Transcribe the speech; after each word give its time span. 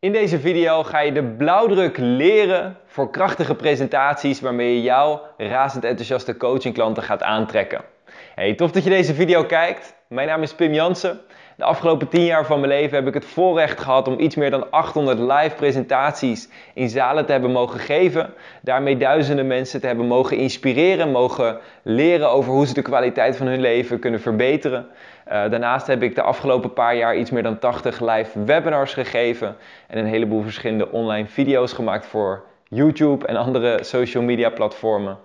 In 0.00 0.12
deze 0.12 0.40
video 0.40 0.82
ga 0.82 1.00
je 1.00 1.12
de 1.12 1.22
blauwdruk 1.22 1.96
leren 1.98 2.76
voor 2.86 3.10
krachtige 3.10 3.54
presentaties 3.54 4.40
waarmee 4.40 4.74
je 4.74 4.82
jouw 4.82 5.22
razend 5.36 5.84
enthousiaste 5.84 6.36
coachingklanten 6.36 7.02
gaat 7.02 7.22
aantrekken. 7.22 7.80
Hey, 8.34 8.54
tof 8.54 8.70
dat 8.70 8.84
je 8.84 8.90
deze 8.90 9.14
video 9.14 9.44
kijkt. 9.44 9.94
Mijn 10.08 10.28
naam 10.28 10.42
is 10.42 10.54
Pim 10.54 10.72
Jansen. 10.72 11.20
De 11.60 11.66
afgelopen 11.66 12.08
10 12.08 12.24
jaar 12.24 12.46
van 12.46 12.60
mijn 12.60 12.72
leven 12.72 12.96
heb 12.96 13.06
ik 13.06 13.14
het 13.14 13.24
voorrecht 13.24 13.80
gehad 13.80 14.08
om 14.08 14.20
iets 14.20 14.34
meer 14.34 14.50
dan 14.50 14.70
800 14.70 15.18
live 15.18 15.54
presentaties 15.56 16.48
in 16.74 16.88
zalen 16.88 17.26
te 17.26 17.32
hebben 17.32 17.50
mogen 17.50 17.80
geven. 17.80 18.32
Daarmee 18.62 18.96
duizenden 18.96 19.46
mensen 19.46 19.80
te 19.80 19.86
hebben 19.86 20.06
mogen 20.06 20.36
inspireren, 20.36 21.10
mogen 21.10 21.58
leren 21.82 22.30
over 22.30 22.52
hoe 22.52 22.66
ze 22.66 22.74
de 22.74 22.82
kwaliteit 22.82 23.36
van 23.36 23.46
hun 23.46 23.60
leven 23.60 23.98
kunnen 23.98 24.20
verbeteren. 24.20 24.86
Uh, 24.88 25.32
daarnaast 25.32 25.86
heb 25.86 26.02
ik 26.02 26.14
de 26.14 26.22
afgelopen 26.22 26.72
paar 26.72 26.96
jaar 26.96 27.16
iets 27.16 27.30
meer 27.30 27.42
dan 27.42 27.58
80 27.58 28.00
live 28.00 28.44
webinars 28.44 28.94
gegeven 28.94 29.56
en 29.88 29.98
een 29.98 30.06
heleboel 30.06 30.42
verschillende 30.42 30.90
online 30.90 31.26
video's 31.26 31.72
gemaakt 31.72 32.06
voor 32.06 32.44
YouTube 32.68 33.26
en 33.26 33.36
andere 33.36 33.84
social 33.84 34.22
media 34.22 34.50
platformen. 34.50 35.18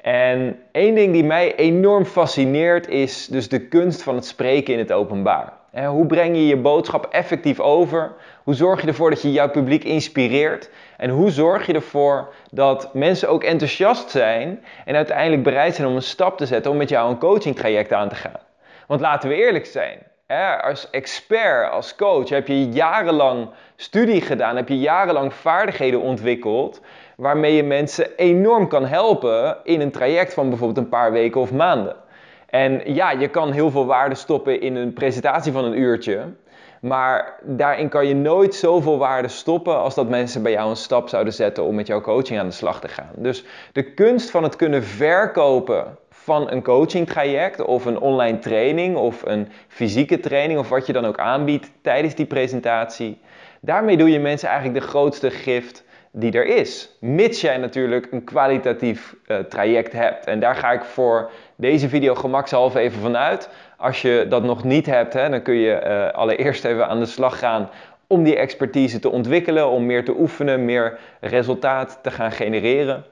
En 0.00 0.58
één 0.72 0.94
ding 0.94 1.12
die 1.12 1.24
mij 1.24 1.54
enorm 1.54 2.04
fascineert 2.04 2.88
is 2.88 3.26
dus 3.26 3.48
de 3.48 3.60
kunst 3.68 4.02
van 4.02 4.14
het 4.14 4.26
spreken 4.26 4.72
in 4.72 4.78
het 4.78 4.92
openbaar. 4.92 5.60
Hoe 5.72 6.06
breng 6.06 6.36
je 6.36 6.46
je 6.46 6.56
boodschap 6.56 7.06
effectief 7.10 7.60
over? 7.60 8.12
Hoe 8.44 8.54
zorg 8.54 8.80
je 8.80 8.86
ervoor 8.86 9.10
dat 9.10 9.22
je 9.22 9.32
jouw 9.32 9.50
publiek 9.50 9.84
inspireert? 9.84 10.70
En 10.96 11.10
hoe 11.10 11.30
zorg 11.30 11.66
je 11.66 11.72
ervoor 11.72 12.34
dat 12.50 12.94
mensen 12.94 13.28
ook 13.28 13.44
enthousiast 13.44 14.10
zijn 14.10 14.64
en 14.84 14.94
uiteindelijk 14.94 15.42
bereid 15.42 15.74
zijn 15.74 15.88
om 15.88 15.94
een 15.94 16.02
stap 16.02 16.38
te 16.38 16.46
zetten 16.46 16.70
om 16.70 16.76
met 16.76 16.88
jou 16.88 17.10
een 17.10 17.18
coaching 17.18 17.56
traject 17.56 17.92
aan 17.92 18.08
te 18.08 18.14
gaan? 18.14 18.40
Want 18.86 19.00
laten 19.00 19.28
we 19.28 19.34
eerlijk 19.34 19.66
zijn, 19.66 19.98
als 20.62 20.90
expert, 20.90 21.70
als 21.70 21.94
coach 21.94 22.28
heb 22.28 22.46
je 22.46 22.68
jarenlang 22.68 23.48
studie 23.76 24.20
gedaan, 24.20 24.56
heb 24.56 24.68
je 24.68 24.78
jarenlang 24.78 25.34
vaardigheden 25.34 26.00
ontwikkeld 26.00 26.80
waarmee 27.16 27.54
je 27.54 27.62
mensen 27.62 28.16
enorm 28.16 28.68
kan 28.68 28.86
helpen 28.86 29.56
in 29.64 29.80
een 29.80 29.90
traject 29.90 30.34
van 30.34 30.48
bijvoorbeeld 30.48 30.78
een 30.78 30.88
paar 30.88 31.12
weken 31.12 31.40
of 31.40 31.52
maanden. 31.52 31.96
En 32.52 32.94
ja, 32.94 33.10
je 33.10 33.28
kan 33.28 33.52
heel 33.52 33.70
veel 33.70 33.86
waarde 33.86 34.14
stoppen 34.14 34.60
in 34.60 34.76
een 34.76 34.92
presentatie 34.92 35.52
van 35.52 35.64
een 35.64 35.78
uurtje. 35.78 36.24
Maar 36.80 37.38
daarin 37.42 37.88
kan 37.88 38.06
je 38.06 38.14
nooit 38.14 38.54
zoveel 38.54 38.98
waarde 38.98 39.28
stoppen 39.28 39.78
als 39.78 39.94
dat 39.94 40.08
mensen 40.08 40.42
bij 40.42 40.52
jou 40.52 40.70
een 40.70 40.76
stap 40.76 41.08
zouden 41.08 41.32
zetten 41.32 41.64
om 41.64 41.74
met 41.74 41.86
jouw 41.86 42.00
coaching 42.00 42.38
aan 42.38 42.46
de 42.46 42.52
slag 42.52 42.80
te 42.80 42.88
gaan. 42.88 43.10
Dus 43.16 43.44
de 43.72 43.94
kunst 43.94 44.30
van 44.30 44.42
het 44.42 44.56
kunnen 44.56 44.84
verkopen 44.84 45.98
van 46.10 46.50
een 46.50 46.62
coaching 46.62 47.06
traject 47.06 47.62
of 47.62 47.84
een 47.84 47.98
online 47.98 48.38
training 48.38 48.96
of 48.96 49.22
een 49.26 49.48
fysieke 49.68 50.20
training 50.20 50.58
of 50.58 50.68
wat 50.68 50.86
je 50.86 50.92
dan 50.92 51.04
ook 51.04 51.18
aanbiedt 51.18 51.70
tijdens 51.82 52.14
die 52.14 52.26
presentatie. 52.26 53.20
Daarmee 53.60 53.96
doe 53.96 54.10
je 54.10 54.20
mensen 54.20 54.48
eigenlijk 54.48 54.80
de 54.80 54.88
grootste 54.88 55.30
gift 55.30 55.84
die 56.12 56.32
er 56.32 56.46
is. 56.46 56.96
Mits 57.00 57.40
jij 57.40 57.56
natuurlijk 57.56 58.08
een 58.10 58.24
kwalitatief 58.24 59.14
uh, 59.26 59.38
traject 59.38 59.92
hebt. 59.92 60.26
En 60.26 60.40
daar 60.40 60.56
ga 60.56 60.72
ik 60.72 60.84
voor 60.84 61.30
deze 61.62 61.88
video 61.88 62.14
gemakshalve 62.14 62.78
even 62.78 63.00
vanuit. 63.00 63.48
Als 63.76 64.02
je 64.02 64.26
dat 64.28 64.42
nog 64.42 64.64
niet 64.64 64.86
hebt, 64.86 65.12
hè, 65.12 65.28
dan 65.28 65.42
kun 65.42 65.54
je 65.54 65.82
uh, 65.84 66.18
allereerst 66.18 66.64
even 66.64 66.88
aan 66.88 66.98
de 66.98 67.06
slag 67.06 67.38
gaan 67.38 67.68
om 68.06 68.22
die 68.22 68.36
expertise 68.36 68.98
te 68.98 69.10
ontwikkelen, 69.10 69.68
om 69.68 69.86
meer 69.86 70.04
te 70.04 70.18
oefenen, 70.18 70.64
meer 70.64 70.98
resultaat 71.20 71.98
te 72.02 72.10
gaan 72.10 72.32
genereren. 72.32 73.04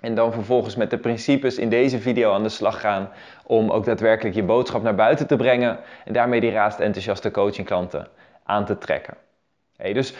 En 0.00 0.14
dan 0.14 0.32
vervolgens 0.32 0.76
met 0.76 0.90
de 0.90 0.98
principes 0.98 1.58
in 1.58 1.68
deze 1.68 1.98
video 1.98 2.32
aan 2.32 2.42
de 2.42 2.48
slag 2.48 2.80
gaan 2.80 3.10
om 3.46 3.70
ook 3.70 3.84
daadwerkelijk 3.84 4.34
je 4.34 4.42
boodschap 4.42 4.82
naar 4.82 4.94
buiten 4.94 5.26
te 5.26 5.36
brengen 5.36 5.78
en 6.04 6.12
daarmee 6.12 6.40
die 6.40 6.50
raast 6.50 6.78
enthousiaste 6.78 7.30
coachingklanten 7.30 8.08
aan 8.44 8.64
te 8.64 8.78
trekken. 8.78 9.14
Hey, 9.76 9.92
dus 9.92 10.14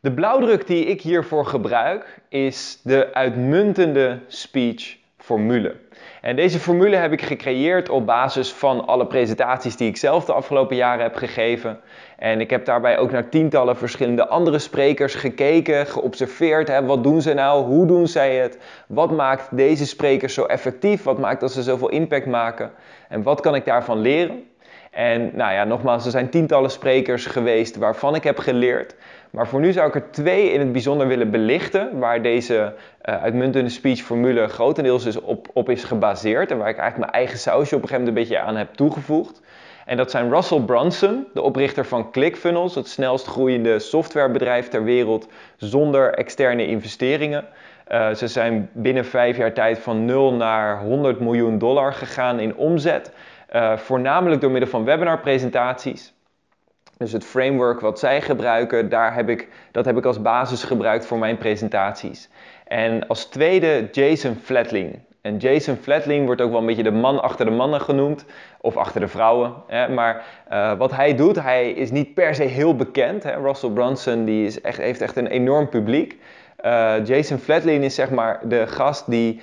de 0.00 0.12
blauwdruk 0.12 0.66
die 0.66 0.84
ik 0.84 1.00
hiervoor 1.00 1.46
gebruik 1.46 2.20
is 2.28 2.80
de 2.82 3.14
uitmuntende 3.14 4.18
speech 4.26 4.96
formule. 5.16 5.76
En 6.20 6.36
deze 6.36 6.58
formule 6.58 6.96
heb 6.96 7.12
ik 7.12 7.22
gecreëerd 7.22 7.88
op 7.88 8.06
basis 8.06 8.52
van 8.52 8.86
alle 8.86 9.06
presentaties 9.06 9.76
die 9.76 9.88
ik 9.88 9.96
zelf 9.96 10.24
de 10.24 10.32
afgelopen 10.32 10.76
jaren 10.76 11.02
heb 11.02 11.14
gegeven. 11.14 11.80
En 12.18 12.40
ik 12.40 12.50
heb 12.50 12.64
daarbij 12.64 12.98
ook 12.98 13.10
naar 13.10 13.28
tientallen 13.28 13.76
verschillende 13.76 14.28
andere 14.28 14.58
sprekers 14.58 15.14
gekeken, 15.14 15.86
geobserveerd. 15.86 16.68
Hè, 16.68 16.84
wat 16.84 17.02
doen 17.02 17.22
ze 17.22 17.34
nou? 17.34 17.64
Hoe 17.64 17.86
doen 17.86 18.06
zij 18.06 18.36
het? 18.36 18.58
Wat 18.86 19.10
maakt 19.10 19.56
deze 19.56 19.86
sprekers 19.86 20.34
zo 20.34 20.44
effectief? 20.44 21.02
Wat 21.02 21.18
maakt 21.18 21.40
dat 21.40 21.52
ze 21.52 21.62
zoveel 21.62 21.88
impact 21.88 22.26
maken? 22.26 22.70
En 23.08 23.22
wat 23.22 23.40
kan 23.40 23.54
ik 23.54 23.64
daarvan 23.64 23.98
leren? 23.98 24.44
En 24.90 25.30
nou 25.34 25.52
ja, 25.52 25.64
nogmaals, 25.64 26.04
er 26.04 26.10
zijn 26.10 26.30
tientallen 26.30 26.70
sprekers 26.70 27.26
geweest 27.26 27.76
waarvan 27.76 28.14
ik 28.14 28.24
heb 28.24 28.38
geleerd. 28.38 28.94
Maar 29.30 29.48
voor 29.48 29.60
nu 29.60 29.72
zou 29.72 29.88
ik 29.88 29.94
er 29.94 30.10
twee 30.10 30.52
in 30.52 30.60
het 30.60 30.72
bijzonder 30.72 31.06
willen 31.06 31.30
belichten, 31.30 31.98
waar 31.98 32.22
deze 32.22 32.54
uh, 32.54 33.22
uitmuntende 33.22 33.70
speechformule 33.70 34.46
grotendeels 34.46 35.04
is 35.04 35.20
op, 35.20 35.48
op 35.52 35.68
is 35.68 35.84
gebaseerd 35.84 36.50
en 36.50 36.58
waar 36.58 36.68
ik 36.68 36.78
eigenlijk 36.78 37.10
mijn 37.10 37.22
eigen 37.22 37.38
sausje 37.38 37.76
op 37.76 37.82
een 37.82 37.88
gegeven 37.88 38.06
moment 38.06 38.28
een 38.28 38.34
beetje 38.34 38.48
aan 38.48 38.56
heb 38.56 38.74
toegevoegd. 38.74 39.40
En 39.86 39.96
dat 39.96 40.10
zijn 40.10 40.30
Russell 40.30 40.60
Brunson, 40.60 41.26
de 41.34 41.42
oprichter 41.42 41.84
van 41.84 42.10
ClickFunnels, 42.10 42.74
het 42.74 42.88
snelst 42.88 43.26
groeiende 43.26 43.78
softwarebedrijf 43.78 44.68
ter 44.68 44.84
wereld 44.84 45.28
zonder 45.56 46.14
externe 46.14 46.66
investeringen. 46.66 47.44
Uh, 47.92 48.14
ze 48.14 48.28
zijn 48.28 48.68
binnen 48.72 49.04
vijf 49.04 49.36
jaar 49.36 49.52
tijd 49.52 49.78
van 49.78 50.04
0 50.04 50.32
naar 50.32 50.80
100 50.82 51.20
miljoen 51.20 51.58
dollar 51.58 51.92
gegaan 51.92 52.40
in 52.40 52.56
omzet. 52.56 53.12
Uh, 53.52 53.76
voornamelijk 53.76 54.40
door 54.40 54.50
middel 54.50 54.70
van 54.70 54.84
webinarpresentaties. 54.84 56.12
Dus 57.00 57.12
het 57.12 57.24
framework 57.24 57.80
wat 57.80 57.98
zij 57.98 58.20
gebruiken, 58.20 58.88
daar 58.88 59.14
heb 59.14 59.28
ik, 59.28 59.48
dat 59.70 59.84
heb 59.84 59.96
ik 59.96 60.04
als 60.04 60.22
basis 60.22 60.62
gebruikt 60.62 61.06
voor 61.06 61.18
mijn 61.18 61.38
presentaties. 61.38 62.28
En 62.66 63.06
als 63.06 63.24
tweede 63.24 63.88
Jason 63.92 64.36
Flatling. 64.42 64.98
En 65.20 65.36
Jason 65.36 65.76
Flatling 65.76 66.26
wordt 66.26 66.40
ook 66.40 66.50
wel 66.50 66.60
een 66.60 66.66
beetje 66.66 66.82
de 66.82 66.90
man 66.90 67.22
achter 67.22 67.44
de 67.44 67.50
mannen 67.50 67.80
genoemd. 67.80 68.24
Of 68.60 68.76
achter 68.76 69.00
de 69.00 69.08
vrouwen. 69.08 69.54
Hè. 69.66 69.88
Maar 69.88 70.24
uh, 70.52 70.72
wat 70.78 70.90
hij 70.90 71.14
doet, 71.14 71.42
hij 71.42 71.70
is 71.70 71.90
niet 71.90 72.14
per 72.14 72.34
se 72.34 72.42
heel 72.42 72.76
bekend. 72.76 73.22
Hè. 73.22 73.34
Russell 73.34 73.70
Brunson 73.70 74.24
die 74.24 74.46
is 74.46 74.60
echt, 74.60 74.78
heeft 74.78 75.00
echt 75.00 75.16
een 75.16 75.26
enorm 75.26 75.68
publiek. 75.68 76.18
Uh, 76.64 76.94
Jason 77.04 77.38
Flatling 77.38 77.84
is 77.84 77.94
zeg 77.94 78.10
maar 78.10 78.40
de 78.48 78.66
gast 78.66 79.10
die 79.10 79.40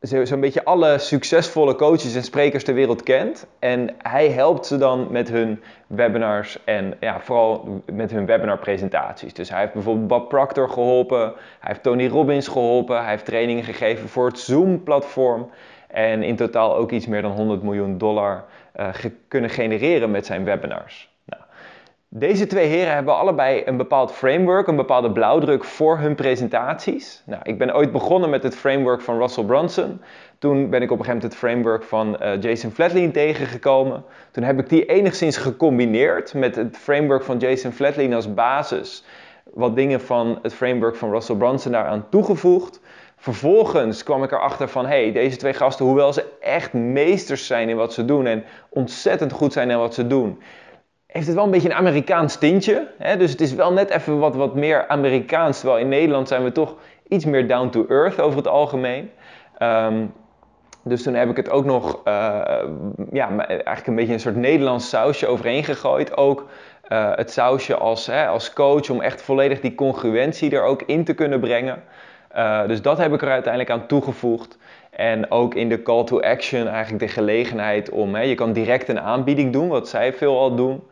zo'n 0.00 0.40
beetje 0.40 0.64
alle 0.64 0.98
succesvolle 0.98 1.74
coaches 1.74 2.14
en 2.14 2.22
sprekers 2.22 2.64
ter 2.64 2.74
wereld 2.74 3.02
kent. 3.02 3.46
En 3.58 3.94
hij 4.02 4.28
helpt 4.28 4.66
ze 4.66 4.76
dan 4.78 5.06
met 5.10 5.28
hun 5.28 5.62
webinars 5.86 6.64
en 6.64 6.94
ja, 7.00 7.20
vooral 7.20 7.82
met 7.92 8.10
hun 8.10 8.26
webinarpresentaties. 8.26 9.34
Dus 9.34 9.50
hij 9.50 9.60
heeft 9.60 9.72
bijvoorbeeld 9.72 10.08
Bob 10.08 10.28
Proctor 10.28 10.68
geholpen, 10.68 11.20
hij 11.20 11.32
heeft 11.60 11.82
Tony 11.82 12.08
Robbins 12.08 12.48
geholpen, 12.48 13.00
hij 13.00 13.10
heeft 13.10 13.24
trainingen 13.24 13.64
gegeven 13.64 14.08
voor 14.08 14.26
het 14.26 14.38
Zoom-platform. 14.38 15.50
En 15.88 16.22
in 16.22 16.36
totaal 16.36 16.76
ook 16.76 16.90
iets 16.90 17.06
meer 17.06 17.22
dan 17.22 17.30
100 17.30 17.62
miljoen 17.62 17.98
dollar 17.98 18.44
uh, 18.76 18.88
kunnen 19.28 19.50
genereren 19.50 20.10
met 20.10 20.26
zijn 20.26 20.44
webinars. 20.44 21.07
Deze 22.10 22.46
twee 22.46 22.66
heren 22.66 22.94
hebben 22.94 23.16
allebei 23.16 23.62
een 23.64 23.76
bepaald 23.76 24.12
framework, 24.12 24.66
een 24.66 24.76
bepaalde 24.76 25.12
blauwdruk 25.12 25.64
voor 25.64 25.98
hun 25.98 26.14
presentaties. 26.14 27.22
Nou, 27.26 27.40
ik 27.44 27.58
ben 27.58 27.74
ooit 27.74 27.92
begonnen 27.92 28.30
met 28.30 28.42
het 28.42 28.56
framework 28.56 29.00
van 29.00 29.18
Russell 29.18 29.44
Brunson. 29.44 30.00
Toen 30.38 30.70
ben 30.70 30.82
ik 30.82 30.90
op 30.90 30.98
een 30.98 31.04
gegeven 31.04 31.14
moment 31.14 31.22
het 31.22 31.36
framework 31.36 31.82
van 31.82 32.16
uh, 32.22 32.40
Jason 32.40 32.70
Flatley 32.70 33.08
tegengekomen. 33.08 34.04
Toen 34.30 34.42
heb 34.42 34.58
ik 34.58 34.68
die 34.68 34.86
enigszins 34.86 35.36
gecombineerd 35.36 36.34
met 36.34 36.56
het 36.56 36.76
framework 36.76 37.22
van 37.22 37.38
Jason 37.38 37.72
Flatley 37.72 38.14
als 38.14 38.34
basis. 38.34 39.04
Wat 39.44 39.76
dingen 39.76 40.00
van 40.00 40.38
het 40.42 40.54
framework 40.54 40.96
van 40.96 41.10
Russell 41.10 41.36
Brunson 41.36 41.72
daaraan 41.72 42.06
toegevoegd. 42.10 42.80
Vervolgens 43.16 44.02
kwam 44.02 44.22
ik 44.22 44.32
erachter 44.32 44.68
van, 44.68 44.86
hey, 44.86 45.12
deze 45.12 45.36
twee 45.36 45.54
gasten, 45.54 45.84
hoewel 45.84 46.12
ze 46.12 46.24
echt 46.40 46.72
meesters 46.72 47.46
zijn 47.46 47.68
in 47.68 47.76
wat 47.76 47.92
ze 47.92 48.04
doen 48.04 48.26
en 48.26 48.44
ontzettend 48.68 49.32
goed 49.32 49.52
zijn 49.52 49.70
in 49.70 49.78
wat 49.78 49.94
ze 49.94 50.06
doen, 50.06 50.38
heeft 51.08 51.26
het 51.26 51.34
wel 51.34 51.44
een 51.44 51.50
beetje 51.50 51.68
een 51.68 51.76
Amerikaans 51.76 52.36
tintje. 52.36 52.88
Hè? 52.98 53.16
Dus 53.16 53.30
het 53.30 53.40
is 53.40 53.54
wel 53.54 53.72
net 53.72 53.90
even 53.90 54.18
wat, 54.18 54.34
wat 54.34 54.54
meer 54.54 54.88
Amerikaans. 54.88 55.58
Terwijl 55.58 55.80
in 55.80 55.88
Nederland 55.88 56.28
zijn 56.28 56.44
we 56.44 56.52
toch 56.52 56.74
iets 57.08 57.24
meer 57.24 57.48
down 57.48 57.68
to 57.68 57.86
earth 57.88 58.20
over 58.20 58.36
het 58.36 58.48
algemeen. 58.48 59.10
Um, 59.62 60.12
dus 60.82 61.02
toen 61.02 61.14
heb 61.14 61.30
ik 61.30 61.36
het 61.36 61.50
ook 61.50 61.64
nog, 61.64 62.00
uh, 62.04 62.12
ja, 63.12 63.46
eigenlijk 63.46 63.86
een 63.86 63.94
beetje 63.94 64.12
een 64.12 64.20
soort 64.20 64.36
Nederlands 64.36 64.88
sausje 64.88 65.26
overheen 65.26 65.64
gegooid. 65.64 66.16
Ook 66.16 66.46
uh, 66.88 67.10
het 67.14 67.30
sausje 67.30 67.76
als, 67.76 68.06
hè, 68.06 68.26
als 68.26 68.52
coach 68.52 68.90
om 68.90 69.00
echt 69.00 69.22
volledig 69.22 69.60
die 69.60 69.74
congruentie 69.74 70.50
er 70.50 70.62
ook 70.62 70.82
in 70.82 71.04
te 71.04 71.14
kunnen 71.14 71.40
brengen. 71.40 71.82
Uh, 72.36 72.66
dus 72.66 72.82
dat 72.82 72.98
heb 72.98 73.12
ik 73.12 73.22
er 73.22 73.30
uiteindelijk 73.30 73.72
aan 73.72 73.86
toegevoegd. 73.86 74.57
En 74.98 75.30
ook 75.30 75.54
in 75.54 75.68
de 75.68 75.82
call 75.82 76.04
to 76.04 76.20
action 76.20 76.66
eigenlijk 76.68 77.06
de 77.06 77.12
gelegenheid 77.12 77.90
om, 77.90 78.14
hè, 78.14 78.20
je 78.20 78.34
kan 78.34 78.52
direct 78.52 78.88
een 78.88 79.00
aanbieding 79.00 79.52
doen, 79.52 79.68
wat 79.68 79.88
zij 79.88 80.12
veel 80.12 80.38
al 80.38 80.54
doen. 80.54 80.82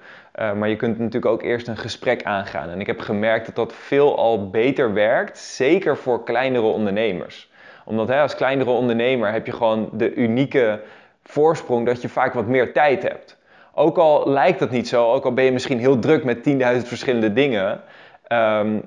Uh, 0.40 0.52
maar 0.52 0.68
je 0.68 0.76
kunt 0.76 0.98
natuurlijk 0.98 1.32
ook 1.32 1.42
eerst 1.42 1.68
een 1.68 1.76
gesprek 1.76 2.22
aangaan. 2.22 2.68
En 2.68 2.80
ik 2.80 2.86
heb 2.86 3.00
gemerkt 3.00 3.46
dat 3.46 3.54
dat 3.54 3.72
veel 3.72 4.16
al 4.16 4.50
beter 4.50 4.92
werkt, 4.92 5.38
zeker 5.38 5.96
voor 5.96 6.24
kleinere 6.24 6.64
ondernemers. 6.64 7.50
Omdat 7.84 8.08
hè, 8.08 8.20
als 8.20 8.34
kleinere 8.34 8.70
ondernemer 8.70 9.32
heb 9.32 9.46
je 9.46 9.52
gewoon 9.52 9.88
de 9.92 10.14
unieke 10.14 10.80
voorsprong 11.22 11.86
dat 11.86 12.02
je 12.02 12.08
vaak 12.08 12.34
wat 12.34 12.46
meer 12.46 12.72
tijd 12.72 13.02
hebt. 13.02 13.38
Ook 13.74 13.98
al 13.98 14.30
lijkt 14.30 14.58
dat 14.58 14.70
niet 14.70 14.88
zo, 14.88 15.12
ook 15.12 15.24
al 15.24 15.32
ben 15.32 15.44
je 15.44 15.52
misschien 15.52 15.78
heel 15.78 15.98
druk 15.98 16.24
met 16.24 16.42
10.000 16.42 16.88
verschillende 16.88 17.32
dingen, 17.32 17.80
ehm, 18.26 18.80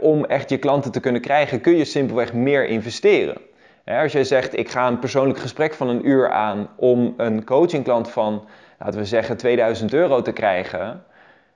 om 0.00 0.24
echt 0.24 0.50
je 0.50 0.58
klanten 0.58 0.92
te 0.92 1.00
kunnen 1.00 1.20
krijgen, 1.20 1.60
kun 1.60 1.76
je 1.76 1.84
simpelweg 1.84 2.32
meer 2.32 2.66
investeren. 2.66 3.45
Als 3.94 4.12
jij 4.12 4.24
zegt, 4.24 4.58
ik 4.58 4.70
ga 4.70 4.86
een 4.86 4.98
persoonlijk 4.98 5.38
gesprek 5.38 5.74
van 5.74 5.88
een 5.88 6.08
uur 6.08 6.30
aan 6.30 6.68
om 6.76 7.14
een 7.16 7.44
coachingklant 7.44 8.10
van, 8.10 8.44
laten 8.78 8.98
we 8.98 9.06
zeggen, 9.06 9.36
2000 9.36 9.92
euro 9.92 10.22
te 10.22 10.32
krijgen, 10.32 11.04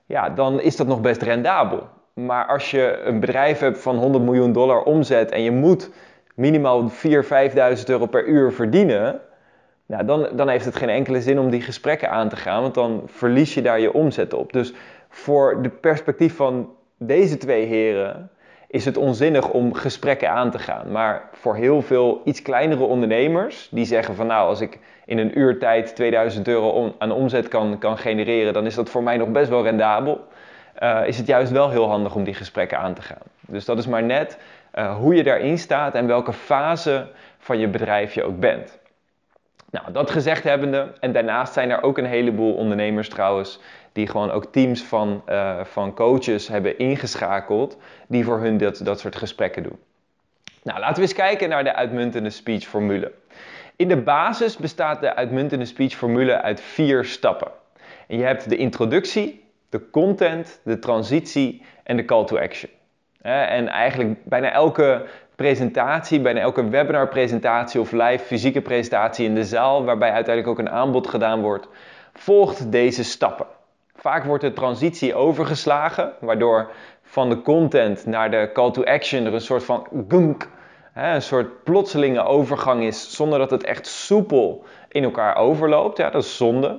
ja, 0.07 0.29
dan 0.31 0.61
is 0.61 0.77
dat 0.77 0.87
nog 0.87 1.01
best 1.01 1.23
rendabel. 1.23 1.89
Maar 2.15 2.47
als 2.47 2.71
je 2.71 3.01
een 3.05 3.21
bedrijf 3.21 3.59
hebt 3.59 3.79
van 3.79 3.97
100 3.97 4.25
miljoen 4.25 4.53
dollar 4.53 4.83
omzet 4.83 5.31
en 5.31 5.43
je 5.43 5.51
moet 5.51 5.91
minimaal 6.35 6.91
4.000, 6.91 6.91
5.000 6.97 7.85
euro 7.85 8.07
per 8.07 8.27
uur 8.27 8.53
verdienen, 8.53 9.21
nou, 9.87 10.05
dan, 10.05 10.29
dan 10.33 10.49
heeft 10.49 10.65
het 10.65 10.77
geen 10.77 10.89
enkele 10.89 11.21
zin 11.21 11.39
om 11.39 11.51
die 11.51 11.63
gesprekken 11.63 12.11
aan 12.11 12.29
te 12.29 12.37
gaan, 12.37 12.63
want 12.63 12.75
dan 12.75 13.03
verlies 13.07 13.55
je 13.55 13.63
daar 13.63 13.81
je 13.81 13.93
omzet 13.93 14.35
op. 14.35 14.53
Dus 14.53 14.75
voor 15.09 15.63
de 15.63 15.69
perspectief 15.69 16.37
van 16.37 16.69
deze 16.99 17.37
twee 17.37 17.67
heren 17.67 18.31
is 18.71 18.85
het 18.85 18.97
onzinnig 18.97 19.49
om 19.49 19.75
gesprekken 19.75 20.31
aan 20.31 20.51
te 20.51 20.59
gaan. 20.59 20.91
Maar 20.93 21.29
voor 21.33 21.57
heel 21.57 21.83
veel 21.83 22.21
iets 22.25 22.43
kleinere 22.43 22.85
ondernemers 22.85 23.69
die 23.71 23.85
zeggen 23.85 24.15
van 24.15 24.27
nou, 24.27 24.49
als 24.49 24.61
ik 24.61 24.79
in 25.05 25.19
een 25.19 25.39
uur 25.39 25.59
tijd 25.59 25.95
2000 25.95 26.49
euro 26.49 26.95
aan 26.99 27.13
omzet 27.13 27.49
kan, 27.49 27.79
kan 27.79 27.99
genereren, 27.99 28.53
dan 28.53 28.67
is 28.67 28.75
dat 28.75 28.91
voor 28.91 29.03
mij 29.03 29.17
nog 29.17 29.29
best 29.29 29.49
wel 29.49 29.63
rendabel. 29.63 30.27
Uh, 30.83 31.01
is 31.07 31.19
het 31.19 31.27
juist 31.27 31.53
wel 31.53 31.71
heel 31.71 31.89
handig 31.89 32.15
om 32.15 32.25
die 32.25 32.35
gesprekken 32.35 32.79
aan 32.79 32.95
te 32.95 33.03
gaan. 33.03 33.23
Dus 33.41 33.65
dat 33.65 33.79
is 33.79 33.87
maar 33.87 34.03
net 34.03 34.39
uh, 34.75 34.97
hoe 34.97 35.15
je 35.15 35.23
daarin 35.23 35.59
staat 35.59 35.95
en 35.95 36.07
welke 36.07 36.33
fase 36.33 37.07
van 37.39 37.59
je 37.59 37.69
bedrijf 37.69 38.15
je 38.15 38.25
ook 38.25 38.41
bent. 38.41 38.79
Nou, 39.71 39.93
dat 39.93 40.11
gezegd 40.11 40.45
hebbende, 40.45 40.93
en 41.01 41.13
daarnaast 41.13 41.53
zijn 41.53 41.71
er 41.71 41.83
ook 41.83 41.99
een 41.99 42.05
heleboel 42.05 42.55
ondernemers 42.55 43.09
trouwens, 43.09 43.61
die 43.93 44.07
gewoon 44.07 44.31
ook 44.31 44.45
teams 44.45 44.83
van, 44.83 45.23
uh, 45.29 45.65
van 45.65 45.95
coaches 45.95 46.49
hebben 46.49 46.79
ingeschakeld, 46.79 47.77
die 48.09 48.25
voor 48.25 48.39
hun 48.41 48.59
dat, 48.59 48.81
dat 48.85 49.01
soort 49.01 49.17
gesprekken 49.17 49.63
doen. 49.63 49.79
Nou, 50.63 50.79
laten 50.79 50.95
we 50.95 51.01
eens 51.01 51.15
kijken 51.15 51.49
naar 51.49 51.65
de 51.65 51.75
uitmuntende 51.75 52.31
speech 52.31 52.65
formule. 52.65 53.13
In 53.77 53.89
de 53.89 53.97
basis 53.97 54.57
bestaat 54.57 55.01
de 55.01 55.15
uitmuntende 55.15 55.65
speech 55.65 55.95
formule 55.95 56.41
uit 56.43 56.61
vier 56.61 57.05
stappen. 57.05 57.51
En 58.07 58.19
je 58.19 58.25
hebt 58.25 58.49
de 58.49 58.57
introductie, 58.57 59.45
de 59.69 59.91
content, 59.91 60.61
de 60.65 60.79
transitie 60.79 61.63
en 61.83 61.97
de 61.97 62.05
call 62.05 62.25
to 62.25 62.39
action. 62.39 62.71
En 63.23 63.69
eigenlijk 63.69 64.25
bijna 64.25 64.53
elke 64.53 65.07
presentatie, 65.35 66.21
bijna 66.21 66.41
elke 66.41 66.69
webinar 66.69 67.09
presentatie 67.09 67.81
of 67.81 67.93
live 67.93 68.25
fysieke 68.25 68.61
presentatie 68.61 69.27
in 69.27 69.35
de 69.35 69.45
zaal, 69.45 69.85
waarbij 69.85 70.13
uiteindelijk 70.13 70.59
ook 70.59 70.67
een 70.67 70.73
aanbod 70.73 71.07
gedaan 71.07 71.41
wordt, 71.41 71.69
volgt 72.13 72.73
deze 72.73 73.05
stappen. 73.05 73.47
Vaak 74.01 74.25
wordt 74.25 74.43
de 74.43 74.53
transitie 74.53 75.15
overgeslagen, 75.15 76.13
waardoor 76.21 76.71
van 77.03 77.29
de 77.29 77.43
content 77.43 78.07
naar 78.07 78.31
de 78.31 78.51
call 78.53 78.71
to 78.71 78.85
action 78.85 79.27
er 79.27 79.35
een 79.35 79.41
soort 79.41 79.65
van 79.65 79.87
gunk, 80.09 80.49
een 80.95 81.23
soort 81.23 81.65
plotselinge 81.65 82.23
overgang 82.23 82.83
is, 82.83 83.15
zonder 83.17 83.39
dat 83.39 83.51
het 83.51 83.65
echt 83.65 83.87
soepel 83.87 84.65
in 84.89 85.05
elkaar 85.05 85.37
overloopt. 85.37 85.97
Ja, 85.97 86.11
dat 86.11 86.23
is 86.23 86.37
zonde. 86.37 86.79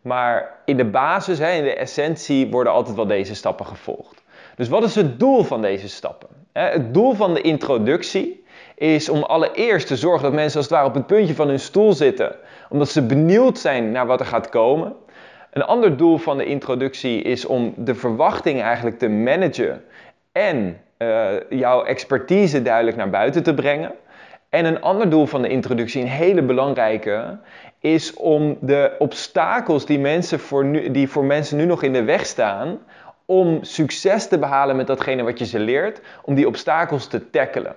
Maar 0.00 0.54
in 0.64 0.76
de 0.76 0.84
basis, 0.84 1.38
in 1.38 1.64
de 1.64 1.74
essentie, 1.74 2.50
worden 2.50 2.72
altijd 2.72 2.96
wel 2.96 3.06
deze 3.06 3.34
stappen 3.34 3.66
gevolgd. 3.66 4.22
Dus 4.56 4.68
wat 4.68 4.84
is 4.84 4.94
het 4.94 5.18
doel 5.20 5.42
van 5.42 5.62
deze 5.62 5.88
stappen? 5.88 6.28
Het 6.52 6.94
doel 6.94 7.14
van 7.14 7.34
de 7.34 7.40
introductie 7.40 8.44
is 8.74 9.08
om 9.08 9.22
allereerst 9.22 9.86
te 9.86 9.96
zorgen 9.96 10.22
dat 10.22 10.32
mensen 10.32 10.56
als 10.56 10.66
het 10.66 10.74
ware 10.74 10.88
op 10.88 10.94
het 10.94 11.06
puntje 11.06 11.34
van 11.34 11.48
hun 11.48 11.60
stoel 11.60 11.92
zitten, 11.92 12.36
omdat 12.68 12.88
ze 12.88 13.06
benieuwd 13.06 13.58
zijn 13.58 13.90
naar 13.90 14.06
wat 14.06 14.20
er 14.20 14.26
gaat 14.26 14.48
komen. 14.48 14.96
Een 15.56 15.64
ander 15.64 15.96
doel 15.96 16.18
van 16.18 16.36
de 16.38 16.44
introductie 16.44 17.22
is 17.22 17.46
om 17.46 17.74
de 17.76 17.94
verwachting 17.94 18.62
eigenlijk 18.62 18.98
te 18.98 19.08
managen 19.08 19.84
en 20.32 20.80
uh, 20.98 21.28
jouw 21.50 21.84
expertise 21.84 22.62
duidelijk 22.62 22.96
naar 22.96 23.10
buiten 23.10 23.42
te 23.42 23.54
brengen. 23.54 23.92
En 24.48 24.64
een 24.64 24.80
ander 24.80 25.10
doel 25.10 25.26
van 25.26 25.42
de 25.42 25.48
introductie, 25.48 26.02
een 26.02 26.08
hele 26.08 26.42
belangrijke, 26.42 27.38
is 27.80 28.14
om 28.14 28.58
de 28.60 28.96
obstakels 28.98 29.86
die, 29.86 29.98
mensen 29.98 30.40
voor 30.40 30.92
die 30.92 31.08
voor 31.08 31.24
mensen 31.24 31.56
nu 31.56 31.64
nog 31.64 31.82
in 31.82 31.92
de 31.92 32.04
weg 32.04 32.26
staan, 32.26 32.78
om 33.26 33.58
succes 33.64 34.28
te 34.28 34.38
behalen 34.38 34.76
met 34.76 34.86
datgene 34.86 35.22
wat 35.22 35.38
je 35.38 35.46
ze 35.46 35.58
leert, 35.58 36.00
om 36.24 36.34
die 36.34 36.46
obstakels 36.46 37.06
te 37.06 37.30
tackelen. 37.30 37.74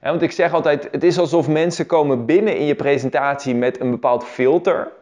want 0.00 0.22
ik 0.22 0.32
zeg 0.32 0.52
altijd, 0.52 0.88
het 0.90 1.04
is 1.04 1.18
alsof 1.18 1.48
mensen 1.48 1.86
komen 1.86 2.26
binnen 2.26 2.56
in 2.56 2.66
je 2.66 2.74
presentatie 2.74 3.54
met 3.54 3.80
een 3.80 3.90
bepaald 3.90 4.24
filter, 4.24 4.92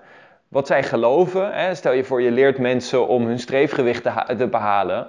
wat 0.50 0.66
zij 0.66 0.82
geloven. 0.82 1.52
Hè. 1.52 1.74
Stel 1.74 1.92
je 1.92 2.04
voor, 2.04 2.22
je 2.22 2.30
leert 2.30 2.58
mensen 2.58 3.08
om 3.08 3.26
hun 3.26 3.38
streefgewicht 3.38 4.02
te, 4.36 4.46
behalen. 4.46 5.08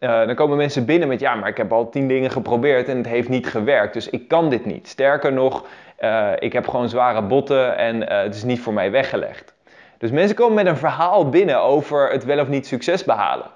Uh, 0.00 0.26
dan 0.26 0.34
komen 0.34 0.56
mensen 0.56 0.84
binnen 0.84 1.08
met, 1.08 1.20
ja, 1.20 1.34
maar 1.34 1.48
ik 1.48 1.56
heb 1.56 1.72
al 1.72 1.88
tien 1.88 2.08
dingen 2.08 2.30
geprobeerd 2.30 2.88
en 2.88 2.96
het 2.96 3.06
heeft 3.06 3.28
niet 3.28 3.46
gewerkt, 3.46 3.94
dus 3.94 4.10
ik 4.10 4.28
kan 4.28 4.50
dit 4.50 4.64
niet. 4.64 4.88
Sterker 4.88 5.32
nog, 5.32 5.66
uh, 6.00 6.30
ik 6.38 6.52
heb 6.52 6.68
gewoon 6.68 6.88
zware 6.88 7.22
botten 7.22 7.76
en 7.76 8.02
uh, 8.02 8.08
het 8.08 8.34
is 8.34 8.44
niet 8.44 8.60
voor 8.60 8.72
mij 8.72 8.90
weggelegd. 8.90 9.54
Dus 9.98 10.10
mensen 10.10 10.36
komen 10.36 10.54
met 10.54 10.66
een 10.66 10.76
verhaal 10.76 11.28
binnen 11.28 11.60
over 11.60 12.10
het 12.10 12.24
wel 12.24 12.40
of 12.40 12.48
niet 12.48 12.66
succes 12.66 13.04
behalen. 13.04 13.46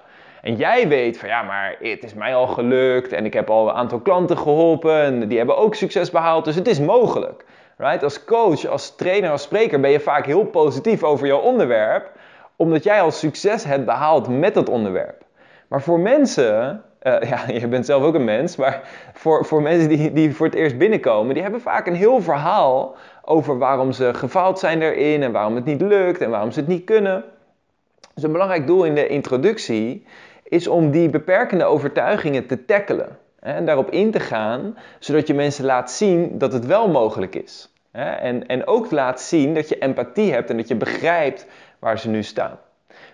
En 0.41 0.55
jij 0.55 0.87
weet 0.87 1.17
van 1.17 1.29
ja, 1.29 1.41
maar 1.41 1.75
het 1.79 2.03
is 2.03 2.13
mij 2.13 2.35
al 2.35 2.47
gelukt 2.47 3.11
en 3.13 3.25
ik 3.25 3.33
heb 3.33 3.49
al 3.49 3.69
een 3.69 3.75
aantal 3.75 3.99
klanten 3.99 4.37
geholpen 4.37 5.01
en 5.01 5.27
die 5.27 5.37
hebben 5.37 5.57
ook 5.57 5.75
succes 5.75 6.11
behaald, 6.11 6.45
dus 6.45 6.55
het 6.55 6.67
is 6.67 6.79
mogelijk. 6.79 7.45
Right? 7.77 8.03
Als 8.03 8.23
coach, 8.23 8.65
als 8.65 8.95
trainer, 8.95 9.31
als 9.31 9.41
spreker 9.41 9.79
ben 9.79 9.89
je 9.89 9.99
vaak 9.99 10.25
heel 10.25 10.45
positief 10.45 11.03
over 11.03 11.27
jouw 11.27 11.39
onderwerp, 11.39 12.11
omdat 12.55 12.83
jij 12.83 13.01
al 13.01 13.11
succes 13.11 13.63
hebt 13.63 13.85
behaald 13.85 14.27
met 14.27 14.53
dat 14.53 14.69
onderwerp. 14.69 15.23
Maar 15.67 15.81
voor 15.81 15.99
mensen, 15.99 16.83
uh, 17.03 17.21
ja, 17.31 17.43
je 17.47 17.67
bent 17.67 17.85
zelf 17.85 18.03
ook 18.03 18.15
een 18.15 18.23
mens, 18.23 18.55
maar 18.55 18.81
voor, 19.13 19.45
voor 19.45 19.61
mensen 19.61 19.89
die, 19.89 20.13
die 20.13 20.35
voor 20.35 20.45
het 20.45 20.55
eerst 20.55 20.77
binnenkomen, 20.77 21.33
die 21.33 21.43
hebben 21.43 21.61
vaak 21.61 21.87
een 21.87 21.95
heel 21.95 22.21
verhaal 22.21 22.95
over 23.21 23.57
waarom 23.57 23.91
ze 23.91 24.13
gefaald 24.13 24.59
zijn 24.59 24.81
erin 24.81 25.23
en 25.23 25.31
waarom 25.31 25.55
het 25.55 25.65
niet 25.65 25.81
lukt 25.81 26.21
en 26.21 26.29
waarom 26.29 26.51
ze 26.51 26.59
het 26.59 26.67
niet 26.69 26.83
kunnen. 26.83 27.23
Dus 28.13 28.23
een 28.23 28.31
belangrijk 28.31 28.67
doel 28.67 28.83
in 28.83 28.95
de 28.95 29.07
introductie 29.07 30.05
is 30.43 30.67
om 30.67 30.91
die 30.91 31.09
beperkende 31.09 31.63
overtuigingen 31.63 32.47
te 32.47 32.65
tackelen. 32.65 33.17
En 33.43 33.65
daarop 33.65 33.91
in 33.91 34.11
te 34.11 34.19
gaan, 34.19 34.77
zodat 34.99 35.27
je 35.27 35.33
mensen 35.33 35.65
laat 35.65 35.91
zien 35.91 36.37
dat 36.37 36.53
het 36.53 36.65
wel 36.65 36.89
mogelijk 36.89 37.35
is. 37.35 37.73
En, 37.91 38.47
en 38.47 38.67
ook 38.67 38.91
laat 38.91 39.21
zien 39.21 39.53
dat 39.53 39.69
je 39.69 39.77
empathie 39.77 40.31
hebt 40.31 40.49
en 40.49 40.57
dat 40.57 40.67
je 40.67 40.75
begrijpt 40.75 41.45
waar 41.79 41.99
ze 41.99 42.09
nu 42.09 42.23
staan. 42.23 42.59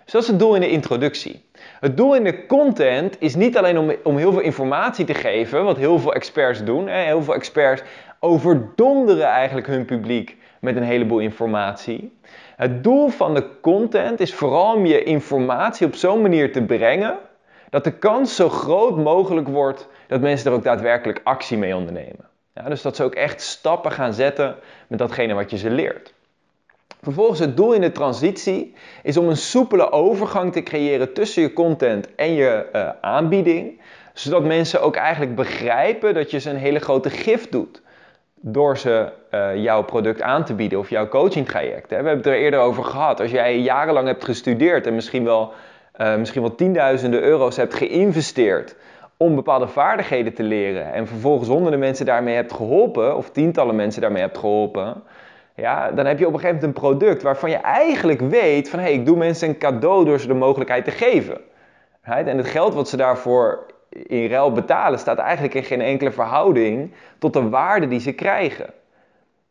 Dus 0.04 0.12
dat 0.12 0.22
is 0.22 0.28
het 0.28 0.38
doel 0.38 0.54
in 0.54 0.60
de 0.60 0.70
introductie. 0.70 1.44
Het 1.80 1.96
doel 1.96 2.14
in 2.14 2.24
de 2.24 2.46
content 2.46 3.16
is 3.20 3.34
niet 3.34 3.56
alleen 3.56 3.78
om, 3.78 3.92
om 4.04 4.16
heel 4.16 4.32
veel 4.32 4.40
informatie 4.40 5.04
te 5.04 5.14
geven, 5.14 5.64
wat 5.64 5.76
heel 5.76 5.98
veel 5.98 6.14
experts 6.14 6.64
doen. 6.64 6.88
Heel 6.88 7.22
veel 7.22 7.34
experts 7.34 7.82
overdonderen 8.20 9.26
eigenlijk 9.26 9.66
hun 9.66 9.84
publiek 9.84 10.36
met 10.60 10.76
een 10.76 10.82
heleboel 10.82 11.18
informatie. 11.18 12.18
Het 12.56 12.82
doel 12.82 13.08
van 13.08 13.34
de 13.34 13.60
content 13.60 14.20
is 14.20 14.34
vooral 14.34 14.74
om 14.74 14.86
je 14.86 15.02
informatie 15.02 15.86
op 15.86 15.94
zo'n 15.94 16.22
manier 16.22 16.52
te 16.52 16.62
brengen 16.62 17.18
dat 17.70 17.84
de 17.84 17.98
kans 17.98 18.36
zo 18.36 18.48
groot 18.48 18.96
mogelijk 18.96 19.48
wordt 19.48 19.88
dat 20.10 20.20
mensen 20.20 20.50
er 20.50 20.56
ook 20.56 20.64
daadwerkelijk 20.64 21.20
actie 21.24 21.58
mee 21.58 21.76
ondernemen. 21.76 22.28
Ja, 22.54 22.62
dus 22.62 22.82
dat 22.82 22.96
ze 22.96 23.04
ook 23.04 23.14
echt 23.14 23.40
stappen 23.40 23.92
gaan 23.92 24.12
zetten 24.12 24.56
met 24.86 24.98
datgene 24.98 25.34
wat 25.34 25.50
je 25.50 25.56
ze 25.56 25.70
leert. 25.70 26.12
Vervolgens 27.02 27.38
het 27.38 27.56
doel 27.56 27.72
in 27.72 27.80
de 27.80 27.92
transitie 27.92 28.74
is 29.02 29.16
om 29.16 29.28
een 29.28 29.36
soepele 29.36 29.92
overgang 29.92 30.52
te 30.52 30.62
creëren 30.62 31.12
tussen 31.12 31.42
je 31.42 31.52
content 31.52 32.14
en 32.14 32.32
je 32.32 32.66
uh, 32.72 32.88
aanbieding, 33.00 33.80
zodat 34.12 34.44
mensen 34.44 34.82
ook 34.82 34.96
eigenlijk 34.96 35.34
begrijpen 35.34 36.14
dat 36.14 36.30
je 36.30 36.38
ze 36.38 36.50
een 36.50 36.56
hele 36.56 36.78
grote 36.78 37.10
gift 37.10 37.52
doet 37.52 37.82
door 38.34 38.78
ze 38.78 39.08
uh, 39.30 39.56
jouw 39.56 39.82
product 39.82 40.22
aan 40.22 40.44
te 40.44 40.54
bieden 40.54 40.78
of 40.78 40.90
jouw 40.90 41.08
coaching 41.08 41.46
traject. 41.46 41.88
We 41.88 41.94
hebben 41.94 42.16
het 42.16 42.26
er 42.26 42.34
eerder 42.34 42.60
over 42.60 42.84
gehad. 42.84 43.20
Als 43.20 43.30
jij 43.30 43.58
jarenlang 43.58 44.06
hebt 44.06 44.24
gestudeerd 44.24 44.86
en 44.86 44.94
misschien 44.94 45.24
wel, 45.24 45.52
uh, 46.00 46.16
misschien 46.16 46.42
wel 46.42 46.54
tienduizenden 46.54 47.22
euro's 47.22 47.56
hebt 47.56 47.74
geïnvesteerd 47.74 48.76
om 49.22 49.34
bepaalde 49.34 49.68
vaardigheden 49.68 50.34
te 50.34 50.42
leren 50.42 50.92
en 50.92 51.06
vervolgens 51.06 51.48
honderden 51.48 51.78
mensen 51.78 52.06
daarmee 52.06 52.34
hebt 52.34 52.52
geholpen 52.52 53.16
of 53.16 53.30
tientallen 53.30 53.76
mensen 53.76 54.00
daarmee 54.00 54.22
hebt 54.22 54.38
geholpen, 54.38 55.02
ja, 55.54 55.90
dan 55.90 56.06
heb 56.06 56.18
je 56.18 56.26
op 56.26 56.32
een 56.32 56.40
gegeven 56.40 56.60
moment 56.60 56.76
een 56.76 56.82
product 56.82 57.22
waarvan 57.22 57.50
je 57.50 57.56
eigenlijk 57.56 58.20
weet 58.20 58.70
van 58.70 58.78
hé, 58.78 58.84
hey, 58.84 58.94
ik 58.94 59.06
doe 59.06 59.16
mensen 59.16 59.48
een 59.48 59.58
cadeau 59.58 60.04
door 60.04 60.20
ze 60.20 60.26
de 60.26 60.34
mogelijkheid 60.34 60.84
te 60.84 60.90
geven. 60.90 61.40
En 62.02 62.36
het 62.36 62.46
geld 62.46 62.74
wat 62.74 62.88
ze 62.88 62.96
daarvoor 62.96 63.66
in 63.88 64.28
ruil 64.28 64.52
betalen 64.52 64.98
staat 64.98 65.18
eigenlijk 65.18 65.54
in 65.54 65.64
geen 65.64 65.80
enkele 65.80 66.10
verhouding 66.10 66.92
tot 67.18 67.32
de 67.32 67.48
waarde 67.48 67.88
die 67.88 68.00
ze 68.00 68.12
krijgen. 68.12 68.66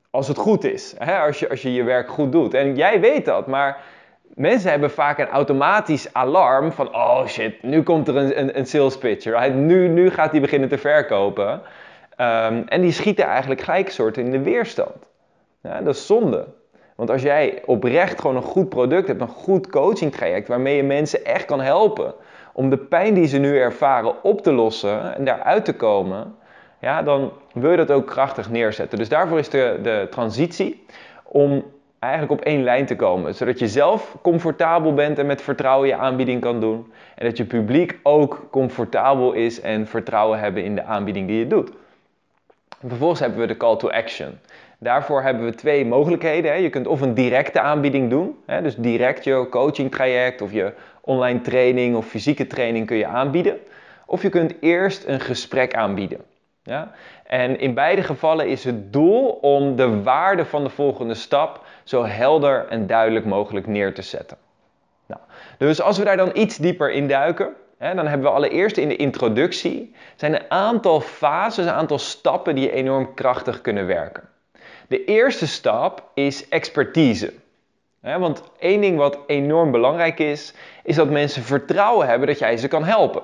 Als 0.09 0.27
het 0.27 0.37
goed 0.37 0.63
is? 0.63 0.95
Als, 0.99 1.39
je, 1.39 1.49
als 1.49 1.61
je 1.61 1.73
je 1.73 1.83
werk 1.83 2.09
goed 2.09 2.31
doet. 2.31 2.53
En 2.53 2.75
jij 2.75 2.99
weet 2.99 3.25
dat, 3.25 3.47
maar 3.47 3.81
mensen 4.39 4.71
hebben 4.71 4.91
vaak 4.91 5.19
een 5.19 5.27
automatisch 5.27 6.13
alarm 6.13 6.71
van: 6.71 6.95
oh 6.95 7.25
shit, 7.25 7.63
nu 7.63 7.83
komt 7.83 8.07
er 8.07 8.15
een, 8.15 8.39
een, 8.39 8.57
een 8.57 8.65
sales 8.65 8.97
pitch. 8.97 9.51
Nu, 9.53 9.87
nu 9.87 10.09
gaat 10.09 10.31
hij 10.31 10.41
beginnen 10.41 10.69
te 10.69 10.77
verkopen. 10.77 11.51
Um, 11.51 12.63
en 12.67 12.81
die 12.81 12.91
schieten 12.91 13.25
eigenlijk 13.25 13.61
gelijk 13.61 13.89
soort 13.89 14.17
in 14.17 14.31
de 14.31 14.41
weerstand. 14.41 15.07
Ja, 15.61 15.81
dat 15.81 15.95
is 15.95 16.05
zonde. 16.05 16.47
Want 16.95 17.09
als 17.09 17.21
jij 17.21 17.61
oprecht 17.65 18.21
gewoon 18.21 18.35
een 18.35 18.41
goed 18.41 18.69
product 18.69 19.07
hebt, 19.07 19.21
een 19.21 19.27
goed 19.27 19.69
coaching 19.69 20.11
traject 20.11 20.47
waarmee 20.47 20.75
je 20.75 20.83
mensen 20.83 21.25
echt 21.25 21.45
kan 21.45 21.61
helpen 21.61 22.13
om 22.53 22.69
de 22.69 22.77
pijn 22.77 23.13
die 23.13 23.27
ze 23.27 23.37
nu 23.37 23.59
ervaren 23.59 24.23
op 24.23 24.41
te 24.41 24.51
lossen 24.51 25.15
en 25.15 25.25
daaruit 25.25 25.65
te 25.65 25.73
komen, 25.73 26.35
ja, 26.81 27.01
dan 27.03 27.31
wil 27.53 27.71
je 27.71 27.77
dat 27.77 27.91
ook 27.91 28.07
krachtig 28.07 28.49
neerzetten. 28.49 28.97
Dus 28.97 29.09
daarvoor 29.09 29.39
is 29.39 29.49
de, 29.49 29.79
de 29.83 30.07
transitie 30.09 30.85
om 31.23 31.63
eigenlijk 31.99 32.31
op 32.31 32.41
één 32.41 32.63
lijn 32.63 32.85
te 32.85 32.95
komen. 32.95 33.35
Zodat 33.35 33.59
je 33.59 33.67
zelf 33.67 34.15
comfortabel 34.21 34.93
bent 34.93 35.19
en 35.19 35.25
met 35.25 35.41
vertrouwen 35.41 35.87
je 35.87 35.95
aanbieding 35.95 36.41
kan 36.41 36.59
doen. 36.59 36.91
En 37.15 37.25
dat 37.25 37.37
je 37.37 37.45
publiek 37.45 37.99
ook 38.03 38.47
comfortabel 38.51 39.33
is 39.33 39.61
en 39.61 39.87
vertrouwen 39.87 40.39
hebben 40.39 40.63
in 40.63 40.75
de 40.75 40.83
aanbieding 40.83 41.27
die 41.27 41.39
je 41.39 41.47
doet. 41.47 41.71
vervolgens 42.87 43.19
hebben 43.19 43.39
we 43.39 43.47
de 43.47 43.57
call 43.57 43.77
to 43.77 43.89
action. 43.89 44.39
Daarvoor 44.77 45.21
hebben 45.21 45.45
we 45.45 45.55
twee 45.55 45.85
mogelijkheden. 45.85 46.61
Je 46.61 46.69
kunt 46.69 46.87
of 46.87 47.01
een 47.01 47.13
directe 47.13 47.59
aanbieding 47.59 48.09
doen, 48.09 48.35
dus 48.61 48.75
direct 48.75 49.23
je 49.23 49.47
coaching 49.49 49.91
traject 49.91 50.41
of 50.41 50.51
je 50.51 50.73
online 51.01 51.41
training 51.41 51.95
of 51.95 52.07
fysieke 52.07 52.47
training 52.47 52.85
kun 52.85 52.97
je 52.97 53.05
aanbieden. 53.05 53.59
Of 54.05 54.21
je 54.21 54.29
kunt 54.29 54.53
eerst 54.59 55.07
een 55.07 55.19
gesprek 55.19 55.73
aanbieden. 55.73 56.19
Ja? 56.69 56.91
En 57.23 57.59
in 57.59 57.73
beide 57.73 58.03
gevallen 58.03 58.47
is 58.47 58.63
het 58.63 58.93
doel 58.93 59.29
om 59.29 59.75
de 59.75 60.03
waarde 60.03 60.45
van 60.45 60.63
de 60.63 60.69
volgende 60.69 61.13
stap 61.13 61.65
zo 61.83 62.05
helder 62.05 62.67
en 62.67 62.87
duidelijk 62.87 63.25
mogelijk 63.25 63.67
neer 63.67 63.93
te 63.93 64.01
zetten. 64.01 64.37
Nou, 65.05 65.21
dus 65.57 65.81
als 65.81 65.97
we 65.97 66.03
daar 66.03 66.17
dan 66.17 66.31
iets 66.33 66.57
dieper 66.57 66.91
in 66.91 67.07
duiken, 67.07 67.53
hè, 67.77 67.95
dan 67.95 68.07
hebben 68.07 68.27
we 68.27 68.35
allereerst 68.35 68.77
in 68.77 68.87
de 68.87 68.95
introductie 68.95 69.95
zijn 70.15 70.33
een 70.33 70.51
aantal 70.51 71.01
fases, 71.01 71.65
een 71.65 71.71
aantal 71.71 71.99
stappen 71.99 72.55
die 72.55 72.71
enorm 72.71 73.13
krachtig 73.13 73.61
kunnen 73.61 73.87
werken. 73.87 74.29
De 74.87 75.05
eerste 75.05 75.47
stap 75.47 76.03
is 76.13 76.49
expertise. 76.49 77.33
want 78.01 78.43
één 78.59 78.81
ding 78.81 78.97
wat 78.97 79.17
enorm 79.27 79.71
belangrijk 79.71 80.19
is, 80.19 80.53
is 80.83 80.95
dat 80.95 81.09
mensen 81.09 81.43
vertrouwen 81.43 82.07
hebben 82.07 82.27
dat 82.27 82.39
jij 82.39 82.57
ze 82.57 82.67
kan 82.67 82.83
helpen. 82.83 83.23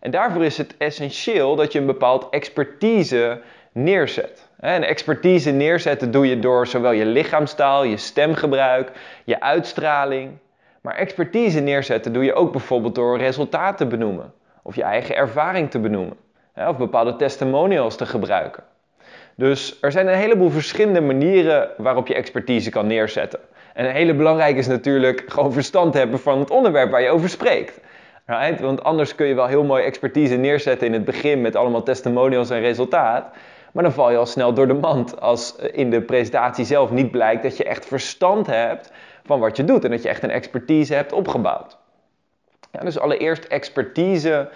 En 0.00 0.10
daarvoor 0.10 0.44
is 0.44 0.58
het 0.58 0.74
essentieel 0.76 1.56
dat 1.56 1.72
je 1.72 1.78
een 1.78 1.86
bepaald 1.86 2.28
expertise 2.30 3.40
neerzet. 3.72 4.48
En 4.60 4.82
expertise 4.82 5.50
neerzetten 5.50 6.10
doe 6.10 6.26
je 6.26 6.38
door 6.38 6.66
zowel 6.66 6.92
je 6.92 7.06
lichaamstaal, 7.06 7.84
je 7.84 7.96
stemgebruik, 7.96 8.90
je 9.24 9.40
uitstraling. 9.40 10.38
Maar 10.80 10.94
expertise 10.94 11.60
neerzetten 11.60 12.12
doe 12.12 12.24
je 12.24 12.34
ook 12.34 12.52
bijvoorbeeld 12.52 12.94
door 12.94 13.18
resultaten 13.18 13.76
te 13.76 13.96
benoemen. 13.96 14.32
Of 14.62 14.74
je 14.74 14.82
eigen 14.82 15.16
ervaring 15.16 15.70
te 15.70 15.78
benoemen. 15.78 16.16
Of 16.54 16.76
bepaalde 16.76 17.16
testimonials 17.16 17.96
te 17.96 18.06
gebruiken. 18.06 18.64
Dus 19.34 19.78
er 19.80 19.92
zijn 19.92 20.08
een 20.08 20.14
heleboel 20.14 20.50
verschillende 20.50 21.00
manieren 21.00 21.70
waarop 21.76 22.06
je 22.06 22.14
expertise 22.14 22.70
kan 22.70 22.86
neerzetten. 22.86 23.40
En 23.74 23.84
een 23.84 23.94
hele 23.94 24.14
belangrijke 24.14 24.58
is 24.58 24.66
natuurlijk 24.66 25.24
gewoon 25.26 25.52
verstand 25.52 25.94
hebben 25.94 26.18
van 26.18 26.38
het 26.38 26.50
onderwerp 26.50 26.90
waar 26.90 27.02
je 27.02 27.10
over 27.10 27.28
spreekt. 27.28 27.80
Want 28.60 28.82
anders 28.82 29.14
kun 29.14 29.26
je 29.26 29.34
wel 29.34 29.46
heel 29.46 29.64
mooi 29.64 29.84
expertise 29.84 30.36
neerzetten 30.36 30.86
in 30.86 30.92
het 30.92 31.04
begin 31.04 31.40
met 31.40 31.56
allemaal 31.56 31.82
testimonials 31.82 32.50
en 32.50 32.60
resultaat. 32.60 33.30
Maar 33.72 33.82
dan 33.82 33.92
val 33.92 34.10
je 34.10 34.16
al 34.16 34.26
snel 34.26 34.54
door 34.54 34.66
de 34.66 34.74
mand 34.74 35.20
als 35.20 35.56
in 35.56 35.90
de 35.90 36.02
presentatie 36.02 36.64
zelf 36.64 36.90
niet 36.90 37.10
blijkt 37.10 37.42
dat 37.42 37.56
je 37.56 37.64
echt 37.64 37.86
verstand 37.86 38.46
hebt 38.46 38.92
van 39.24 39.40
wat 39.40 39.56
je 39.56 39.64
doet 39.64 39.84
en 39.84 39.90
dat 39.90 40.02
je 40.02 40.08
echt 40.08 40.22
een 40.22 40.30
expertise 40.30 40.94
hebt 40.94 41.12
opgebouwd. 41.12 41.78
Ja, 42.72 42.80
dus 42.80 42.98
allereerst 42.98 43.44
expertise 43.44 44.50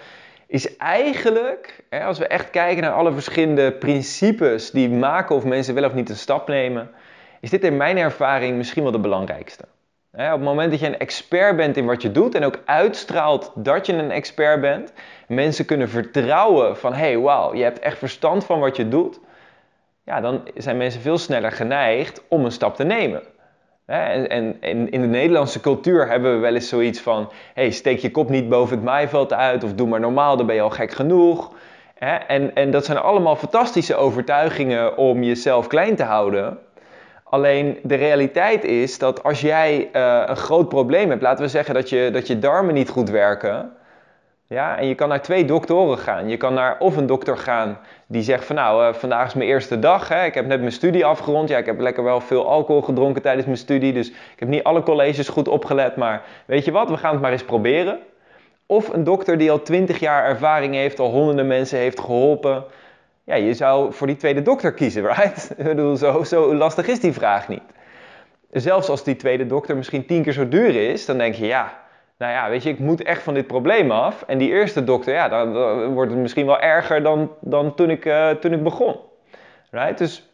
is 0.47 0.77
eigenlijk, 0.77 1.83
hè, 1.89 2.03
als 2.03 2.17
we 2.17 2.27
echt 2.27 2.49
kijken 2.49 2.83
naar 2.83 2.93
alle 2.93 3.13
verschillende 3.13 3.71
principes 3.71 4.71
die 4.71 4.89
maken 4.89 5.35
of 5.35 5.45
mensen 5.45 5.73
wel 5.73 5.85
of 5.85 5.93
niet 5.93 6.09
een 6.09 6.15
stap 6.15 6.47
nemen, 6.47 6.91
is 7.39 7.49
dit 7.49 7.63
in 7.63 7.77
mijn 7.77 7.97
ervaring 7.97 8.57
misschien 8.57 8.83
wel 8.83 8.91
de 8.91 8.99
belangrijkste. 8.99 9.65
Op 10.13 10.19
het 10.19 10.41
moment 10.41 10.71
dat 10.71 10.79
je 10.79 10.87
een 10.87 10.99
expert 10.99 11.55
bent 11.55 11.77
in 11.77 11.85
wat 11.85 12.01
je 12.01 12.11
doet 12.11 12.35
en 12.35 12.43
ook 12.43 12.59
uitstraalt 12.65 13.51
dat 13.55 13.85
je 13.85 13.93
een 13.93 14.11
expert 14.11 14.61
bent, 14.61 14.93
mensen 15.27 15.65
kunnen 15.65 15.89
vertrouwen 15.89 16.77
van 16.77 16.93
hey, 16.93 17.17
wauw, 17.17 17.55
je 17.55 17.63
hebt 17.63 17.79
echt 17.79 17.97
verstand 17.97 18.45
van 18.45 18.59
wat 18.59 18.75
je 18.75 18.87
doet, 18.87 19.19
ja, 20.05 20.21
dan 20.21 20.41
zijn 20.55 20.77
mensen 20.77 21.01
veel 21.01 21.17
sneller 21.17 21.51
geneigd 21.51 22.23
om 22.27 22.45
een 22.45 22.51
stap 22.51 22.75
te 22.75 22.83
nemen. 22.83 23.21
En, 23.85 24.29
en, 24.29 24.57
en, 24.59 24.91
in 24.91 25.01
de 25.01 25.07
Nederlandse 25.07 25.59
cultuur 25.59 26.09
hebben 26.09 26.33
we 26.33 26.39
wel 26.39 26.53
eens 26.53 26.69
zoiets 26.69 26.99
van: 26.99 27.31
hey, 27.53 27.71
steek 27.71 27.99
je 27.99 28.11
kop 28.11 28.29
niet 28.29 28.49
boven 28.49 28.75
het 28.75 28.85
maaiveld 28.85 29.33
uit 29.33 29.63
of 29.63 29.73
doe 29.73 29.87
maar 29.87 29.99
normaal, 29.99 30.37
dan 30.37 30.45
ben 30.45 30.55
je 30.55 30.61
al 30.61 30.69
gek 30.69 30.91
genoeg. 30.91 31.51
En, 32.27 32.55
en 32.55 32.71
dat 32.71 32.85
zijn 32.85 32.97
allemaal 32.97 33.35
fantastische 33.35 33.95
overtuigingen 33.95 34.97
om 34.97 35.23
jezelf 35.23 35.67
klein 35.67 35.95
te 35.95 36.03
houden. 36.03 36.57
Alleen 37.33 37.79
de 37.83 37.95
realiteit 37.95 38.63
is 38.63 38.97
dat 38.97 39.23
als 39.23 39.41
jij 39.41 39.89
uh, 39.93 40.23
een 40.25 40.35
groot 40.35 40.69
probleem 40.69 41.09
hebt, 41.09 41.21
laten 41.21 41.43
we 41.43 41.49
zeggen 41.49 41.73
dat 41.73 41.89
je, 41.89 42.09
dat 42.11 42.27
je 42.27 42.39
darmen 42.39 42.73
niet 42.73 42.89
goed 42.89 43.09
werken, 43.09 43.71
ja, 44.47 44.77
en 44.77 44.87
je 44.87 44.95
kan 44.95 45.09
naar 45.09 45.21
twee 45.21 45.45
doktoren 45.45 45.97
gaan. 45.97 46.29
Je 46.29 46.37
kan 46.37 46.53
naar 46.53 46.79
of 46.79 46.97
een 46.97 47.05
dokter 47.05 47.37
gaan 47.37 47.77
die 48.07 48.21
zegt 48.21 48.45
van 48.45 48.55
nou, 48.55 48.87
uh, 48.87 48.93
vandaag 48.93 49.27
is 49.27 49.33
mijn 49.33 49.49
eerste 49.49 49.79
dag. 49.79 50.07
Hè. 50.07 50.25
Ik 50.25 50.33
heb 50.33 50.45
net 50.45 50.59
mijn 50.59 50.71
studie 50.71 51.05
afgerond. 51.05 51.49
Ja, 51.49 51.57
ik 51.57 51.65
heb 51.65 51.79
lekker 51.79 52.03
wel 52.03 52.21
veel 52.21 52.49
alcohol 52.49 52.81
gedronken 52.81 53.21
tijdens 53.21 53.45
mijn 53.45 53.57
studie. 53.57 53.93
Dus 53.93 54.09
ik 54.09 54.39
heb 54.39 54.47
niet 54.47 54.63
alle 54.63 54.83
colleges 54.83 55.29
goed 55.29 55.47
opgelet. 55.47 55.95
Maar 55.95 56.21
weet 56.45 56.65
je 56.65 56.71
wat, 56.71 56.89
we 56.89 56.97
gaan 56.97 57.11
het 57.11 57.21
maar 57.21 57.31
eens 57.31 57.45
proberen. 57.45 57.99
Of 58.65 58.93
een 58.93 59.03
dokter 59.03 59.37
die 59.37 59.51
al 59.51 59.61
twintig 59.61 59.99
jaar 59.99 60.25
ervaring 60.25 60.73
heeft, 60.73 60.99
al 60.99 61.11
honderden 61.11 61.47
mensen 61.47 61.77
heeft 61.77 61.99
geholpen. 61.99 62.63
Ja, 63.25 63.35
je 63.35 63.53
zou 63.53 63.93
voor 63.93 64.07
die 64.07 64.15
tweede 64.15 64.41
dokter 64.41 64.73
kiezen, 64.73 65.05
right? 65.13 65.53
Ik 65.57 65.63
bedoel, 65.63 65.95
zo, 65.95 66.23
zo 66.23 66.55
lastig 66.55 66.87
is 66.87 66.99
die 66.99 67.13
vraag 67.13 67.47
niet. 67.47 67.63
Zelfs 68.51 68.89
als 68.89 69.03
die 69.03 69.15
tweede 69.15 69.45
dokter 69.45 69.77
misschien 69.77 70.05
tien 70.05 70.23
keer 70.23 70.33
zo 70.33 70.47
duur 70.47 70.91
is, 70.91 71.05
dan 71.05 71.17
denk 71.17 71.35
je 71.35 71.45
ja, 71.45 71.81
nou 72.17 72.31
ja, 72.31 72.49
weet 72.49 72.63
je, 72.63 72.69
ik 72.69 72.79
moet 72.79 73.03
echt 73.03 73.23
van 73.23 73.33
dit 73.33 73.47
probleem 73.47 73.91
af. 73.91 74.23
En 74.27 74.37
die 74.37 74.49
eerste 74.49 74.83
dokter, 74.83 75.13
ja, 75.13 75.29
dan, 75.29 75.53
wordt 75.93 76.11
het 76.11 76.19
misschien 76.19 76.45
wel 76.45 76.59
erger 76.59 77.03
dan, 77.03 77.31
dan 77.39 77.75
toen, 77.75 77.89
ik, 77.89 78.05
uh, 78.05 78.29
toen 78.29 78.53
ik 78.53 78.63
begon. 78.63 78.95
Right? 79.71 79.97
Dus 79.97 80.29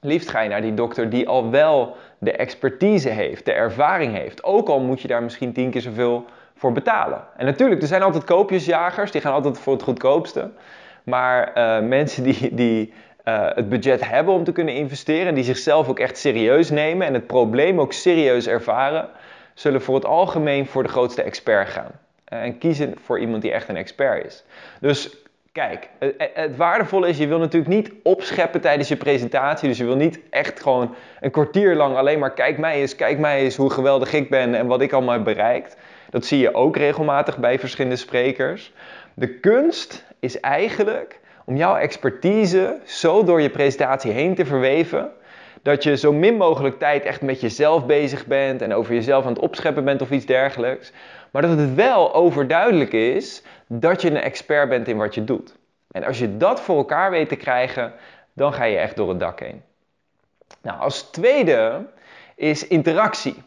liefst 0.00 0.28
ga 0.28 0.40
je 0.40 0.48
naar 0.48 0.62
die 0.62 0.74
dokter 0.74 1.10
die 1.10 1.28
al 1.28 1.50
wel 1.50 1.96
de 2.18 2.32
expertise 2.32 3.08
heeft, 3.08 3.44
de 3.44 3.52
ervaring 3.52 4.14
heeft. 4.14 4.44
Ook 4.44 4.68
al 4.68 4.80
moet 4.80 5.00
je 5.00 5.08
daar 5.08 5.22
misschien 5.22 5.52
tien 5.52 5.70
keer 5.70 5.80
zoveel 5.80 6.24
voor 6.54 6.72
betalen. 6.72 7.24
En 7.36 7.44
natuurlijk, 7.46 7.82
er 7.82 7.88
zijn 7.88 8.02
altijd 8.02 8.24
koopjesjagers, 8.24 9.10
die 9.10 9.20
gaan 9.20 9.32
altijd 9.32 9.58
voor 9.58 9.72
het 9.72 9.82
goedkoopste. 9.82 10.50
Maar 11.04 11.52
uh, 11.54 11.88
mensen 11.88 12.22
die, 12.22 12.54
die 12.54 12.92
uh, 13.24 13.48
het 13.54 13.68
budget 13.68 14.08
hebben 14.08 14.34
om 14.34 14.44
te 14.44 14.52
kunnen 14.52 14.74
investeren, 14.74 15.34
die 15.34 15.44
zichzelf 15.44 15.88
ook 15.88 15.98
echt 15.98 16.18
serieus 16.18 16.70
nemen 16.70 17.06
en 17.06 17.14
het 17.14 17.26
probleem 17.26 17.80
ook 17.80 17.92
serieus 17.92 18.46
ervaren, 18.46 19.08
zullen 19.54 19.82
voor 19.82 19.94
het 19.94 20.04
algemeen 20.04 20.66
voor 20.66 20.82
de 20.82 20.88
grootste 20.88 21.22
expert 21.22 21.68
gaan. 21.68 21.90
Eh, 22.24 22.42
en 22.42 22.58
kiezen 22.58 22.94
voor 23.04 23.20
iemand 23.20 23.42
die 23.42 23.52
echt 23.52 23.68
een 23.68 23.76
expert 23.76 24.26
is. 24.26 24.44
Dus 24.80 25.16
kijk, 25.52 25.88
het, 25.98 26.30
het, 26.34 26.56
waardevolle 26.56 27.08
is, 27.08 27.18
je 27.18 27.26
wil 27.26 27.38
natuurlijk 27.38 27.74
niet 27.74 27.92
opscheppen 28.02 28.60
tijdens 28.60 28.88
je 28.88 28.96
presentatie. 28.96 29.68
Dus 29.68 29.78
je 29.78 29.84
wil 29.84 29.96
niet 29.96 30.20
echt 30.30 30.62
gewoon 30.62 30.94
een 31.20 31.30
kwartier 31.30 31.74
lang 31.76 31.96
alleen 31.96 32.18
maar 32.18 32.32
kijk 32.34 32.58
mij 32.58 32.80
eens, 32.80 32.96
kijk 32.96 33.18
mij 33.18 33.40
eens 33.40 33.56
hoe 33.56 33.70
geweldig 33.70 34.12
ik 34.12 34.30
ben 34.30 34.54
en 34.54 34.66
wat 34.66 34.80
ik 34.80 34.92
allemaal 34.92 35.14
heb 35.14 35.24
bereikt. 35.24 35.76
Dat 36.10 36.26
zie 36.26 36.38
je 36.38 36.54
ook 36.54 36.76
regelmatig 36.76 37.38
bij 37.38 37.58
verschillende 37.58 37.96
sprekers. 37.96 38.72
De 39.14 39.38
kunst 39.38 40.04
is 40.18 40.40
eigenlijk 40.40 41.20
om 41.44 41.56
jouw 41.56 41.76
expertise 41.76 42.78
zo 42.84 43.24
door 43.24 43.40
je 43.40 43.50
presentatie 43.50 44.12
heen 44.12 44.34
te 44.34 44.44
verweven 44.44 45.12
dat 45.62 45.82
je 45.82 45.96
zo 45.96 46.12
min 46.12 46.36
mogelijk 46.36 46.78
tijd 46.78 47.04
echt 47.04 47.20
met 47.20 47.40
jezelf 47.40 47.86
bezig 47.86 48.26
bent 48.26 48.62
en 48.62 48.74
over 48.74 48.94
jezelf 48.94 49.24
aan 49.24 49.32
het 49.32 49.42
opscheppen 49.42 49.84
bent 49.84 50.02
of 50.02 50.10
iets 50.10 50.26
dergelijks. 50.26 50.92
Maar 51.30 51.42
dat 51.42 51.58
het 51.58 51.74
wel 51.74 52.14
overduidelijk 52.14 52.92
is 52.92 53.42
dat 53.66 54.02
je 54.02 54.10
een 54.10 54.16
expert 54.16 54.68
bent 54.68 54.88
in 54.88 54.96
wat 54.96 55.14
je 55.14 55.24
doet. 55.24 55.56
En 55.90 56.04
als 56.04 56.18
je 56.18 56.36
dat 56.36 56.60
voor 56.60 56.76
elkaar 56.76 57.10
weet 57.10 57.28
te 57.28 57.36
krijgen, 57.36 57.92
dan 58.32 58.52
ga 58.52 58.64
je 58.64 58.76
echt 58.76 58.96
door 58.96 59.08
het 59.08 59.20
dak 59.20 59.40
heen. 59.40 59.62
Nou, 60.62 60.80
als 60.80 61.02
tweede 61.02 61.86
is 62.34 62.66
interactie. 62.66 63.42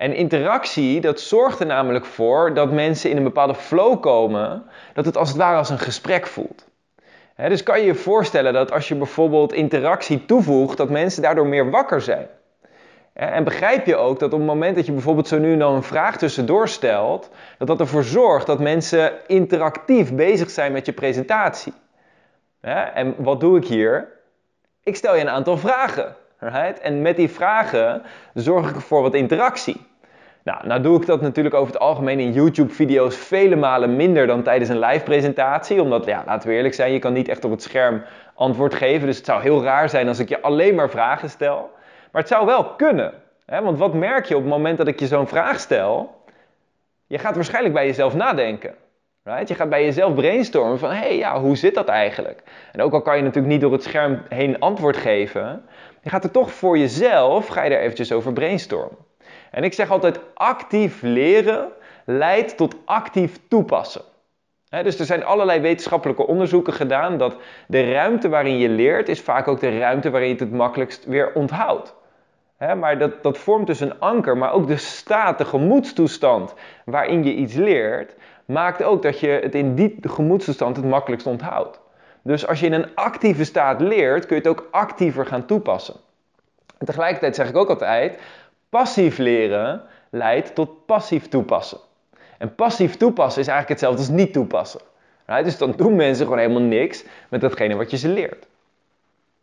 En 0.00 0.14
interactie, 0.14 1.00
dat 1.00 1.20
zorgt 1.20 1.60
er 1.60 1.66
namelijk 1.66 2.04
voor 2.04 2.54
dat 2.54 2.72
mensen 2.72 3.10
in 3.10 3.16
een 3.16 3.22
bepaalde 3.22 3.54
flow 3.54 4.00
komen, 4.00 4.62
dat 4.94 5.04
het 5.04 5.16
als 5.16 5.28
het 5.28 5.38
ware 5.38 5.56
als 5.56 5.70
een 5.70 5.78
gesprek 5.78 6.26
voelt 6.26 6.68
dus 7.48 7.62
kan 7.62 7.80
je 7.80 7.86
je 7.86 7.94
voorstellen 7.94 8.52
dat 8.52 8.72
als 8.72 8.88
je 8.88 8.94
bijvoorbeeld 8.94 9.52
interactie 9.52 10.24
toevoegt, 10.24 10.76
dat 10.76 10.90
mensen 10.90 11.22
daardoor 11.22 11.46
meer 11.46 11.70
wakker 11.70 12.00
zijn. 12.00 12.28
En 13.12 13.44
begrijp 13.44 13.86
je 13.86 13.96
ook 13.96 14.18
dat 14.18 14.32
op 14.32 14.38
het 14.38 14.48
moment 14.48 14.76
dat 14.76 14.86
je 14.86 14.92
bijvoorbeeld 14.92 15.28
zo 15.28 15.38
nu 15.38 15.52
en 15.52 15.58
dan 15.58 15.74
een 15.74 15.82
vraag 15.82 16.16
tussendoor 16.16 16.68
stelt, 16.68 17.30
dat 17.58 17.68
dat 17.68 17.80
ervoor 17.80 18.04
zorgt 18.04 18.46
dat 18.46 18.60
mensen 18.60 19.12
interactief 19.26 20.14
bezig 20.14 20.50
zijn 20.50 20.72
met 20.72 20.86
je 20.86 20.92
presentatie. 20.92 21.72
En 22.94 23.14
wat 23.18 23.40
doe 23.40 23.56
ik 23.56 23.66
hier? 23.66 24.08
Ik 24.82 24.96
stel 24.96 25.14
je 25.14 25.20
een 25.20 25.28
aantal 25.28 25.58
vragen. 25.58 26.16
En 26.82 27.02
met 27.02 27.16
die 27.16 27.30
vragen 27.30 28.02
zorg 28.34 28.70
ik 28.70 28.80
voor 28.80 29.02
wat 29.02 29.14
interactie. 29.14 29.88
Nou, 30.64 30.80
doe 30.80 31.00
ik 31.00 31.06
dat 31.06 31.20
natuurlijk 31.20 31.54
over 31.54 31.72
het 31.72 31.82
algemeen 31.82 32.20
in 32.20 32.32
YouTube-video's 32.32 33.16
vele 33.16 33.56
malen 33.56 33.96
minder 33.96 34.26
dan 34.26 34.42
tijdens 34.42 34.70
een 34.70 34.78
live-presentatie. 34.78 35.82
Omdat, 35.82 36.04
ja, 36.04 36.22
laten 36.26 36.48
we 36.48 36.54
eerlijk 36.54 36.74
zijn, 36.74 36.92
je 36.92 36.98
kan 36.98 37.12
niet 37.12 37.28
echt 37.28 37.44
op 37.44 37.50
het 37.50 37.62
scherm 37.62 38.02
antwoord 38.34 38.74
geven. 38.74 39.06
Dus 39.06 39.16
het 39.16 39.26
zou 39.26 39.42
heel 39.42 39.62
raar 39.62 39.88
zijn 39.88 40.08
als 40.08 40.18
ik 40.18 40.28
je 40.28 40.42
alleen 40.42 40.74
maar 40.74 40.90
vragen 40.90 41.30
stel. 41.30 41.70
Maar 42.12 42.20
het 42.20 42.30
zou 42.30 42.46
wel 42.46 42.64
kunnen. 42.64 43.12
Hè? 43.46 43.62
Want 43.62 43.78
wat 43.78 43.94
merk 43.94 44.24
je 44.24 44.36
op 44.36 44.42
het 44.42 44.50
moment 44.50 44.78
dat 44.78 44.88
ik 44.88 45.00
je 45.00 45.06
zo'n 45.06 45.28
vraag 45.28 45.60
stel? 45.60 46.14
Je 47.06 47.18
gaat 47.18 47.34
waarschijnlijk 47.34 47.74
bij 47.74 47.86
jezelf 47.86 48.14
nadenken. 48.14 48.74
Right? 49.22 49.48
Je 49.48 49.54
gaat 49.54 49.68
bij 49.68 49.84
jezelf 49.84 50.14
brainstormen 50.14 50.78
van, 50.78 50.90
hé, 50.90 50.96
hey, 50.96 51.16
ja, 51.16 51.40
hoe 51.40 51.56
zit 51.56 51.74
dat 51.74 51.88
eigenlijk? 51.88 52.42
En 52.72 52.80
ook 52.82 52.92
al 52.92 53.02
kan 53.02 53.16
je 53.16 53.22
natuurlijk 53.22 53.52
niet 53.52 53.60
door 53.60 53.72
het 53.72 53.82
scherm 53.82 54.22
heen 54.28 54.58
antwoord 54.58 54.96
geven, 54.96 55.62
je 56.02 56.10
gaat 56.10 56.24
er 56.24 56.30
toch 56.30 56.52
voor 56.52 56.78
jezelf, 56.78 57.46
ga 57.46 57.62
je 57.62 57.74
er 57.74 57.80
eventjes 57.80 58.12
over 58.12 58.32
brainstormen. 58.32 58.96
En 59.50 59.64
ik 59.64 59.72
zeg 59.72 59.90
altijd, 59.90 60.20
actief 60.34 61.02
leren 61.02 61.68
leidt 62.04 62.56
tot 62.56 62.76
actief 62.84 63.38
toepassen. 63.48 64.02
dus 64.68 64.98
er 64.98 65.04
zijn 65.04 65.24
allerlei 65.24 65.60
wetenschappelijke 65.60 66.26
onderzoeken 66.26 66.72
gedaan 66.72 67.18
dat 67.18 67.36
de 67.68 67.92
ruimte 67.92 68.28
waarin 68.28 68.58
je 68.58 68.68
leert 68.68 69.08
is 69.08 69.20
vaak 69.20 69.48
ook 69.48 69.60
de 69.60 69.78
ruimte 69.78 70.10
waarin 70.10 70.28
je 70.28 70.34
het 70.34 70.42
het 70.42 70.52
makkelijkst 70.52 71.04
weer 71.04 71.32
onthoudt. 71.34 71.94
maar 72.76 72.98
dat, 72.98 73.22
dat 73.22 73.38
vormt 73.38 73.66
dus 73.66 73.80
een 73.80 74.00
anker, 74.00 74.36
maar 74.36 74.52
ook 74.52 74.66
de 74.66 74.76
staat, 74.76 75.38
de 75.38 75.44
gemoedstoestand 75.44 76.54
waarin 76.84 77.24
je 77.24 77.34
iets 77.34 77.54
leert, 77.54 78.14
maakt 78.44 78.82
ook 78.82 79.02
dat 79.02 79.20
je 79.20 79.28
het 79.28 79.54
in 79.54 79.74
die 79.74 79.96
gemoedstoestand 80.00 80.76
het 80.76 80.84
makkelijkst 80.84 81.26
onthoudt. 81.26 81.80
Dus 82.22 82.46
als 82.46 82.60
je 82.60 82.66
in 82.66 82.72
een 82.72 82.94
actieve 82.94 83.44
staat 83.44 83.80
leert, 83.80 84.26
kun 84.26 84.36
je 84.36 84.42
het 84.42 84.50
ook 84.50 84.68
actiever 84.70 85.26
gaan 85.26 85.46
toepassen. 85.46 85.94
En 86.78 86.86
tegelijkertijd 86.86 87.34
zeg 87.34 87.48
ik 87.48 87.56
ook 87.56 87.68
altijd, 87.68 88.20
passief 88.70 89.18
leren 89.18 89.82
leidt 90.10 90.54
tot 90.54 90.86
passief 90.86 91.28
toepassen. 91.28 91.78
En 92.38 92.54
passief 92.54 92.96
toepassen 92.96 93.40
is 93.40 93.48
eigenlijk 93.48 93.80
hetzelfde 93.80 94.12
als 94.12 94.22
niet 94.22 94.32
toepassen. 94.32 94.80
Dus 95.42 95.58
dan 95.58 95.72
doen 95.76 95.96
mensen 95.96 96.24
gewoon 96.24 96.40
helemaal 96.40 96.62
niks 96.62 97.04
met 97.28 97.40
datgene 97.40 97.76
wat 97.76 97.90
je 97.90 97.96
ze 97.96 98.08
leert. 98.08 98.46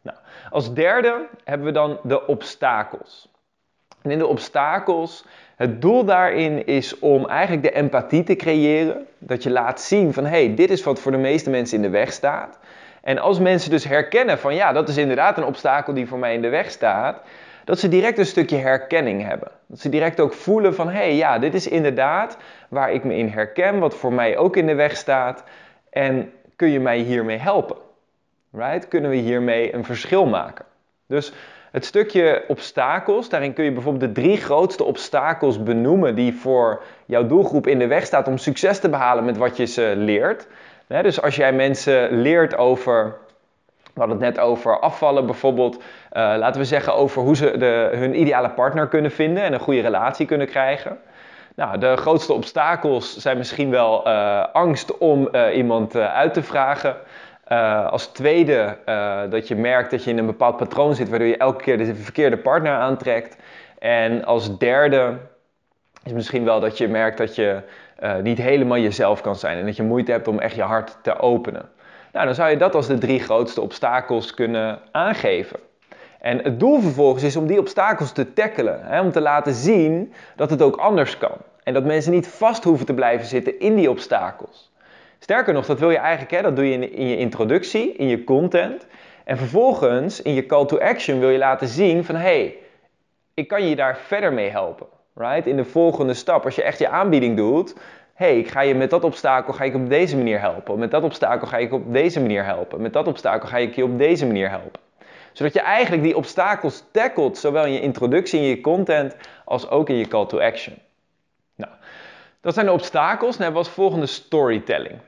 Nou, 0.02 0.18
als 0.50 0.74
derde 0.74 1.28
hebben 1.44 1.68
we 1.68 1.74
dan 1.74 2.00
de 2.04 2.28
obstakels. 2.28 3.30
En 4.02 4.12
in 4.12 4.18
de 4.18 4.28
obstakels, 4.28 5.26
het 5.56 5.82
doel 5.82 6.06
daarin 6.06 6.66
is 6.66 7.00
om 7.00 7.28
eigenlijk 7.28 7.64
de 7.64 7.72
empathie 7.72 8.24
te 8.24 8.36
creëren. 8.36 9.08
Dat 9.18 9.44
je 9.44 9.50
laat 9.50 9.82
zien 9.82 10.14
van, 10.14 10.24
hé, 10.24 10.46
hey, 10.46 10.56
dit 10.56 10.70
is 10.70 10.84
wat 10.84 11.00
voor 11.00 11.12
de 11.12 11.18
meeste 11.18 11.50
mensen 11.50 11.76
in 11.76 11.84
de 11.84 11.90
weg 11.90 12.12
staat. 12.12 12.60
En 13.02 13.18
als 13.18 13.40
mensen 13.40 13.70
dus 13.70 13.84
herkennen 13.84 14.40
van, 14.40 14.56
ja, 14.56 14.72
dat 14.72 14.90
is 14.90 14.98
inderdaad 14.98 15.38
een 15.38 15.46
obstakel 15.46 15.94
die 15.94 16.08
voor 16.08 16.20
mij 16.20 16.34
in 16.34 16.42
de 16.42 16.50
weg 16.50 16.72
staat, 16.72 17.22
dat 17.68 17.80
ze 17.80 17.88
direct 17.88 18.18
een 18.18 18.26
stukje 18.26 18.58
herkenning 18.58 19.24
hebben. 19.24 19.52
Dat 19.66 19.80
ze 19.80 19.90
direct 19.90 20.20
ook 20.20 20.34
voelen 20.34 20.76
van, 20.76 20.88
hé, 20.90 20.98
hey, 20.98 21.16
ja, 21.16 21.40
dit 21.40 21.54
is 21.54 21.68
inderdaad 21.68 22.38
waar 22.70 22.92
ik 22.92 23.04
me 23.04 23.16
in 23.16 23.28
herken, 23.28 23.80
wat 23.80 23.96
voor 23.96 24.14
mij 24.14 24.38
ook 24.38 24.56
in 24.56 24.66
de 24.66 24.76
weg 24.76 24.96
staat. 24.96 25.44
En 25.90 26.32
kun 26.56 26.70
je 26.70 26.80
mij 26.80 26.98
hiermee 26.98 27.38
helpen? 27.38 27.76
Right? 28.52 28.88
Kunnen 28.88 29.10
we 29.10 29.16
hiermee 29.16 29.74
een 29.74 29.84
verschil 29.84 30.26
maken? 30.26 30.66
Dus 31.08 31.34
het 31.72 31.86
stukje 31.86 32.44
obstakels, 32.48 33.30
daarin 33.30 33.54
kun 33.54 33.64
je 33.64 33.72
bijvoorbeeld 33.72 34.16
de 34.16 34.22
drie 34.22 34.38
grootste 34.38 34.84
obstakels 34.84 35.64
benoemen 35.64 36.16
die 36.16 36.34
voor 36.34 36.82
jouw 37.06 37.28
doelgroep 37.28 37.68
in 37.68 37.80
de 37.80 37.88
weg 37.88 38.06
staat 38.06 38.28
om 38.28 38.38
succes 38.38 38.80
te 38.80 38.90
behalen 38.90 39.26
met 39.26 39.38
wat 39.38 39.58
je 39.58 39.66
ze 39.66 39.94
leert. 39.96 40.48
Dus 40.88 41.22
als 41.22 41.36
jij 41.36 41.54
mensen 41.54 42.22
leert 42.22 42.58
over 42.58 43.18
we 43.98 44.04
hadden 44.04 44.26
het 44.26 44.36
net 44.36 44.46
over 44.46 44.80
afvallen 44.80 45.26
bijvoorbeeld. 45.26 45.76
Uh, 45.76 45.82
laten 46.12 46.62
we 46.62 46.68
zeggen 46.68 46.94
over 46.94 47.22
hoe 47.22 47.36
ze 47.36 47.58
de, 47.58 47.90
hun 47.94 48.20
ideale 48.20 48.50
partner 48.50 48.88
kunnen 48.88 49.12
vinden 49.12 49.44
en 49.44 49.54
een 49.54 49.60
goede 49.60 49.82
relatie 49.82 50.26
kunnen 50.26 50.48
krijgen. 50.48 50.98
Nou, 51.56 51.78
de 51.78 51.96
grootste 51.98 52.34
obstakels 52.34 53.18
zijn 53.18 53.38
misschien 53.38 53.70
wel 53.70 54.08
uh, 54.08 54.46
angst 54.54 54.98
om 54.98 55.30
uh, 55.32 55.56
iemand 55.56 55.96
uit 55.96 56.34
te 56.34 56.44
vragen. 56.44 56.96
als 57.90 58.08
tweede 58.08 58.78
dat 59.30 59.48
je 59.48 59.56
merkt 59.56 59.92
dat 59.92 60.04
je 60.04 60.10
in 60.10 60.18
een 60.18 60.26
bepaald 60.26 60.58
patroon 60.58 60.96
zit 60.96 61.10
waardoor 61.10 61.28
je 61.28 61.38
elke 61.38 61.64
keer 61.64 61.78
de 61.78 61.96
verkeerde 61.96 62.38
partner 62.38 62.74
aantrekt. 62.74 63.38
En 63.80 64.26
als 64.26 64.58
derde 64.58 65.18
is 66.04 66.12
misschien 66.12 66.44
wel 66.44 66.60
dat 66.60 66.78
je 66.78 66.88
merkt 66.88 67.18
dat 67.18 67.36
je 67.36 67.62
niet 68.22 68.38
helemaal 68.38 68.78
jezelf 68.78 69.22
kan 69.22 69.36
zijn 69.36 69.58
en 69.58 69.66
dat 69.66 69.76
je 69.76 69.84
moeite 69.84 70.12
hebt 70.12 70.28
om 70.28 70.40
echt 70.40 70.56
je 70.56 70.62
hart 70.62 70.98
te 71.02 71.20
openen. 71.20 71.70
Nou, 72.14 72.26
dan 72.26 72.36
zou 72.36 72.50
je 72.50 72.58
dat 72.58 72.76
als 72.76 72.88
de 72.88 72.98
drie 72.98 73.20
grootste 73.20 73.62
obstakels 73.62 74.34
kunnen 74.34 74.80
aangeven. 74.92 75.60
En 76.20 76.44
het 76.44 76.60
doel 76.60 76.80
vervolgens 76.80 77.24
is 77.24 77.36
om 77.36 77.48
die 77.48 77.60
obstakels 77.60 78.12
te 78.12 78.34
tackelen. 78.34 78.80
Hè, 78.84 79.02
om 79.02 79.12
te 79.12 79.22
laten 79.22 79.54
zien 79.54 80.14
dat 80.36 80.50
het 80.50 80.62
ook 80.62 80.76
anders 80.76 81.18
kan. 81.18 81.38
En 81.64 81.74
dat 81.74 81.84
mensen 81.84 82.12
niet 82.12 82.28
vast 82.28 82.64
hoeven 82.64 82.86
te 82.86 82.94
blijven 82.94 83.28
zitten 83.28 83.60
in 83.60 83.76
die 83.76 83.90
obstakels. 83.90 84.72
Sterker 85.20 85.54
nog, 85.54 85.66
dat 85.66 85.80
wil 85.80 85.92
je 85.92 85.98
eigenlijk, 85.98 86.32
hè, 86.32 86.42
dat 86.42 86.56
doe 86.56 86.70
je 86.70 86.90
in, 86.90 87.08
je 87.08 87.18
introductie, 87.18 87.94
in 87.94 88.08
je 88.08 88.24
content. 88.24 88.88
En 89.24 89.38
vervolgens 89.38 90.22
in 90.22 90.34
je 90.34 90.46
call 90.46 90.66
to 90.66 90.80
action 90.80 91.20
wil 91.20 91.30
je 91.30 91.38
laten 91.38 91.68
zien 91.68 92.04
van 92.04 92.16
hé, 92.16 92.22
hey, 92.22 92.56
ik 93.34 93.48
kan 93.48 93.68
je 93.68 93.76
daar 93.76 93.98
verder 93.98 94.34
mee 94.34 94.50
helpen. 94.50 94.88
Right? 95.16 95.48
In 95.48 95.56
de 95.56 95.66
volgende 95.66 96.14
stap, 96.14 96.46
als 96.46 96.56
je 96.56 96.64
echt 96.64 96.80
je 96.80 96.90
aanbieding 96.90 97.38
doet, 97.38 97.76
hey, 98.18 98.38
ik 98.38 98.48
ga 98.48 98.62
je 98.62 98.76
met 98.76 98.90
dat 98.90 99.04
obstakel 99.04 99.54
ga 99.54 99.64
ik 99.64 99.76
op 99.76 99.90
deze 99.90 100.18
manier 100.18 100.40
helpen. 100.40 100.80
Met 100.80 100.92
dat 100.92 101.04
obstakel 101.04 101.48
ga 101.48 101.58
ik 101.58 101.74
op 101.74 101.94
deze 101.94 102.20
manier 102.20 102.46
helpen. 102.46 102.82
Met 102.82 102.94
dat 102.94 103.08
obstakel 103.08 103.48
ga 103.48 103.58
ik 103.58 103.76
je 103.76 103.84
op 103.84 103.98
deze 103.98 104.26
manier 104.26 104.50
helpen. 104.50 104.80
Zodat 105.32 105.54
je 105.54 105.62
eigenlijk 105.62 106.04
die 106.04 106.16
obstakels 106.16 106.84
tackelt, 106.92 107.38
zowel 107.38 107.66
in 107.66 107.72
je 107.72 107.82
introductie, 107.82 108.40
in 108.40 108.48
je 108.48 108.62
content, 108.62 109.16
als 109.46 109.70
ook 109.70 109.90
in 109.90 109.96
je 109.96 110.08
call 110.08 110.26
to 110.26 110.40
action. 110.40 110.76
Nou, 111.56 111.72
dat 112.42 112.54
zijn 112.54 112.66
de 112.66 112.72
obstakels. 112.72 113.38
Dan 113.38 113.52
we 113.52 113.58
als 113.58 113.70
volgende 113.70 114.06
storytelling. 114.06 115.00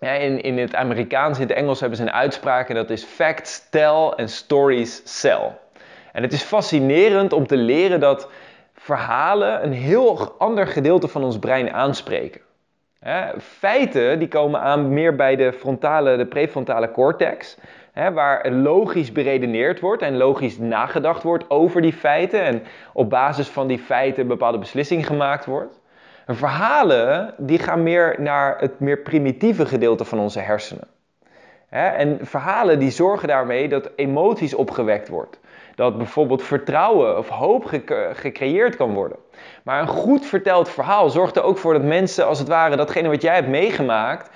In, 0.00 0.40
in 0.40 0.58
het 0.58 0.74
Amerikaans, 0.74 1.38
in 1.38 1.46
het 1.46 1.56
Engels 1.56 1.80
hebben 1.80 1.98
ze 1.98 2.04
een 2.04 2.12
uitspraak 2.12 2.68
en 2.68 2.74
dat 2.74 2.90
is 2.90 3.04
facts 3.04 3.68
tell 3.70 4.12
en 4.16 4.28
stories 4.28 5.20
sell. 5.20 5.56
En 6.12 6.22
het 6.22 6.32
is 6.32 6.42
fascinerend 6.42 7.32
om 7.32 7.46
te 7.46 7.56
leren 7.56 8.00
dat 8.00 8.28
verhalen 8.82 9.64
een 9.64 9.72
heel 9.72 10.34
ander 10.38 10.66
gedeelte 10.66 11.08
van 11.08 11.24
ons 11.24 11.38
brein 11.38 11.72
aanspreken. 11.72 12.40
feiten 13.38 14.18
die 14.18 14.28
komen 14.28 14.60
aan 14.60 14.92
meer 14.92 15.16
bij 15.16 15.36
de 15.36 15.52
frontale, 15.52 16.16
de 16.16 16.26
prefrontale 16.26 16.90
cortex, 16.90 17.56
waar 17.94 18.50
logisch 18.50 19.12
beredeneerd 19.12 19.80
wordt 19.80 20.02
en 20.02 20.16
logisch 20.16 20.58
nagedacht 20.58 21.22
wordt 21.22 21.50
over 21.50 21.80
die 21.80 21.92
feiten 21.92 22.42
en 22.42 22.62
op 22.92 23.10
basis 23.10 23.48
van 23.48 23.66
die 23.66 23.78
feiten 23.78 24.22
een 24.22 24.28
bepaalde 24.28 24.58
beslissing 24.58 25.06
gemaakt 25.06 25.44
wordt. 25.44 25.80
En 26.26 26.36
verhalen 26.36 27.34
die 27.36 27.58
gaan 27.58 27.82
meer 27.82 28.14
naar 28.18 28.58
het 28.58 28.80
meer 28.80 28.98
primitieve 28.98 29.66
gedeelte 29.66 30.04
van 30.04 30.18
onze 30.18 30.40
hersenen. 30.40 30.88
En 31.68 32.18
verhalen 32.22 32.78
die 32.78 32.90
zorgen 32.90 33.28
daarmee 33.28 33.68
dat 33.68 33.90
emoties 33.96 34.54
opgewekt 34.54 35.08
wordt 35.08 35.40
dat 35.74 35.96
bijvoorbeeld 35.96 36.42
vertrouwen 36.42 37.18
of 37.18 37.28
hoop 37.28 37.64
gecreëerd 38.12 38.76
kan 38.76 38.92
worden. 38.94 39.18
Maar 39.62 39.80
een 39.80 39.86
goed 39.86 40.26
verteld 40.26 40.68
verhaal 40.68 41.10
zorgt 41.10 41.36
er 41.36 41.42
ook 41.42 41.58
voor 41.58 41.72
dat 41.72 41.82
mensen, 41.82 42.26
als 42.26 42.38
het 42.38 42.48
ware, 42.48 42.76
datgene 42.76 43.08
wat 43.08 43.22
jij 43.22 43.34
hebt 43.34 43.48
meegemaakt, 43.48 44.30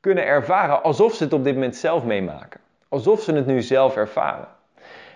kunnen 0.00 0.26
ervaren 0.26 0.82
alsof 0.82 1.14
ze 1.14 1.24
het 1.24 1.32
op 1.32 1.44
dit 1.44 1.54
moment 1.54 1.76
zelf 1.76 2.04
meemaken. 2.04 2.60
Alsof 2.88 3.20
ze 3.20 3.32
het 3.32 3.46
nu 3.46 3.62
zelf 3.62 3.96
ervaren. 3.96 4.48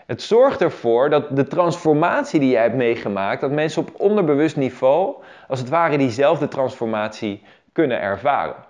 Het 0.07 0.23
zorgt 0.23 0.61
ervoor 0.61 1.11
dat 1.11 1.37
de 1.37 1.47
transformatie 1.47 2.41
die 2.41 2.51
jij 2.51 2.63
hebt 2.63 2.75
meegemaakt, 2.75 3.41
dat 3.41 3.51
mensen 3.51 3.83
op 3.83 4.01
onderbewust 4.01 4.57
niveau, 4.57 5.15
als 5.49 5.59
het 5.59 5.69
ware, 5.69 5.99
diezelfde 5.99 6.49
transformatie 6.49 7.43
kunnen 7.73 8.01
ervaren. 8.01 8.69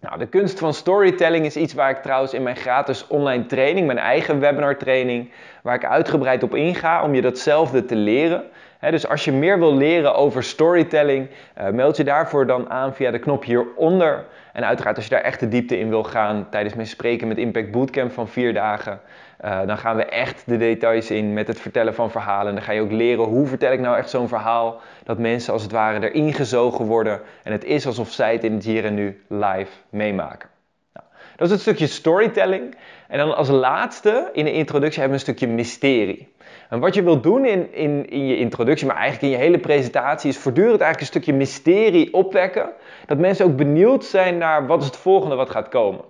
Nou, 0.00 0.18
de 0.18 0.26
kunst 0.26 0.58
van 0.58 0.74
storytelling 0.74 1.44
is 1.44 1.56
iets 1.56 1.74
waar 1.74 1.90
ik 1.90 2.02
trouwens 2.02 2.34
in 2.34 2.42
mijn 2.42 2.56
gratis 2.56 3.06
online 3.06 3.46
training, 3.46 3.86
mijn 3.86 3.98
eigen 3.98 4.40
webinar 4.40 4.76
training, 4.76 5.30
waar 5.62 5.74
ik 5.74 5.84
uitgebreid 5.84 6.42
op 6.42 6.54
inga 6.54 7.02
om 7.04 7.14
je 7.14 7.20
datzelfde 7.20 7.84
te 7.84 7.96
leren. 7.96 8.44
dus 8.80 9.08
als 9.08 9.24
je 9.24 9.32
meer 9.32 9.58
wil 9.58 9.74
leren 9.74 10.14
over 10.14 10.42
storytelling, 10.42 11.28
uh, 11.58 11.68
meld 11.68 11.96
je 11.96 12.04
daarvoor 12.04 12.46
dan 12.46 12.70
aan 12.70 12.94
via 12.94 13.10
de 13.10 13.18
knop 13.18 13.44
hieronder. 13.44 14.24
En 14.52 14.64
uiteraard 14.64 14.96
als 14.96 15.04
je 15.04 15.10
daar 15.10 15.20
echt 15.20 15.40
de 15.40 15.48
diepte 15.48 15.78
in 15.78 15.88
wil 15.88 16.04
gaan 16.04 16.46
tijdens 16.50 16.74
mijn 16.74 16.86
Spreken 16.86 17.28
met 17.28 17.38
Impact 17.38 17.70
Bootcamp 17.70 18.12
van 18.12 18.28
vier 18.28 18.54
dagen, 18.54 19.00
uh, 19.44 19.66
dan 19.66 19.78
gaan 19.78 19.96
we 19.96 20.04
echt 20.04 20.42
de 20.46 20.56
details 20.56 21.10
in 21.10 21.32
met 21.32 21.46
het 21.46 21.60
vertellen 21.60 21.94
van 21.94 22.10
verhalen. 22.10 22.48
En 22.48 22.54
dan 22.54 22.64
ga 22.64 22.72
je 22.72 22.80
ook 22.80 22.90
leren 22.90 23.24
hoe 23.24 23.46
vertel 23.46 23.72
ik 23.72 23.80
nou 23.80 23.96
echt 23.96 24.10
zo'n 24.10 24.28
verhaal 24.28 24.80
dat 25.04 25.18
mensen 25.18 25.52
als 25.52 25.62
het 25.62 25.72
ware 25.72 26.10
erin 26.10 26.32
gezogen 26.32 26.84
worden. 26.84 27.20
En 27.42 27.52
het 27.52 27.64
is 27.64 27.86
alsof 27.86 28.10
zij 28.10 28.32
het 28.32 28.44
in 28.44 28.52
het 28.52 28.64
hier 28.64 28.84
en 28.84 28.94
nu 28.94 29.22
live 29.28 29.70
meemaken. 29.90 30.48
Nou, 30.92 31.06
dat 31.36 31.46
is 31.46 31.52
het 31.52 31.60
stukje 31.60 31.86
storytelling. 31.86 32.76
En 33.08 33.18
dan 33.18 33.36
als 33.36 33.48
laatste 33.48 34.30
in 34.32 34.44
de 34.44 34.52
introductie 34.52 35.00
hebben 35.00 35.18
we 35.18 35.24
een 35.24 35.34
stukje 35.34 35.54
mysterie. 35.54 36.32
En 36.68 36.80
wat 36.80 36.94
je 36.94 37.02
wilt 37.02 37.22
doen 37.22 37.44
in, 37.44 37.74
in, 37.74 38.10
in 38.10 38.26
je 38.26 38.36
introductie, 38.36 38.86
maar 38.86 38.96
eigenlijk 38.96 39.32
in 39.32 39.38
je 39.38 39.44
hele 39.44 39.58
presentatie, 39.58 40.30
is 40.30 40.38
voortdurend 40.38 40.80
eigenlijk 40.80 41.00
een 41.00 41.20
stukje 41.20 41.32
mysterie 41.32 42.12
opwekken. 42.14 42.70
Dat 43.06 43.18
mensen 43.18 43.46
ook 43.46 43.56
benieuwd 43.56 44.04
zijn 44.04 44.38
naar 44.38 44.66
wat 44.66 44.80
is 44.80 44.86
het 44.86 44.96
volgende 44.96 45.34
wat 45.34 45.50
gaat 45.50 45.68
komen. 45.68 46.04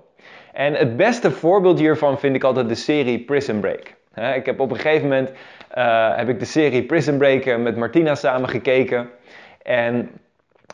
En 0.52 0.74
het 0.74 0.96
beste 0.96 1.30
voorbeeld 1.30 1.78
hiervan 1.78 2.18
vind 2.18 2.36
ik 2.36 2.44
altijd 2.44 2.68
de 2.68 2.74
serie 2.74 3.18
Prison 3.18 3.60
Break. 3.60 3.94
Ik 4.34 4.46
heb 4.46 4.60
op 4.60 4.70
een 4.70 4.76
gegeven 4.76 5.08
moment 5.08 5.30
uh, 5.76 6.16
heb 6.16 6.28
ik 6.28 6.38
de 6.38 6.44
serie 6.44 6.82
Prison 6.82 7.18
Break 7.18 7.44
eh, 7.44 7.56
met 7.56 7.76
Martina 7.76 8.14
samen 8.14 8.48
gekeken. 8.48 9.10
En 9.62 10.10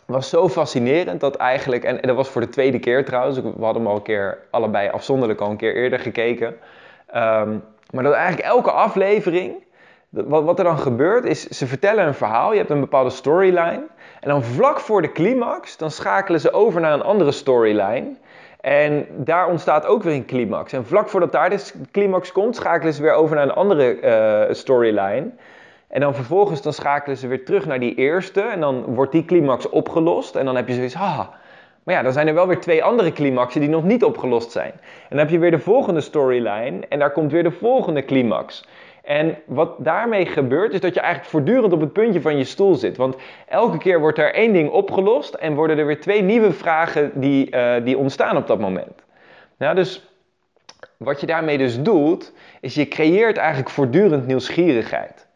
was 0.06 0.28
zo 0.28 0.48
fascinerend 0.48 1.20
dat 1.20 1.36
eigenlijk, 1.36 1.84
en, 1.84 2.00
dat 2.00 2.16
was 2.16 2.28
voor 2.28 2.40
de 2.40 2.48
tweede 2.48 2.78
keer 2.78 3.04
trouwens, 3.04 3.40
we 3.40 3.64
hadden 3.64 3.82
hem 3.82 3.86
al 3.86 3.96
een 3.96 4.02
keer 4.02 4.38
allebei 4.50 4.88
afzonderlijk 4.88 5.40
al 5.40 5.50
een 5.50 5.56
keer 5.56 5.74
eerder 5.74 5.98
gekeken. 5.98 6.46
Um, 7.14 7.62
maar 7.90 8.02
dat 8.02 8.12
eigenlijk 8.12 8.48
elke 8.48 8.70
aflevering 8.70 9.64
wat, 10.08 10.44
wat 10.44 10.58
er 10.58 10.64
dan 10.64 10.78
gebeurt 10.78 11.24
is, 11.24 11.48
ze 11.48 11.66
vertellen 11.66 12.06
een 12.06 12.14
verhaal, 12.14 12.52
je 12.52 12.58
hebt 12.58 12.70
een 12.70 12.80
bepaalde 12.80 13.10
storyline. 13.10 13.86
En 14.20 14.28
dan 14.28 14.42
vlak 14.42 14.80
voor 14.80 15.02
de 15.02 15.12
climax, 15.12 15.76
dan 15.76 15.90
schakelen 15.90 16.40
ze 16.40 16.52
over 16.52 16.80
naar 16.80 16.92
een 16.92 17.02
andere 17.02 17.32
storyline. 17.32 18.16
En 18.66 19.06
daar 19.16 19.48
ontstaat 19.48 19.86
ook 19.86 20.02
weer 20.02 20.14
een 20.14 20.26
climax. 20.26 20.72
En 20.72 20.86
vlak 20.86 21.08
voordat 21.08 21.32
daar 21.32 21.50
de 21.50 21.72
climax 21.90 22.32
komt, 22.32 22.56
schakelen 22.56 22.92
ze 22.92 23.02
weer 23.02 23.12
over 23.12 23.36
naar 23.36 23.44
een 23.44 23.54
andere 23.54 24.00
uh, 24.48 24.54
storyline. 24.54 25.30
En 25.88 26.00
dan 26.00 26.14
vervolgens 26.14 26.62
dan 26.62 26.72
schakelen 26.72 27.16
ze 27.16 27.26
weer 27.26 27.44
terug 27.44 27.66
naar 27.66 27.80
die 27.80 27.94
eerste. 27.94 28.40
En 28.40 28.60
dan 28.60 28.84
wordt 28.84 29.12
die 29.12 29.24
climax 29.24 29.68
opgelost. 29.68 30.36
En 30.36 30.44
dan 30.44 30.56
heb 30.56 30.68
je 30.68 30.74
zoiets, 30.74 30.94
haha. 30.94 31.30
Maar 31.82 31.94
ja, 31.94 32.02
dan 32.02 32.12
zijn 32.12 32.28
er 32.28 32.34
wel 32.34 32.46
weer 32.46 32.60
twee 32.60 32.84
andere 32.84 33.12
climaxen 33.12 33.60
die 33.60 33.70
nog 33.70 33.84
niet 33.84 34.04
opgelost 34.04 34.50
zijn. 34.50 34.72
En 34.82 35.08
dan 35.08 35.18
heb 35.18 35.30
je 35.30 35.38
weer 35.38 35.50
de 35.50 35.58
volgende 35.58 36.00
storyline. 36.00 36.80
En 36.88 36.98
daar 36.98 37.12
komt 37.12 37.32
weer 37.32 37.42
de 37.42 37.50
volgende 37.50 38.04
climax. 38.04 38.64
En 39.06 39.38
wat 39.44 39.74
daarmee 39.78 40.26
gebeurt, 40.26 40.72
is 40.72 40.80
dat 40.80 40.94
je 40.94 41.00
eigenlijk 41.00 41.30
voortdurend 41.30 41.72
op 41.72 41.80
het 41.80 41.92
puntje 41.92 42.20
van 42.20 42.38
je 42.38 42.44
stoel 42.44 42.74
zit. 42.74 42.96
Want 42.96 43.16
elke 43.48 43.78
keer 43.78 44.00
wordt 44.00 44.18
er 44.18 44.34
één 44.34 44.52
ding 44.52 44.70
opgelost 44.70 45.34
en 45.34 45.54
worden 45.54 45.78
er 45.78 45.86
weer 45.86 46.00
twee 46.00 46.22
nieuwe 46.22 46.52
vragen 46.52 47.10
die, 47.14 47.54
uh, 47.54 47.74
die 47.84 47.98
ontstaan 47.98 48.36
op 48.36 48.46
dat 48.46 48.58
moment. 48.58 49.04
Nou, 49.58 49.74
dus 49.74 50.10
wat 50.96 51.20
je 51.20 51.26
daarmee 51.26 51.58
dus 51.58 51.82
doet, 51.82 52.32
is 52.60 52.74
je 52.74 52.88
creëert 52.88 53.36
eigenlijk 53.36 53.70
voortdurend 53.70 54.26
nieuwsgierigheid. 54.26 55.26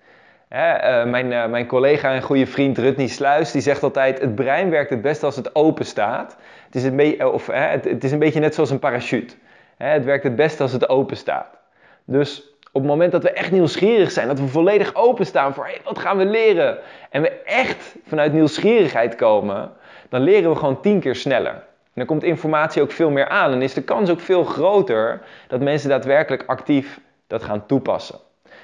Hè, 0.48 1.02
uh, 1.02 1.10
mijn, 1.10 1.32
uh, 1.32 1.46
mijn 1.46 1.66
collega 1.66 2.14
en 2.14 2.22
goede 2.22 2.46
vriend 2.46 2.78
Rutney 2.78 3.06
Sluis, 3.08 3.52
die 3.52 3.62
zegt 3.62 3.82
altijd, 3.82 4.20
het 4.20 4.34
brein 4.34 4.70
werkt 4.70 4.90
het 4.90 5.02
best 5.02 5.22
als 5.22 5.36
het 5.36 5.54
open 5.54 5.86
staat. 5.86 6.36
Het 6.64 6.74
is 6.74 6.84
een, 6.84 7.24
of, 7.24 7.46
het, 7.46 7.84
het 7.84 8.04
is 8.04 8.12
een 8.12 8.18
beetje 8.18 8.40
net 8.40 8.54
zoals 8.54 8.70
een 8.70 8.78
parachute. 8.78 9.34
het 9.76 10.04
werkt 10.04 10.24
het 10.24 10.36
best 10.36 10.60
als 10.60 10.72
het 10.72 10.88
open 10.88 11.16
staat. 11.16 11.58
Dus 12.04 12.49
op 12.72 12.80
het 12.80 12.90
moment 12.90 13.12
dat 13.12 13.22
we 13.22 13.30
echt 13.30 13.50
nieuwsgierig 13.50 14.10
zijn, 14.10 14.28
dat 14.28 14.40
we 14.40 14.46
volledig 14.46 14.94
openstaan 14.94 15.54
voor 15.54 15.70
wat 15.84 15.98
gaan 15.98 16.16
we 16.16 16.24
leren, 16.24 16.78
en 17.10 17.22
we 17.22 17.28
echt 17.28 17.94
vanuit 18.06 18.32
nieuwsgierigheid 18.32 19.14
komen, 19.14 19.72
dan 20.08 20.20
leren 20.20 20.50
we 20.50 20.56
gewoon 20.56 20.80
tien 20.80 21.00
keer 21.00 21.14
sneller. 21.14 21.62
Dan 21.94 22.06
komt 22.06 22.22
informatie 22.22 22.82
ook 22.82 22.92
veel 22.92 23.10
meer 23.10 23.28
aan 23.28 23.52
en 23.52 23.62
is 23.62 23.74
de 23.74 23.82
kans 23.82 24.10
ook 24.10 24.20
veel 24.20 24.44
groter 24.44 25.20
dat 25.48 25.60
mensen 25.60 25.88
daadwerkelijk 25.88 26.44
actief 26.46 27.00
dat 27.26 27.42
gaan 27.42 27.66
toepassen. 27.66 28.18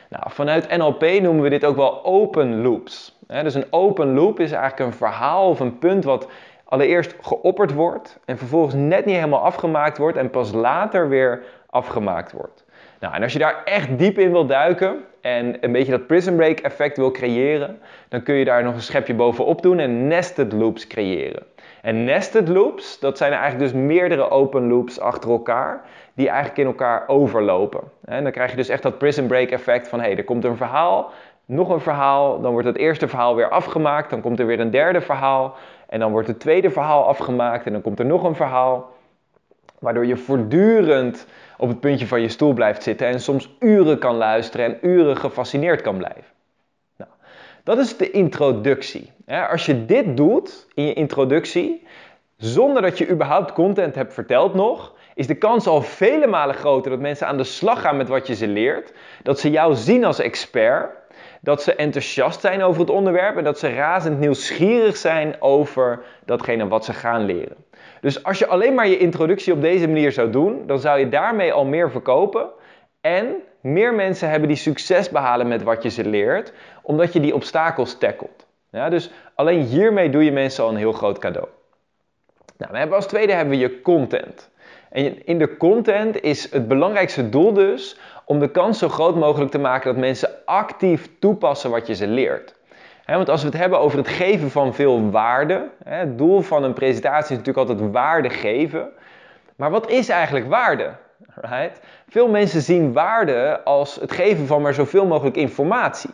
Nou, 0.08 0.24
vanuit 0.26 0.76
NLP 0.76 1.02
noemen 1.02 1.42
we 1.42 1.48
dit 1.48 1.64
ook 1.64 1.76
wel 1.76 2.04
open 2.04 2.62
loops. 2.62 3.18
dus 3.26 3.54
een 3.54 3.66
open 3.70 4.14
loop 4.14 4.40
is 4.40 4.52
eigenlijk 4.52 4.90
een 4.90 4.98
verhaal 4.98 5.48
of 5.48 5.60
een 5.60 5.78
punt 5.78 6.04
wat 6.04 6.28
allereerst 6.64 7.14
geopperd 7.20 7.72
wordt 7.72 8.18
en 8.24 8.38
vervolgens 8.38 8.74
net 8.74 9.04
niet 9.04 9.14
helemaal 9.14 9.44
afgemaakt 9.44 9.98
wordt 9.98 10.18
en 10.18 10.30
pas 10.30 10.52
later 10.52 11.08
weer 11.08 11.42
afgemaakt 11.70 12.32
wordt. 12.32 12.64
Nou, 13.00 13.14
en 13.14 13.22
als 13.22 13.32
je 13.32 13.38
daar 13.38 13.62
echt 13.64 13.98
diep 13.98 14.18
in 14.18 14.32
wil 14.32 14.46
duiken 14.46 15.04
en 15.20 15.56
een 15.60 15.72
beetje 15.72 15.90
dat 15.90 16.06
prison 16.06 16.36
break 16.36 16.58
effect 16.58 16.96
wil 16.96 17.10
creëren, 17.10 17.78
dan 18.08 18.22
kun 18.22 18.34
je 18.34 18.44
daar 18.44 18.62
nog 18.62 18.74
een 18.74 18.80
schepje 18.80 19.14
bovenop 19.14 19.62
doen 19.62 19.78
en 19.78 20.06
nested 20.06 20.52
loops 20.52 20.86
creëren. 20.86 21.42
En 21.82 22.04
nested 22.04 22.48
loops, 22.48 22.98
dat 22.98 23.18
zijn 23.18 23.32
eigenlijk 23.32 23.72
dus 23.72 23.80
meerdere 23.80 24.30
open 24.30 24.68
loops 24.68 25.00
achter 25.00 25.30
elkaar, 25.30 25.80
die 26.14 26.28
eigenlijk 26.28 26.58
in 26.58 26.66
elkaar 26.66 27.04
overlopen. 27.06 27.80
En 28.04 28.22
dan 28.22 28.32
krijg 28.32 28.50
je 28.50 28.56
dus 28.56 28.68
echt 28.68 28.82
dat 28.82 28.98
prison 28.98 29.26
break 29.26 29.50
effect 29.50 29.88
van, 29.88 29.98
hé, 30.00 30.06
hey, 30.06 30.16
er 30.16 30.24
komt 30.24 30.44
een 30.44 30.56
verhaal, 30.56 31.10
nog 31.44 31.68
een 31.68 31.80
verhaal, 31.80 32.40
dan 32.40 32.52
wordt 32.52 32.66
het 32.66 32.76
eerste 32.76 33.08
verhaal 33.08 33.34
weer 33.34 33.48
afgemaakt, 33.48 34.10
dan 34.10 34.20
komt 34.20 34.38
er 34.38 34.46
weer 34.46 34.60
een 34.60 34.70
derde 34.70 35.00
verhaal, 35.00 35.54
en 35.88 36.00
dan 36.00 36.10
wordt 36.10 36.28
het 36.28 36.40
tweede 36.40 36.70
verhaal 36.70 37.06
afgemaakt, 37.06 37.66
en 37.66 37.72
dan 37.72 37.82
komt 37.82 37.98
er 37.98 38.06
nog 38.06 38.24
een 38.24 38.34
verhaal, 38.34 38.94
waardoor 39.78 40.06
je 40.06 40.16
voortdurend 40.16 41.26
op 41.56 41.68
het 41.68 41.80
puntje 41.80 42.06
van 42.06 42.20
je 42.20 42.28
stoel 42.28 42.52
blijft 42.52 42.82
zitten 42.82 43.06
en 43.06 43.20
soms 43.20 43.56
uren 43.60 43.98
kan 43.98 44.16
luisteren 44.16 44.66
en 44.66 44.78
uren 44.88 45.16
gefascineerd 45.16 45.80
kan 45.80 45.96
blijven. 45.96 46.24
Nou, 46.96 47.10
dat 47.64 47.78
is 47.78 47.96
de 47.96 48.10
introductie. 48.10 49.12
Als 49.50 49.66
je 49.66 49.84
dit 49.84 50.16
doet 50.16 50.66
in 50.74 50.86
je 50.86 50.92
introductie, 50.92 51.86
zonder 52.36 52.82
dat 52.82 52.98
je 52.98 53.08
überhaupt 53.08 53.52
content 53.52 53.94
hebt 53.94 54.14
verteld 54.14 54.54
nog, 54.54 54.94
is 55.14 55.26
de 55.26 55.34
kans 55.34 55.66
al 55.66 55.82
vele 55.82 56.26
malen 56.26 56.54
groter 56.54 56.90
dat 56.90 57.00
mensen 57.00 57.26
aan 57.26 57.36
de 57.36 57.44
slag 57.44 57.80
gaan 57.80 57.96
met 57.96 58.08
wat 58.08 58.26
je 58.26 58.34
ze 58.34 58.48
leert, 58.48 58.92
dat 59.22 59.40
ze 59.40 59.50
jou 59.50 59.74
zien 59.74 60.04
als 60.04 60.18
expert, 60.18 60.90
dat 61.40 61.62
ze 61.62 61.74
enthousiast 61.74 62.40
zijn 62.40 62.62
over 62.62 62.80
het 62.80 62.90
onderwerp 62.90 63.36
en 63.36 63.44
dat 63.44 63.58
ze 63.58 63.74
razend 63.74 64.18
nieuwsgierig 64.18 64.96
zijn 64.96 65.36
over 65.40 66.04
datgene 66.24 66.68
wat 66.68 66.84
ze 66.84 66.92
gaan 66.92 67.24
leren. 67.24 67.56
Dus 68.00 68.24
als 68.24 68.38
je 68.38 68.46
alleen 68.46 68.74
maar 68.74 68.88
je 68.88 68.98
introductie 68.98 69.52
op 69.52 69.60
deze 69.60 69.86
manier 69.86 70.12
zou 70.12 70.30
doen, 70.30 70.66
dan 70.66 70.78
zou 70.78 70.98
je 70.98 71.08
daarmee 71.08 71.52
al 71.52 71.64
meer 71.64 71.90
verkopen. 71.90 72.48
En 73.00 73.34
meer 73.60 73.94
mensen 73.94 74.30
hebben 74.30 74.48
die 74.48 74.56
succes 74.56 75.10
behalen 75.10 75.48
met 75.48 75.62
wat 75.62 75.82
je 75.82 75.88
ze 75.88 76.04
leert, 76.08 76.52
omdat 76.82 77.12
je 77.12 77.20
die 77.20 77.34
obstakels 77.34 77.98
tackelt. 77.98 78.46
Ja, 78.70 78.88
dus 78.88 79.10
alleen 79.34 79.62
hiermee 79.62 80.10
doe 80.10 80.24
je 80.24 80.32
mensen 80.32 80.64
al 80.64 80.70
een 80.70 80.76
heel 80.76 80.92
groot 80.92 81.18
cadeau. 81.18 81.48
Nou, 82.58 82.72
we 82.72 82.78
hebben 82.78 82.96
als 82.96 83.06
tweede 83.06 83.32
hebben 83.32 83.54
we 83.54 83.60
je 83.60 83.80
content. 83.80 84.50
En 84.90 85.26
in 85.26 85.38
de 85.38 85.56
content 85.56 86.22
is 86.22 86.52
het 86.52 86.68
belangrijkste 86.68 87.28
doel 87.28 87.52
dus 87.52 87.98
om 88.24 88.38
de 88.38 88.50
kans 88.50 88.78
zo 88.78 88.88
groot 88.88 89.16
mogelijk 89.16 89.50
te 89.50 89.58
maken 89.58 89.92
dat 89.92 90.00
mensen 90.00 90.30
actief 90.44 91.10
toepassen 91.18 91.70
wat 91.70 91.86
je 91.86 91.94
ze 91.94 92.06
leert 92.06 92.55
want 93.14 93.28
als 93.28 93.42
we 93.42 93.48
het 93.48 93.56
hebben 93.58 93.80
over 93.80 93.98
het 93.98 94.08
geven 94.08 94.50
van 94.50 94.74
veel 94.74 95.10
waarde, 95.10 95.68
het 95.84 96.18
doel 96.18 96.40
van 96.40 96.64
een 96.64 96.72
presentatie 96.72 97.36
is 97.36 97.42
natuurlijk 97.42 97.68
altijd 97.68 97.92
waarde 97.92 98.30
geven. 98.30 98.88
Maar 99.56 99.70
wat 99.70 99.90
is 99.90 100.08
eigenlijk 100.08 100.48
waarde? 100.48 100.94
Right? 101.34 101.80
Veel 102.08 102.28
mensen 102.28 102.62
zien 102.62 102.92
waarde 102.92 103.60
als 103.64 103.96
het 103.96 104.12
geven 104.12 104.46
van 104.46 104.62
maar 104.62 104.74
zoveel 104.74 105.06
mogelijk 105.06 105.36
informatie. 105.36 106.10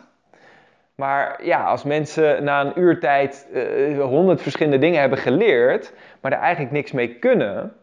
Maar 0.95 1.45
ja, 1.45 1.63
als 1.63 1.83
mensen 1.83 2.43
na 2.43 2.61
een 2.61 2.79
uur 2.79 2.99
tijd 2.99 3.47
eh, 3.53 3.99
honderd 3.99 4.41
verschillende 4.41 4.77
dingen 4.77 4.99
hebben 4.99 5.17
geleerd, 5.17 5.93
maar 6.21 6.31
er 6.31 6.37
eigenlijk 6.37 6.73
niks 6.73 6.91
mee 6.91 7.15
kunnen, 7.15 7.73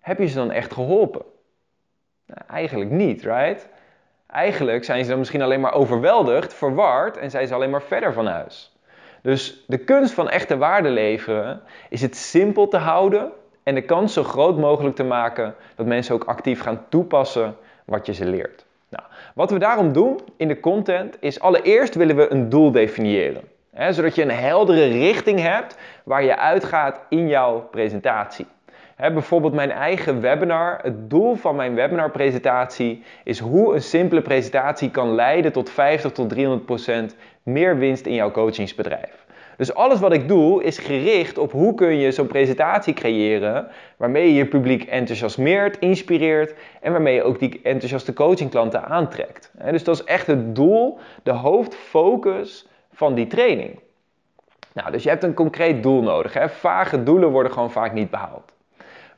heb 0.00 0.18
je 0.18 0.26
ze 0.26 0.34
dan 0.34 0.50
echt 0.50 0.72
geholpen? 0.72 1.22
Nou, 2.26 2.40
eigenlijk 2.48 2.90
niet, 2.90 3.22
right? 3.22 3.68
Eigenlijk 4.32 4.84
zijn 4.84 5.04
ze 5.04 5.10
dan 5.10 5.18
misschien 5.18 5.42
alleen 5.42 5.60
maar 5.60 5.74
overweldigd, 5.74 6.54
verward 6.54 7.16
en 7.16 7.30
zijn 7.30 7.46
ze 7.46 7.54
alleen 7.54 7.70
maar 7.70 7.82
verder 7.82 8.12
van 8.12 8.26
huis. 8.26 8.72
Dus 9.22 9.64
de 9.66 9.78
kunst 9.78 10.14
van 10.14 10.30
echte 10.30 10.56
waarde 10.56 10.88
leveren 10.88 11.60
is 11.88 12.02
het 12.02 12.16
simpel 12.16 12.68
te 12.68 12.76
houden 12.76 13.32
en 13.62 13.74
de 13.74 13.82
kans 13.82 14.12
zo 14.12 14.22
groot 14.22 14.58
mogelijk 14.58 14.96
te 14.96 15.04
maken 15.04 15.54
dat 15.74 15.86
mensen 15.86 16.14
ook 16.14 16.24
actief 16.24 16.60
gaan 16.60 16.84
toepassen 16.88 17.56
wat 17.84 18.06
je 18.06 18.12
ze 18.12 18.24
leert. 18.24 18.64
Nou, 18.88 19.04
wat 19.34 19.50
we 19.50 19.58
daarom 19.58 19.92
doen 19.92 20.20
in 20.36 20.48
de 20.48 20.60
content 20.60 21.16
is 21.20 21.40
allereerst 21.40 21.94
willen 21.94 22.16
we 22.16 22.32
een 22.32 22.48
doel 22.48 22.72
definiëren. 22.72 23.42
Hè, 23.70 23.92
zodat 23.92 24.14
je 24.14 24.22
een 24.22 24.30
heldere 24.30 24.86
richting 24.86 25.40
hebt 25.40 25.78
waar 26.04 26.22
je 26.22 26.36
uitgaat 26.36 27.00
in 27.08 27.28
jouw 27.28 27.60
presentatie 27.60 28.46
bijvoorbeeld 28.98 29.52
mijn 29.52 29.70
eigen 29.70 30.20
webinar. 30.20 30.78
Het 30.82 31.10
doel 31.10 31.34
van 31.34 31.56
mijn 31.56 31.74
webinarpresentatie 31.74 33.02
is 33.24 33.38
hoe 33.38 33.74
een 33.74 33.82
simpele 33.82 34.22
presentatie 34.22 34.90
kan 34.90 35.14
leiden 35.14 35.52
tot 35.52 35.70
50 35.70 36.12
tot 36.12 36.28
300 36.28 36.66
procent 36.66 37.16
meer 37.42 37.78
winst 37.78 38.06
in 38.06 38.14
jouw 38.14 38.30
coachingsbedrijf. 38.30 39.26
Dus 39.56 39.74
alles 39.74 40.00
wat 40.00 40.12
ik 40.12 40.28
doe 40.28 40.64
is 40.64 40.78
gericht 40.78 41.38
op 41.38 41.52
hoe 41.52 41.74
kun 41.74 41.96
je 41.96 42.12
zo'n 42.12 42.26
presentatie 42.26 42.94
creëren 42.94 43.68
waarmee 43.96 44.26
je 44.26 44.34
je 44.34 44.46
publiek 44.46 44.82
enthousiasmeert, 44.82 45.78
inspireert 45.78 46.54
en 46.80 46.92
waarmee 46.92 47.14
je 47.14 47.22
ook 47.22 47.38
die 47.38 47.60
enthousiaste 47.62 48.12
coachingklanten 48.12 48.84
aantrekt. 48.84 49.50
Dus 49.70 49.84
dat 49.84 49.94
is 49.94 50.04
echt 50.04 50.26
het 50.26 50.54
doel, 50.54 50.98
de 51.22 51.30
hoofdfocus 51.30 52.68
van 52.92 53.14
die 53.14 53.26
training. 53.26 53.80
Nou, 54.72 54.90
dus 54.90 55.02
je 55.02 55.08
hebt 55.08 55.24
een 55.24 55.34
concreet 55.34 55.82
doel 55.82 56.02
nodig. 56.02 56.32
Hè? 56.32 56.48
Vage 56.48 57.02
doelen 57.02 57.30
worden 57.30 57.52
gewoon 57.52 57.70
vaak 57.70 57.92
niet 57.92 58.10
behaald. 58.10 58.52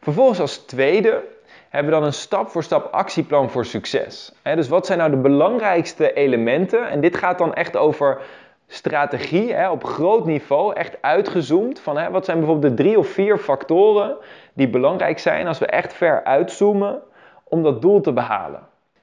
Vervolgens 0.01 0.41
als 0.41 0.57
tweede 0.57 1.23
hebben 1.69 1.93
we 1.93 1.99
dan 1.99 2.07
een 2.07 2.13
stap 2.13 2.49
voor 2.49 2.63
stap 2.63 2.93
actieplan 2.93 3.51
voor 3.51 3.65
succes. 3.65 4.33
dus 4.43 4.69
wat 4.69 4.87
zijn 4.87 4.99
nou 4.99 5.11
de 5.11 5.17
belangrijkste 5.17 6.13
elementen? 6.13 6.89
En 6.89 7.01
dit 7.01 7.17
gaat 7.17 7.39
dan 7.39 7.55
echt 7.55 7.77
over 7.77 8.21
strategie 8.67 9.71
op 9.71 9.85
groot 9.85 10.27
niveau, 10.27 10.75
echt 10.75 10.97
uitgezoomd. 11.01 11.81
Van 11.81 12.11
wat 12.11 12.25
zijn 12.25 12.39
bijvoorbeeld 12.39 12.77
de 12.77 12.83
drie 12.83 12.99
of 12.99 13.09
vier 13.09 13.39
factoren 13.39 14.17
die 14.53 14.69
belangrijk 14.69 15.19
zijn 15.19 15.47
als 15.47 15.59
we 15.59 15.67
echt 15.67 15.95
ver 15.95 16.25
uitzoomen 16.25 17.03
om 17.45 17.63
dat 17.63 17.83
doel 17.83 18.01
te 18.01 18.13
behalen. 18.13 18.61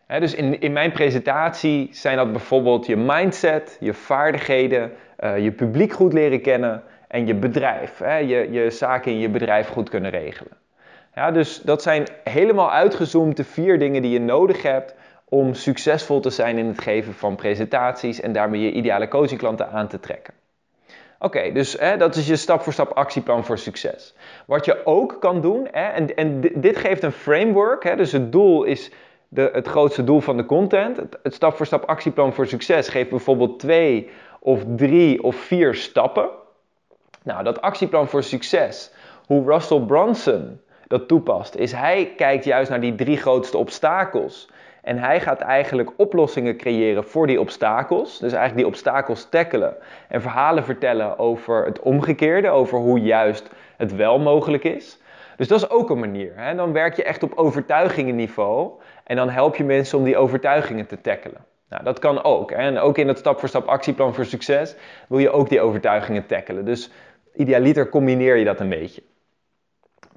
dus 0.08 0.36
in, 0.36 0.60
in 0.60 0.74
mijn 0.74 0.92
presentatie 0.92 1.90
zijn 1.92 2.18
dat 2.18 2.32
bijvoorbeeld 2.32 2.86
je 2.86 2.96
mindset, 2.96 3.78
je 3.80 3.94
vaardigheden, 3.94 4.92
uh, 5.20 5.38
je 5.38 5.52
publiek 5.52 5.94
goed 5.94 6.14
leren 6.14 6.42
kennen 6.42 6.84
en 7.08 7.28
je 7.28 7.36
bedrijf. 7.36 8.00
je, 8.00 8.48
je 8.52 8.70
zaken 8.70 9.12
in 9.12 9.20
je 9.20 9.30
bedrijf 9.30 9.68
goed 9.68 9.90
kunnen 9.90 10.12
regelen. 10.12 10.52
Ja, 11.18 11.32
dus 11.32 11.62
dat 11.62 11.82
zijn 11.82 12.08
helemaal 12.24 12.72
uitgezoomd 12.72 13.38
de 13.38 13.44
vier 13.44 13.80
dingen 13.80 14.02
die 14.02 14.12
je 14.12 14.20
nodig 14.20 14.62
hebt 14.62 14.96
om 15.26 15.54
succesvol 15.54 16.20
te 16.20 16.30
zijn 16.30 16.58
in 16.58 16.66
het 16.68 16.82
geven 16.82 17.14
van 17.14 17.36
presentaties 17.36 18.22
en 18.22 18.34
daarmee 18.34 18.62
je 18.62 18.72
ideale 18.72 19.08
coachingklanten 19.08 19.70
aan 19.70 19.88
te 19.88 20.00
trekken. 20.00 20.34
Oké, 21.20 21.52
dus 21.52 21.74
hè, 21.80 21.98
dat 21.98 22.16
is 22.16 22.28
je 22.28 22.36
stap 22.36 22.62
voor 22.62 22.74
stap 22.74 22.92
actieplan 22.92 23.46
voor 23.46 23.58
succes. 23.58 24.16
Wat 24.46 24.66
je 24.66 24.86
ook 24.86 25.18
kan 25.20 25.42
doen, 25.42 25.68
hè, 25.72 25.88
en, 25.88 26.16
en 26.16 26.42
dit 26.56 26.78
geeft 26.78 27.04
een 27.04 27.12
framework, 27.12 27.84
hè, 27.84 27.96
dus 27.96 28.12
het 28.12 28.32
doel 28.32 28.64
is 28.64 28.92
de, 29.28 29.50
het 29.54 29.68
grootste 29.68 30.04
doel 30.04 30.20
van 30.20 30.38
de 30.38 30.46
content. 30.46 30.98
Het, 30.98 31.18
het 31.24 31.34
stap 31.34 31.56
voor 31.56 31.66
stap 31.66 31.84
actieplan 31.86 32.34
voor 32.34 32.48
succes 32.48 32.88
geeft 32.88 33.10
bijvoorbeeld 33.10 33.60
twee 33.60 34.10
of 34.40 34.64
drie 34.76 35.24
of 35.24 35.36
vier 35.36 35.76
stappen. 35.76 36.30
Nou, 37.24 37.44
dat 37.44 37.62
actieplan 37.62 38.08
voor 38.08 38.24
succes, 38.24 38.92
hoe 39.26 39.46
Russell 39.46 39.80
Brunson 39.80 40.60
dat 40.88 41.08
toepast, 41.08 41.56
is 41.56 41.72
hij 41.72 42.14
kijkt 42.16 42.44
juist 42.44 42.70
naar 42.70 42.82
die 42.82 42.96
drie 42.96 43.18
grootste 43.18 43.58
obstakels. 43.58 44.50
En 44.88 44.98
hij 44.98 45.20
gaat 45.20 45.42
eigenlijk 45.42 45.92
oplossingen 45.98 46.58
creëren 46.58 47.04
voor 47.04 47.28
die 47.28 47.40
obstakels. 47.40 48.20
Dus 48.20 48.32
eigenlijk 48.32 48.56
die 48.56 48.68
obstakels 48.68 49.30
tackelen. 49.30 49.76
En 50.08 50.22
verhalen 50.22 50.64
vertellen 50.64 51.20
over 51.20 51.66
het 51.66 51.80
omgekeerde, 51.80 52.50
over 52.50 52.78
hoe 52.78 53.00
juist 53.00 53.50
het 53.78 53.96
wel 53.96 54.20
mogelijk 54.20 54.64
is. 54.64 55.00
Dus 55.38 55.48
dat 55.48 55.62
is 55.62 55.70
ook 55.70 55.90
een 55.90 56.00
manier. 56.00 56.32
Hè? 56.36 56.56
Dan 56.56 56.74
werk 56.74 56.96
je 56.96 57.04
echt 57.04 57.24
op 57.24 57.34
overtuigingenniveau. 57.36 58.72
En 59.04 59.16
dan 59.16 59.30
help 59.30 59.56
je 59.56 59.64
mensen 59.64 59.98
om 59.98 60.04
die 60.04 60.18
overtuigingen 60.18 60.88
te 60.88 61.02
tackelen. 61.02 61.46
Nou, 61.70 61.84
dat 61.84 62.00
kan 62.00 62.24
ook. 62.24 62.50
Hè? 62.50 62.58
En 62.58 62.80
ook 62.80 62.98
in 62.98 63.08
het 63.08 63.18
stap-voor-stap 63.18 63.68
actieplan 63.68 64.14
voor 64.14 64.26
succes 64.26 64.76
wil 65.08 65.20
je 65.20 65.30
ook 65.30 65.50
die 65.50 65.62
overtuigingen 65.62 66.26
tackelen. 66.26 66.66
Dus 66.66 66.92
idealiter 67.34 67.90
combineer 67.90 68.36
je 68.36 68.46
dat 68.46 68.60
een 68.60 68.70
beetje. 68.70 69.02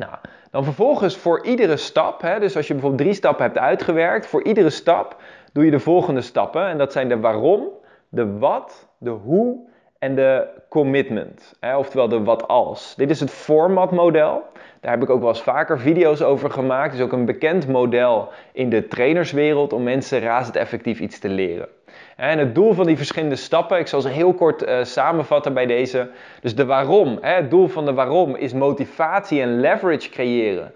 Nou, 0.01 0.13
dan 0.51 0.65
vervolgens 0.65 1.17
voor 1.17 1.45
iedere 1.45 1.77
stap, 1.77 2.21
hè, 2.21 2.39
dus 2.39 2.57
als 2.57 2.67
je 2.67 2.73
bijvoorbeeld 2.73 3.03
drie 3.03 3.15
stappen 3.15 3.45
hebt 3.45 3.59
uitgewerkt, 3.59 4.27
voor 4.27 4.45
iedere 4.45 4.71
stap 4.71 5.17
doe 5.53 5.65
je 5.65 5.71
de 5.71 5.81
volgende 5.81 6.21
stappen. 6.21 6.67
En 6.67 6.79
dat 6.79 6.93
zijn 6.93 7.09
de 7.09 7.21
waarom, 7.21 7.69
de 8.09 8.39
wat, 8.39 8.89
de 8.99 9.11
hoe 9.11 9.69
en 9.99 10.15
de 10.15 10.47
commitment. 10.69 11.55
Hè, 11.61 11.77
oftewel 11.77 12.09
de 12.09 12.23
wat 12.23 12.49
als. 12.49 12.95
Dit 12.97 13.11
is 13.11 13.21
het 13.21 13.31
formatmodel. 13.31 14.43
Daar 14.81 14.93
heb 14.93 15.03
ik 15.03 15.11
ook 15.11 15.21
wel 15.21 15.29
eens 15.29 15.43
vaker 15.43 15.81
video's 15.81 16.23
over 16.23 16.51
gemaakt. 16.51 16.91
Het 16.91 17.01
is 17.01 17.07
ook 17.07 17.13
een 17.13 17.25
bekend 17.25 17.69
model 17.69 18.29
in 18.53 18.71
de 18.71 18.89
trainerswereld 18.89 19.73
om 19.73 19.83
mensen 19.83 20.21
razend 20.21 20.57
effectief 20.57 21.01
iets 21.01 21.19
te 21.19 21.29
leren. 21.29 21.69
En 22.17 22.39
het 22.39 22.55
doel 22.55 22.73
van 22.73 22.87
die 22.87 22.97
verschillende 22.97 23.37
stappen, 23.37 23.79
ik 23.79 23.87
zal 23.87 24.01
ze 24.01 24.09
heel 24.09 24.35
kort 24.35 24.63
uh, 24.63 24.85
samenvatten 24.85 25.55
bij 25.55 25.67
deze. 25.67 26.11
Dus 26.41 26.55
de 26.55 26.65
waarom, 26.65 27.19
hè, 27.21 27.35
het 27.35 27.51
doel 27.51 27.69
van 27.69 27.85
de 27.85 27.95
waarom 27.95 28.37
is 28.37 28.53
motivatie 28.53 29.41
en 29.41 29.61
leverage 29.61 30.11
creëren 30.11 30.73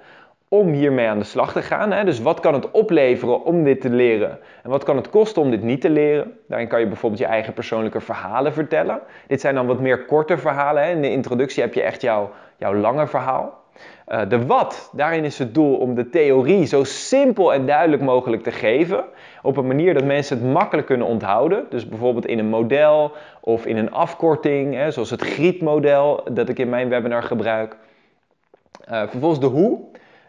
om 0.48 0.72
hiermee 0.72 1.09
aan 1.09 1.18
de 1.18 1.24
slag 1.24 1.53
te 1.53 1.62
gaan. 1.62 1.92
Hè. 1.92 2.05
Dus 2.05 2.20
wat 2.20 2.40
kan 2.40 2.55
het 2.55 2.70
opleveren 2.70 3.44
om 3.44 3.64
dit 3.64 3.81
te 3.81 3.90
leren? 3.90 4.38
En 4.62 4.70
wat 4.70 4.85
kan 4.85 4.96
het 4.96 5.11
kosten 5.11 5.42
om 5.42 5.50
dit 5.50 5.62
niet 5.62 5.81
te 5.81 5.90
leren? 5.90 6.38
Daarin 6.48 6.68
kan 6.68 6.81
je 6.81 6.87
bijvoorbeeld 6.87 7.20
je 7.20 7.27
eigen 7.27 7.53
persoonlijke 7.53 8.00
verhalen 8.00 8.53
vertellen. 8.53 9.00
Dit 9.27 9.40
zijn 9.40 9.55
dan 9.55 9.66
wat 9.66 9.81
meer 9.81 10.05
korte 10.05 10.38
verhalen. 10.38 10.83
Hè. 10.83 10.90
In 10.90 11.03
de 11.03 11.11
introductie 11.11 11.62
heb 11.62 11.74
je 11.74 11.83
echt 11.83 12.00
jouw, 12.00 12.31
jouw 12.57 12.74
lange 12.74 13.07
verhaal. 13.07 13.63
Uh, 14.08 14.20
de 14.28 14.46
wat, 14.46 14.90
daarin 14.92 15.24
is 15.24 15.38
het 15.38 15.54
doel 15.54 15.76
om 15.76 15.94
de 15.94 16.10
theorie 16.10 16.66
zo 16.66 16.84
simpel 16.84 17.52
en 17.52 17.66
duidelijk 17.66 18.02
mogelijk 18.02 18.42
te 18.42 18.50
geven. 18.50 19.04
Op 19.42 19.56
een 19.56 19.66
manier 19.66 19.94
dat 19.94 20.04
mensen 20.04 20.38
het 20.38 20.52
makkelijk 20.52 20.87
kunnen 20.87 21.06
onthouden. 21.06 21.66
Dus 21.70 21.88
bijvoorbeeld 21.88 22.26
in 22.26 22.38
een 22.38 22.48
model 22.48 23.12
of 23.40 23.66
in 23.66 23.76
een 23.76 23.92
afkorting, 23.92 24.74
hè, 24.74 24.90
zoals 24.90 25.10
het 25.10 25.22
GRIET-model 25.22 26.24
dat 26.30 26.48
ik 26.48 26.58
in 26.58 26.68
mijn 26.68 26.88
webinar 26.88 27.22
gebruik. 27.22 27.76
Uh, 28.90 29.02
vervolgens 29.08 29.40
de 29.40 29.46
hoe. 29.46 29.78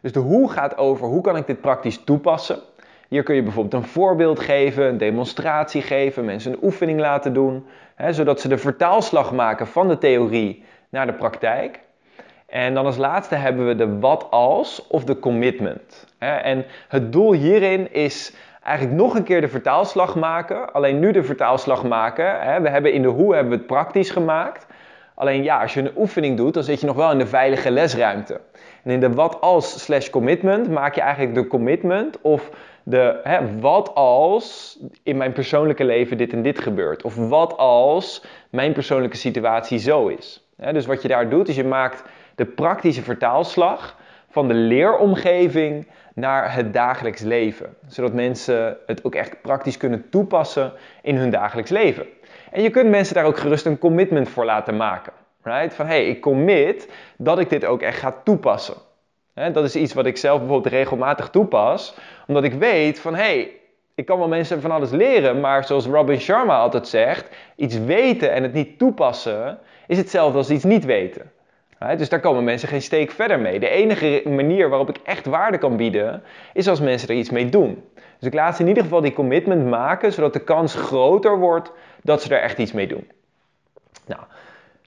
Dus 0.02 0.12
de 0.12 0.20
hoe 0.20 0.50
gaat 0.50 0.78
over 0.78 1.08
hoe 1.08 1.22
kan 1.22 1.38
ik 1.38 1.48
dit 1.48 1.62
praktisch 1.62 2.04
toepassen. 2.04 2.60
Hier 3.08 3.24
kun 3.24 3.36
je 3.36 3.44
bijvoorbeeld 3.44 3.84
een 3.84 3.90
voorbeeld 3.90 4.40
geven, 4.40 4.86
een 4.86 4.98
demonstratie 4.98 5.82
geven, 5.82 6.26
mensen 6.26 6.52
een 6.52 6.64
oefening 6.64 7.00
laten 7.00 7.34
doen, 7.34 7.66
hè, 7.96 8.14
zodat 8.14 8.42
ze 8.42 8.48
de 8.48 8.58
vertaalslag 8.58 9.32
maken 9.34 9.68
van 9.68 9.88
de 9.88 9.98
theorie 9.98 10.64
naar 10.90 11.06
de 11.06 11.14
praktijk. 11.14 11.80
En 12.56 12.74
dan 12.74 12.86
als 12.86 12.98
laatste 12.98 13.36
hebben 13.36 13.68
we 13.68 13.76
de 13.76 14.00
wat 14.00 14.28
als 14.30 14.88
of 14.88 15.04
de 15.04 15.20
commitment. 15.20 16.08
En 16.18 16.66
het 16.88 17.12
doel 17.12 17.34
hierin 17.34 17.94
is 17.94 18.34
eigenlijk 18.64 18.98
nog 18.98 19.16
een 19.16 19.24
keer 19.24 19.42
de 19.42 19.48
vertaalslag 19.48 20.16
maken. 20.16 20.74
Alleen 20.74 21.00
nu 21.00 21.12
de 21.12 21.24
vertaalslag 21.24 21.84
maken. 21.84 22.62
We 22.62 22.70
hebben 22.70 22.94
in 22.94 23.02
de 23.02 23.08
hoe 23.08 23.34
hebben 23.34 23.52
we 23.52 23.58
het 23.58 23.68
praktisch 23.68 24.10
gemaakt. 24.10 24.68
Alleen 25.16 25.44
ja, 25.44 25.62
als 25.62 25.74
je 25.74 25.80
een 25.80 25.92
oefening 25.96 26.38
doet, 26.38 26.54
dan 26.54 26.64
zit 26.64 26.80
je 26.80 26.86
nog 26.86 26.96
wel 26.96 27.12
in 27.12 27.18
de 27.18 27.28
veilige 27.28 27.72
lesruimte. 27.72 28.42
En 28.84 28.92
in 28.92 29.00
de 29.00 29.14
wat 29.14 29.42
als 29.42 29.84
slash 29.84 30.10
commitment 30.10 30.70
maak 30.70 30.96
je 30.96 31.02
eigenlijk 31.02 31.36
de 31.36 31.48
commitment 31.48 32.22
of 32.22 32.50
de 32.84 33.20
hè, 33.24 33.60
wat 33.60 33.96
als 33.96 34.80
in 35.04 35.18
mijn 35.18 35.34
persoonlijke 35.34 35.84
leven 35.84 36.18
dit 36.18 36.34
en 36.34 36.42
dit 36.42 36.60
gebeurt. 36.60 37.04
Of 37.04 37.16
wat 37.16 37.58
als 37.58 38.26
mijn 38.50 38.74
persoonlijke 38.74 39.18
situatie 39.18 39.78
zo 39.78 40.08
is. 40.08 40.48
dus 40.72 40.86
wat 40.86 41.02
je 41.02 41.08
daar 41.08 41.30
doet, 41.30 41.48
is 41.48 41.56
je 41.56 41.64
maakt 41.64 42.04
de 42.36 42.46
praktische 42.46 43.02
vertaalslag 43.02 43.98
van 44.30 44.48
de 44.48 44.54
leeromgeving 44.54 45.88
naar 46.14 46.54
het 46.54 46.74
dagelijks 46.74 47.22
leven. 47.22 47.76
Zodat 47.88 48.14
mensen 48.14 48.78
het 48.86 49.04
ook 49.04 49.16
echt 49.16 49.42
praktisch 49.42 49.78
kunnen 49.78 50.10
toepassen 50.10 50.72
in 51.02 51.16
hun 51.16 51.30
dagelijks 51.30 51.70
leven. 51.70 52.06
En 52.52 52.62
je 52.62 52.70
kunt 52.70 52.90
mensen 52.90 53.16
daar 53.16 53.26
ook 53.26 53.38
gerust 53.38 53.66
een 53.66 53.78
commitment 53.78 54.30
voor 54.30 54.46
laten 54.46 54.78
maken. 54.78 55.14
Right? 55.44 55.74
Van 55.74 55.86
hé, 55.86 55.92
hey, 55.92 56.08
ik 56.08 56.22
commit 56.22 56.90
dat 57.18 57.40
ik 57.40 57.50
dit 57.50 57.66
ook 57.66 57.82
echt 57.82 58.00
ga 58.00 58.16
toepassen. 58.24 58.76
dat 59.34 59.64
is 59.64 59.76
iets 59.76 59.94
wat 59.94 60.06
ik 60.06 60.18
zelf 60.18 60.40
bijvoorbeeld 60.40 60.74
regelmatig 60.74 61.30
toepas, 61.30 61.98
omdat 62.28 62.44
ik 62.44 62.54
weet 62.54 63.00
van 63.00 63.16
hé, 63.16 63.22
hey, 63.22 63.52
ik 63.96 64.06
kan 64.06 64.18
wel 64.18 64.28
mensen 64.28 64.62
van 64.62 64.72
alles 64.72 64.92
leren, 64.92 65.40
maar 65.40 65.66
zoals 65.66 65.86
Robin 65.86 66.20
Sharma 66.20 66.58
altijd 66.58 66.88
zegt, 66.88 67.36
iets 67.56 67.78
weten 67.78 68.32
en 68.32 68.44
het 68.44 68.54
niet 68.54 68.78
toepassen 68.78 69.60
is 69.88 69.98
hetzelfde 69.98 70.38
als 70.38 70.50
iets 70.50 70.64
niet 70.64 70.86
weten. 70.86 71.32
Dus 71.94 72.10
daar 72.10 72.20
komen 72.20 72.44
mensen 72.44 72.68
geen 72.68 72.82
steek 72.82 73.12
verder 73.12 73.40
mee. 73.40 73.60
De 73.60 73.70
enige 73.70 74.22
manier 74.26 74.70
waarop 74.70 74.90
ik 74.90 74.98
echt 75.04 75.26
waarde 75.26 75.58
kan 75.58 75.78
bieden, 75.78 76.24
is 76.54 76.68
als 76.68 76.80
mensen 76.80 77.10
er 77.10 77.16
iets 77.16 77.30
mee 77.30 77.50
doen. 77.50 77.84
Dus 78.20 78.28
ik 78.28 78.34
laat 78.34 78.56
ze 78.56 78.62
in 78.62 78.68
ieder 78.68 78.84
geval 78.84 79.02
die 79.02 79.14
commitment 79.14 79.66
maken, 79.66 80.14
zodat 80.14 80.34
de 80.34 80.44
kans 80.44 80.76
groter 80.76 81.40
wordt 81.40 81.72
dat 82.02 82.22
ze 82.22 82.36
er 82.36 82.42
echt 82.42 82.58
iets 82.58 82.72
mee 82.72 82.88
doen. 82.88 83.12
Nou, 84.06 84.22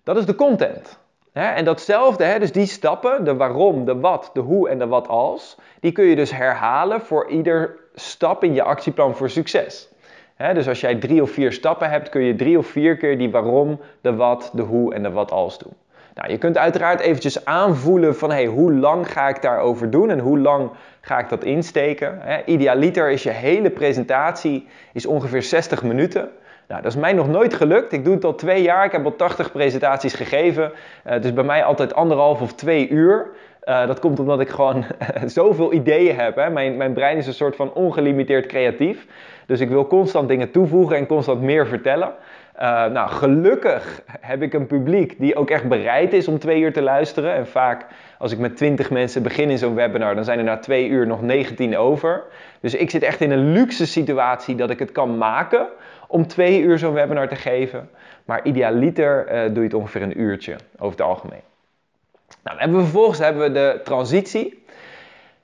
dat 0.03 0.17
is 0.17 0.27
de 0.27 0.35
content. 0.35 0.99
En 1.33 1.65
datzelfde, 1.65 2.39
dus 2.39 2.53
die 2.53 2.67
stappen, 2.67 3.25
de 3.25 3.37
waarom, 3.37 3.85
de 3.85 4.01
wat, 4.01 4.31
de 4.33 4.41
hoe 4.41 4.69
en 4.69 4.79
de 4.79 4.87
wat 4.87 5.09
als, 5.09 5.57
die 5.81 5.93
kun 5.93 6.05
je 6.05 6.17
dus 6.17 6.31
herhalen 6.31 7.01
voor 7.01 7.31
ieder 7.31 7.77
stap 7.95 8.45
in 8.45 8.55
je 8.55 8.63
actieplan 8.63 9.17
voor 9.17 9.31
succes. 9.31 9.89
dus 10.37 10.69
als 10.69 10.81
jij 10.81 10.95
drie 10.95 11.23
of 11.23 11.31
vier 11.31 11.53
stappen 11.53 11.91
hebt, 11.91 12.09
kun 12.09 12.23
je 12.23 12.35
drie 12.35 12.59
of 12.59 12.67
vier 12.67 12.97
keer 12.97 13.19
die 13.19 13.31
waarom, 13.31 13.81
de 14.01 14.15
wat, 14.15 14.51
de 14.55 14.63
hoe 14.63 14.95
en 14.95 15.03
de 15.03 15.11
wat 15.11 15.31
als 15.31 15.59
doen. 15.59 15.73
Nou, 16.19 16.31
je 16.31 16.39
kunt 16.39 16.59
uiteraard 16.59 17.01
eventjes 17.01 17.45
aanvoelen 17.45 18.17
van 18.17 18.31
hey, 18.31 18.47
hoe 18.47 18.73
lang 18.73 19.13
ga 19.13 19.29
ik 19.29 19.43
daarover 19.43 19.91
doen 19.91 20.11
en 20.11 20.19
hoe 20.19 20.39
lang 20.39 20.71
ga 21.01 21.19
ik 21.19 21.29
dat 21.29 21.45
insteken. 21.45 22.19
Hè? 22.21 22.45
Idealiter 22.45 23.11
is 23.11 23.23
je 23.23 23.31
hele 23.31 23.71
presentatie 23.71 24.67
is 24.93 25.07
ongeveer 25.07 25.43
60 25.43 25.83
minuten. 25.83 26.29
Nou, 26.69 26.83
dat 26.83 26.93
is 26.93 26.99
mij 26.99 27.13
nog 27.13 27.29
nooit 27.29 27.55
gelukt. 27.55 27.93
Ik 27.93 28.05
doe 28.05 28.15
het 28.15 28.25
al 28.25 28.35
twee 28.35 28.63
jaar. 28.63 28.85
Ik 28.85 28.93
heb 28.93 29.05
al 29.05 29.17
80 29.17 29.53
presentaties 29.53 30.15
gegeven. 30.15 30.73
Uh, 31.07 31.23
is 31.23 31.33
bij 31.33 31.45
mij 31.45 31.65
altijd 31.65 31.95
anderhalf 31.95 32.41
of 32.41 32.55
twee 32.55 32.89
uur. 32.89 33.31
Uh, 33.65 33.87
dat 33.87 33.99
komt 33.99 34.19
omdat 34.21 34.41
ik 34.41 34.49
gewoon 34.49 34.85
zoveel 35.27 35.73
ideeën 35.73 36.17
heb. 36.17 36.37
Hè? 36.37 36.51
Mijn, 36.51 36.77
mijn 36.77 36.93
brein 36.93 37.17
is 37.17 37.27
een 37.27 37.33
soort 37.33 37.57
van 37.57 37.73
ongelimiteerd 37.73 38.47
creatief. 38.47 39.07
Dus 39.47 39.61
ik 39.61 39.69
wil 39.69 39.87
constant 39.87 40.29
dingen 40.29 40.51
toevoegen 40.51 40.97
en 40.97 41.07
constant 41.07 41.41
meer 41.41 41.67
vertellen. 41.67 42.13
Uh, 42.63 42.87
nou, 42.87 43.09
gelukkig 43.09 44.03
heb 44.21 44.43
ik 44.43 44.53
een 44.53 44.67
publiek 44.67 45.19
die 45.19 45.37
ook 45.37 45.51
echt 45.51 45.69
bereid 45.69 46.13
is 46.13 46.29
om 46.29 46.39
twee 46.39 46.61
uur 46.61 46.73
te 46.73 46.83
luisteren. 46.83 47.35
En 47.35 47.47
vaak, 47.47 47.87
als 48.19 48.33
ik 48.33 48.39
met 48.39 48.57
twintig 48.57 48.91
mensen 48.91 49.23
begin 49.23 49.51
in 49.51 49.59
zo'n 49.59 49.75
webinar, 49.75 50.15
dan 50.15 50.25
zijn 50.25 50.39
er 50.39 50.45
na 50.45 50.59
twee 50.59 50.89
uur 50.89 51.07
nog 51.07 51.23
19 51.23 51.77
over. 51.77 52.23
Dus 52.61 52.75
ik 52.75 52.91
zit 52.91 53.03
echt 53.03 53.21
in 53.21 53.31
een 53.31 53.53
luxe 53.53 53.87
situatie 53.87 54.55
dat 54.55 54.71
ik 54.71 54.79
het 54.79 54.93
kan 54.93 55.19
maken 55.19 55.67
om 56.09 56.27
twee 56.27 56.61
uur 56.61 56.79
zo'n 56.79 56.93
webinar 56.93 57.29
te 57.29 57.37
geven. 57.37 57.91
Maar 58.25 58.45
idealiter 58.45 59.27
uh, 59.27 59.43
doe 59.45 59.57
je 59.57 59.69
het 59.69 59.75
ongeveer 59.75 60.03
een 60.03 60.21
uurtje 60.21 60.57
over 60.79 60.99
het 60.99 61.07
algemeen. 61.07 61.43
Nou, 62.29 62.57
dan 62.57 62.59
hebben 62.59 62.77
we 62.77 62.83
vervolgens 62.83 63.19
hebben 63.19 63.43
we 63.43 63.53
de 63.53 63.81
transitie. 63.85 64.65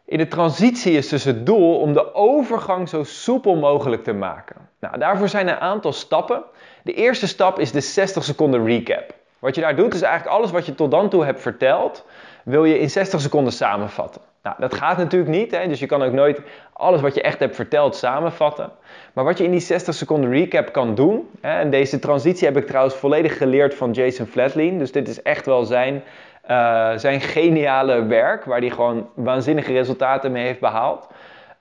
In 0.05 0.19
de 0.19 0.29
transitie 0.29 0.97
is 0.97 1.09
dus 1.09 1.25
het 1.25 1.47
doel 1.47 1.79
om 1.79 1.93
de 1.93 2.15
overgang 2.15 2.89
zo 2.89 3.03
soepel 3.03 3.57
mogelijk 3.57 4.05
te 4.05 4.13
maken. 4.13 4.57
Nou, 4.81 4.99
daarvoor 4.99 5.29
zijn 5.29 5.49
er 5.49 5.55
een 5.55 5.61
aantal 5.61 5.93
stappen. 5.93 6.43
De 6.85 6.93
eerste 6.93 7.27
stap 7.27 7.59
is 7.59 7.73
de 7.73 7.81
60 7.81 8.25
seconden 8.25 8.67
recap. 8.67 9.15
Wat 9.39 9.55
je 9.55 9.61
daar 9.61 9.77
doet 9.77 9.95
is 9.95 10.03
eigenlijk 10.03 10.37
alles 10.37 10.51
wat 10.51 10.67
je 10.67 10.75
tot 10.75 10.91
dan 10.91 11.09
toe 11.09 11.25
hebt 11.25 11.41
verteld, 11.41 12.05
wil 12.43 12.65
je 12.65 12.79
in 12.79 12.91
60 12.91 13.21
seconden 13.21 13.53
samenvatten. 13.53 14.23
Nou, 14.43 14.57
dat 14.59 14.75
gaat 14.75 14.97
natuurlijk 14.97 15.31
niet, 15.31 15.51
hè? 15.51 15.69
dus 15.69 15.81
je 15.81 15.87
kan 15.87 16.03
ook 16.03 16.13
nooit 16.13 16.41
alles 16.73 17.01
wat 17.01 17.15
je 17.15 17.23
echt 17.23 17.39
hebt 17.39 17.55
verteld 17.55 17.97
samenvatten. 17.97 18.71
Maar 19.13 19.25
wat 19.25 19.39
je 19.39 19.45
in 19.45 19.51
die 19.51 19.61
60 19.61 19.95
seconden 19.95 20.31
recap 20.31 20.73
kan 20.73 20.95
doen, 20.95 21.31
hè, 21.41 21.59
en 21.59 21.71
deze 21.71 21.99
transitie 21.99 22.47
heb 22.47 22.57
ik 22.57 22.67
trouwens 22.67 22.95
volledig 22.95 23.37
geleerd 23.37 23.75
van 23.75 23.93
Jason 23.93 24.27
Flatley, 24.27 24.79
dus 24.79 24.93
dit 24.93 25.09
is 25.09 25.23
echt 25.23 25.47
wel 25.47 25.65
zijn, 25.65 26.03
uh, 26.51 26.93
zijn 26.97 27.21
geniale 27.21 28.05
werk, 28.07 28.45
waar 28.45 28.61
hij 28.61 28.71
gewoon 28.71 29.09
waanzinnige 29.15 29.73
resultaten 29.73 30.33
mee 30.33 30.45
heeft 30.45 30.61
behaald. 30.61 31.07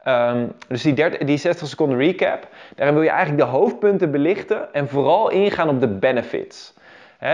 Um, 0.08 0.52
dus 0.68 0.82
die, 0.82 1.26
die 1.26 1.38
60 1.38 1.68
seconden 1.68 1.98
recap, 1.98 2.48
daarin 2.76 2.96
wil 2.96 3.04
je 3.04 3.10
eigenlijk 3.10 3.42
de 3.42 3.50
hoofdpunten 3.50 4.12
belichten 4.12 4.74
en 4.74 4.89
vooral 4.89 5.30
ingaan 5.30 5.70
op 5.70 5.80
de 5.80 5.88
benefits. 5.88 6.74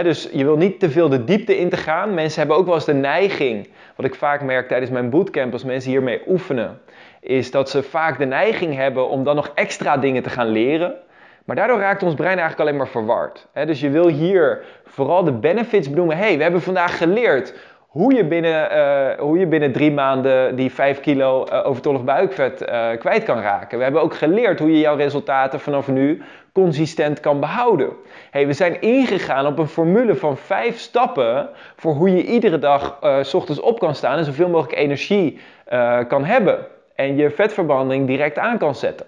dus 0.03 0.29
je 0.31 0.43
wil 0.43 0.57
niet 0.57 0.79
te 0.79 0.89
veel 0.89 1.09
de 1.09 1.23
diepte 1.23 1.57
in 1.57 1.69
te 1.69 1.77
gaan. 1.77 2.13
Mensen 2.13 2.39
hebben 2.39 2.57
ook 2.57 2.65
wel 2.65 2.75
eens 2.75 2.85
de 2.85 2.93
neiging, 2.93 3.69
wat 3.95 4.05
ik 4.05 4.15
vaak 4.15 4.41
merk 4.41 4.67
tijdens 4.67 4.91
mijn 4.91 5.09
bootcamp 5.09 5.53
als 5.53 5.63
mensen 5.63 5.91
hiermee 5.91 6.21
oefenen, 6.27 6.81
is 7.19 7.51
dat 7.51 7.69
ze 7.69 7.83
vaak 7.83 8.17
de 8.17 8.25
neiging 8.25 8.75
hebben 8.75 9.09
om 9.09 9.23
dan 9.23 9.35
nog 9.35 9.51
extra 9.55 9.97
dingen 9.97 10.23
te 10.23 10.29
gaan 10.29 10.47
leren. 10.47 10.95
Maar 11.45 11.55
daardoor 11.55 11.79
raakt 11.79 12.03
ons 12.03 12.13
brein 12.13 12.37
eigenlijk 12.37 12.59
alleen 12.59 12.77
maar 12.77 12.87
verward. 12.87 13.47
Dus 13.65 13.79
je 13.79 13.89
wil 13.89 14.07
hier 14.07 14.63
vooral 14.85 15.23
de 15.23 15.31
benefits 15.31 15.89
benoemen. 15.89 16.17
hey, 16.17 16.37
we 16.37 16.43
hebben 16.43 16.61
vandaag 16.61 16.97
geleerd 16.97 17.53
hoe 17.89 18.13
je 18.13 18.25
binnen, 18.25 18.77
uh, 18.77 19.19
hoe 19.19 19.39
je 19.39 19.47
binnen 19.47 19.71
drie 19.71 19.91
maanden 19.91 20.55
die 20.55 20.71
5 20.71 20.99
kilo 20.99 21.45
uh, 21.51 21.67
overtollig 21.67 22.03
buikvet 22.03 22.61
uh, 22.61 22.89
kwijt 22.99 23.23
kan 23.23 23.39
raken. 23.41 23.77
We 23.77 23.83
hebben 23.83 24.01
ook 24.01 24.15
geleerd 24.15 24.59
hoe 24.59 24.71
je 24.71 24.79
jouw 24.79 24.95
resultaten 24.95 25.59
vanaf 25.59 25.87
nu 25.87 26.21
consistent 26.53 27.19
kan 27.19 27.39
behouden. 27.39 27.89
Hey, 28.31 28.47
we 28.47 28.53
zijn 28.53 28.81
ingegaan 28.81 29.45
op 29.45 29.59
een 29.59 29.67
formule 29.67 30.15
van 30.15 30.37
vijf 30.37 30.79
stappen 30.79 31.49
voor 31.75 31.93
hoe 31.93 32.15
je 32.15 32.23
iedere 32.23 32.59
dag 32.59 32.99
s 33.21 33.33
ochtends 33.33 33.61
op 33.61 33.79
kan 33.79 33.95
staan 33.95 34.17
en 34.17 34.25
zoveel 34.25 34.49
mogelijk 34.49 34.79
energie 34.79 35.39
kan 36.07 36.25
hebben. 36.25 36.65
En 36.95 37.15
je 37.15 37.29
vetverbranding 37.29 38.07
direct 38.07 38.37
aan 38.37 38.57
kan 38.57 38.75
zetten 38.75 39.05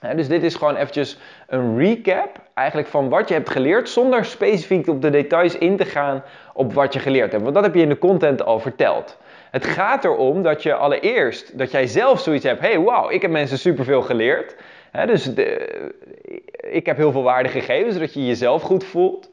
dus 0.00 0.28
dit 0.28 0.42
is 0.42 0.54
gewoon 0.54 0.76
eventjes 0.76 1.18
een 1.46 1.78
recap 1.78 2.40
eigenlijk 2.54 2.88
van 2.88 3.08
wat 3.08 3.28
je 3.28 3.34
hebt 3.34 3.50
geleerd, 3.50 3.88
zonder 3.88 4.24
specifiek 4.24 4.88
op 4.88 5.02
de 5.02 5.10
details 5.10 5.58
in 5.58 5.76
te 5.76 5.84
gaan 5.84 6.22
op 6.54 6.72
wat 6.72 6.92
je 6.92 6.98
geleerd 6.98 7.32
hebt. 7.32 7.42
Want 7.42 7.54
dat 7.54 7.64
heb 7.64 7.74
je 7.74 7.82
in 7.82 7.88
de 7.88 7.98
content 7.98 8.44
al 8.44 8.60
verteld. 8.60 9.18
Het 9.50 9.64
gaat 9.64 10.04
erom 10.04 10.42
dat 10.42 10.62
je 10.62 10.74
allereerst, 10.74 11.58
dat 11.58 11.70
jij 11.70 11.86
zelf 11.86 12.20
zoiets 12.20 12.44
hebt, 12.44 12.60
hey 12.60 12.78
wow, 12.78 13.12
ik 13.12 13.22
heb 13.22 13.30
mensen 13.30 13.58
superveel 13.58 14.02
geleerd. 14.02 14.56
dus 15.06 15.34
de, 15.34 15.68
ik 16.60 16.86
heb 16.86 16.96
heel 16.96 17.12
veel 17.12 17.22
waarde 17.22 17.48
gegeven, 17.48 17.92
zodat 17.92 18.14
je 18.14 18.26
jezelf 18.26 18.62
goed 18.62 18.84
voelt. 18.84 19.30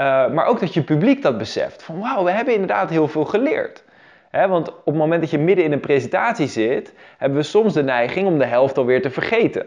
Uh, 0.00 0.30
maar 0.30 0.46
ook 0.46 0.60
dat 0.60 0.74
je 0.74 0.82
publiek 0.82 1.22
dat 1.22 1.38
beseft. 1.38 1.82
Van 1.82 1.98
wauw, 2.00 2.24
we 2.24 2.30
hebben 2.30 2.54
inderdaad 2.54 2.90
heel 2.90 3.08
veel 3.08 3.24
geleerd. 3.24 3.84
want 4.30 4.68
op 4.68 4.84
het 4.84 4.94
moment 4.94 5.20
dat 5.20 5.30
je 5.30 5.38
midden 5.38 5.64
in 5.64 5.72
een 5.72 5.80
presentatie 5.80 6.46
zit, 6.46 6.92
hebben 7.18 7.38
we 7.38 7.44
soms 7.44 7.74
de 7.74 7.82
neiging 7.82 8.26
om 8.26 8.38
de 8.38 8.44
helft 8.44 8.78
alweer 8.78 9.02
te 9.02 9.10
vergeten. 9.10 9.66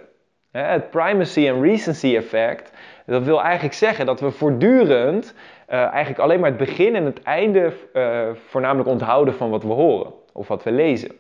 Het 0.62 0.90
primacy 0.90 1.48
en 1.48 1.62
recency 1.62 2.16
effect, 2.16 2.72
dat 3.06 3.24
wil 3.24 3.42
eigenlijk 3.42 3.74
zeggen 3.74 4.06
dat 4.06 4.20
we 4.20 4.32
voortdurend 4.32 5.34
uh, 5.70 5.76
eigenlijk 5.76 6.20
alleen 6.20 6.40
maar 6.40 6.50
het 6.50 6.58
begin 6.58 6.96
en 6.96 7.06
het 7.06 7.24
einde 7.24 7.74
uh, 7.94 8.28
voornamelijk 8.48 8.90
onthouden 8.90 9.34
van 9.34 9.50
wat 9.50 9.64
we 9.64 9.74
horen 9.74 10.14
of 10.34 10.48
wat 10.48 10.64
we 10.64 10.72
lezen. 10.72 11.12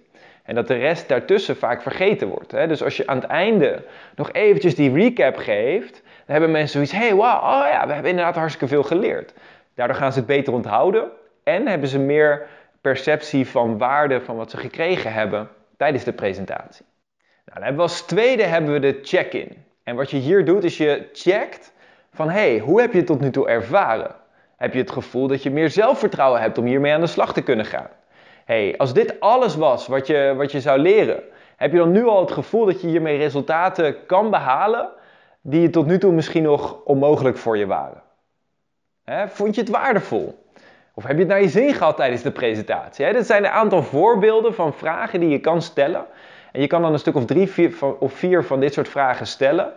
En 0.43 0.55
dat 0.55 0.67
de 0.67 0.75
rest 0.75 1.07
daartussen 1.07 1.55
vaak 1.55 1.81
vergeten 1.81 2.27
wordt. 2.27 2.51
Hè? 2.51 2.67
Dus 2.67 2.83
als 2.83 2.97
je 2.97 3.07
aan 3.07 3.15
het 3.15 3.25
einde 3.25 3.83
nog 4.15 4.31
eventjes 4.31 4.75
die 4.75 4.93
recap 4.93 5.35
geeft, 5.35 5.93
dan 5.93 6.01
hebben 6.25 6.51
mensen 6.51 6.71
zoiets, 6.71 7.07
hey, 7.07 7.13
wow, 7.13 7.43
oh 7.43 7.65
ja, 7.71 7.87
we 7.87 7.93
hebben 7.93 8.11
inderdaad 8.11 8.35
hartstikke 8.35 8.67
veel 8.67 8.83
geleerd. 8.83 9.33
Daardoor 9.75 9.97
gaan 9.97 10.11
ze 10.11 10.17
het 10.17 10.27
beter 10.27 10.53
onthouden 10.53 11.09
en 11.43 11.67
hebben 11.67 11.89
ze 11.89 11.99
meer 11.99 12.47
perceptie 12.81 13.47
van 13.47 13.77
waarde 13.77 14.21
van 14.21 14.35
wat 14.35 14.51
ze 14.51 14.57
gekregen 14.57 15.13
hebben 15.13 15.49
tijdens 15.77 16.03
de 16.03 16.13
presentatie. 16.13 16.85
Nou, 17.45 17.59
hebben 17.59 17.75
we 17.75 17.81
als 17.81 18.01
tweede 18.01 18.43
hebben 18.43 18.73
we 18.73 18.79
de 18.79 18.99
check-in. 19.01 19.65
En 19.83 19.95
wat 19.95 20.11
je 20.11 20.17
hier 20.17 20.45
doet 20.45 20.63
is 20.63 20.77
je 20.77 21.09
checkt 21.13 21.73
van 22.13 22.29
hey, 22.29 22.59
hoe 22.59 22.81
heb 22.81 22.91
je 22.91 22.97
het 22.97 23.07
tot 23.07 23.19
nu 23.19 23.31
toe 23.31 23.47
ervaren? 23.47 24.15
Heb 24.57 24.73
je 24.73 24.79
het 24.79 24.91
gevoel 24.91 25.27
dat 25.27 25.43
je 25.43 25.51
meer 25.51 25.69
zelfvertrouwen 25.69 26.41
hebt 26.41 26.57
om 26.57 26.65
hiermee 26.65 26.93
aan 26.93 27.01
de 27.01 27.07
slag 27.07 27.33
te 27.33 27.41
kunnen 27.41 27.65
gaan? 27.65 27.89
hey, 28.45 28.77
als 28.77 28.93
dit 28.93 29.19
alles 29.19 29.55
was 29.55 29.87
wat 29.87 30.07
je, 30.07 30.33
wat 30.37 30.51
je 30.51 30.61
zou 30.61 30.79
leren, 30.79 31.23
heb 31.55 31.71
je 31.71 31.77
dan 31.77 31.91
nu 31.91 32.05
al 32.05 32.19
het 32.19 32.31
gevoel 32.31 32.65
dat 32.65 32.81
je 32.81 32.87
hiermee 32.87 33.17
resultaten 33.17 34.05
kan 34.05 34.29
behalen 34.29 34.89
die 35.41 35.69
tot 35.69 35.85
nu 35.85 35.97
toe 35.97 36.11
misschien 36.11 36.43
nog 36.43 36.83
onmogelijk 36.83 37.37
voor 37.37 37.57
je 37.57 37.65
waren? 37.65 38.01
vond 39.27 39.55
je 39.55 39.61
het 39.61 39.69
waardevol? 39.69 40.41
Of 40.93 41.03
heb 41.03 41.13
je 41.13 41.19
het 41.19 41.27
naar 41.27 41.41
je 41.41 41.49
zin 41.49 41.73
gehad 41.73 41.97
tijdens 41.97 42.21
de 42.21 42.31
presentatie? 42.31 43.13
Dit 43.13 43.25
zijn 43.25 43.43
een 43.43 43.51
aantal 43.51 43.83
voorbeelden 43.83 44.53
van 44.53 44.73
vragen 44.73 45.19
die 45.19 45.29
je 45.29 45.39
kan 45.39 45.61
stellen 45.61 46.05
en 46.53 46.61
je 46.61 46.67
kan 46.67 46.81
dan 46.81 46.93
een 46.93 46.99
stuk 46.99 47.15
of 47.15 47.25
drie 47.25 47.47
vier, 47.47 47.73
of 47.99 48.13
vier 48.13 48.43
van 48.43 48.59
dit 48.59 48.73
soort 48.73 48.89
vragen 48.89 49.27
stellen. 49.27 49.73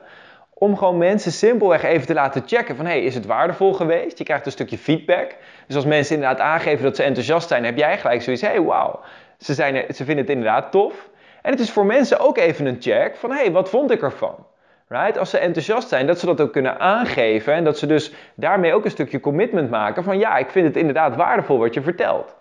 Om 0.54 0.76
gewoon 0.76 0.98
mensen 0.98 1.32
simpelweg 1.32 1.82
even 1.82 2.06
te 2.06 2.14
laten 2.14 2.42
checken 2.46 2.76
van 2.76 2.86
hey, 2.86 3.02
is 3.02 3.14
het 3.14 3.26
waardevol 3.26 3.72
geweest? 3.72 4.18
Je 4.18 4.24
krijgt 4.24 4.46
een 4.46 4.52
stukje 4.52 4.78
feedback. 4.78 5.34
Dus 5.66 5.76
als 5.76 5.84
mensen 5.84 6.14
inderdaad 6.14 6.40
aangeven 6.40 6.84
dat 6.84 6.96
ze 6.96 7.02
enthousiast 7.02 7.48
zijn, 7.48 7.64
heb 7.64 7.76
jij 7.76 7.98
gelijk 7.98 8.22
zoiets. 8.22 8.42
Hey, 8.42 8.62
wauw, 8.62 9.00
ze, 9.38 9.54
ze 9.94 10.04
vinden 10.04 10.16
het 10.16 10.30
inderdaad 10.30 10.70
tof. 10.70 11.08
En 11.42 11.50
het 11.50 11.60
is 11.60 11.70
voor 11.70 11.86
mensen 11.86 12.20
ook 12.20 12.38
even 12.38 12.66
een 12.66 12.80
check 12.80 13.16
van 13.16 13.30
hey, 13.30 13.52
wat 13.52 13.68
vond 13.68 13.90
ik 13.90 14.02
ervan? 14.02 14.46
Right? 14.88 15.18
Als 15.18 15.30
ze 15.30 15.38
enthousiast 15.38 15.88
zijn, 15.88 16.06
dat 16.06 16.18
ze 16.18 16.26
dat 16.26 16.40
ook 16.40 16.52
kunnen 16.52 16.80
aangeven. 16.80 17.52
En 17.52 17.64
dat 17.64 17.78
ze 17.78 17.86
dus 17.86 18.12
daarmee 18.34 18.74
ook 18.74 18.84
een 18.84 18.90
stukje 18.90 19.20
commitment 19.20 19.70
maken 19.70 20.04
van 20.04 20.18
ja, 20.18 20.36
ik 20.36 20.50
vind 20.50 20.66
het 20.66 20.76
inderdaad 20.76 21.16
waardevol 21.16 21.58
wat 21.58 21.74
je 21.74 21.82
vertelt. 21.82 22.35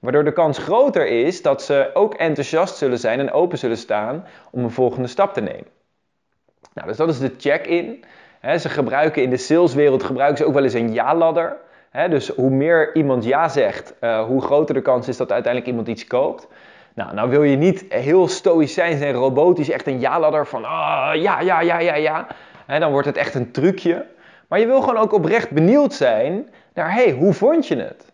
Waardoor 0.00 0.24
de 0.24 0.32
kans 0.32 0.58
groter 0.58 1.06
is 1.06 1.42
dat 1.42 1.62
ze 1.62 1.90
ook 1.94 2.14
enthousiast 2.14 2.76
zullen 2.76 2.98
zijn 2.98 3.20
en 3.20 3.32
open 3.32 3.58
zullen 3.58 3.76
staan 3.76 4.24
om 4.50 4.64
een 4.64 4.70
volgende 4.70 5.08
stap 5.08 5.34
te 5.34 5.40
nemen. 5.40 5.66
Nou, 6.74 6.88
dus 6.88 6.96
dat 6.96 7.08
is 7.08 7.18
de 7.18 7.34
check-in. 7.38 8.04
ze 8.58 8.68
gebruiken 8.68 9.22
in 9.22 9.30
de 9.30 9.36
saleswereld 9.36 10.02
gebruiken 10.02 10.38
ze 10.38 10.44
ook 10.44 10.54
wel 10.54 10.64
eens 10.64 10.74
een 10.74 10.92
ja-ladder. 10.92 11.56
dus 12.10 12.28
hoe 12.28 12.50
meer 12.50 12.94
iemand 12.94 13.24
ja 13.24 13.48
zegt, 13.48 13.94
uh, 14.00 14.24
hoe 14.24 14.42
groter 14.42 14.74
de 14.74 14.82
kans 14.82 15.08
is 15.08 15.16
dat 15.16 15.32
uiteindelijk 15.32 15.72
iemand 15.72 15.88
iets 15.88 16.06
koopt. 16.06 16.48
Nou, 16.94 17.14
nou 17.14 17.30
wil 17.30 17.42
je 17.42 17.56
niet 17.56 17.84
heel 17.88 18.28
stoïcijns 18.28 19.00
en 19.00 19.12
robotisch 19.12 19.70
echt 19.70 19.86
een 19.86 20.00
ja-ladder 20.00 20.46
van 20.46 20.64
ah, 20.64 21.10
ja, 21.14 21.40
ja, 21.40 21.60
ja, 21.60 21.78
ja, 21.78 21.94
ja. 21.94 22.26
dan 22.78 22.90
wordt 22.90 23.06
het 23.06 23.16
echt 23.16 23.34
een 23.34 23.50
trucje. 23.50 24.06
Maar 24.48 24.60
je 24.60 24.66
wil 24.66 24.80
gewoon 24.80 24.96
ook 24.96 25.12
oprecht 25.12 25.50
benieuwd 25.50 25.92
zijn 25.92 26.48
naar, 26.74 26.92
hey, 26.92 27.10
hoe 27.10 27.32
vond 27.32 27.66
je 27.66 27.76
het? 27.76 28.09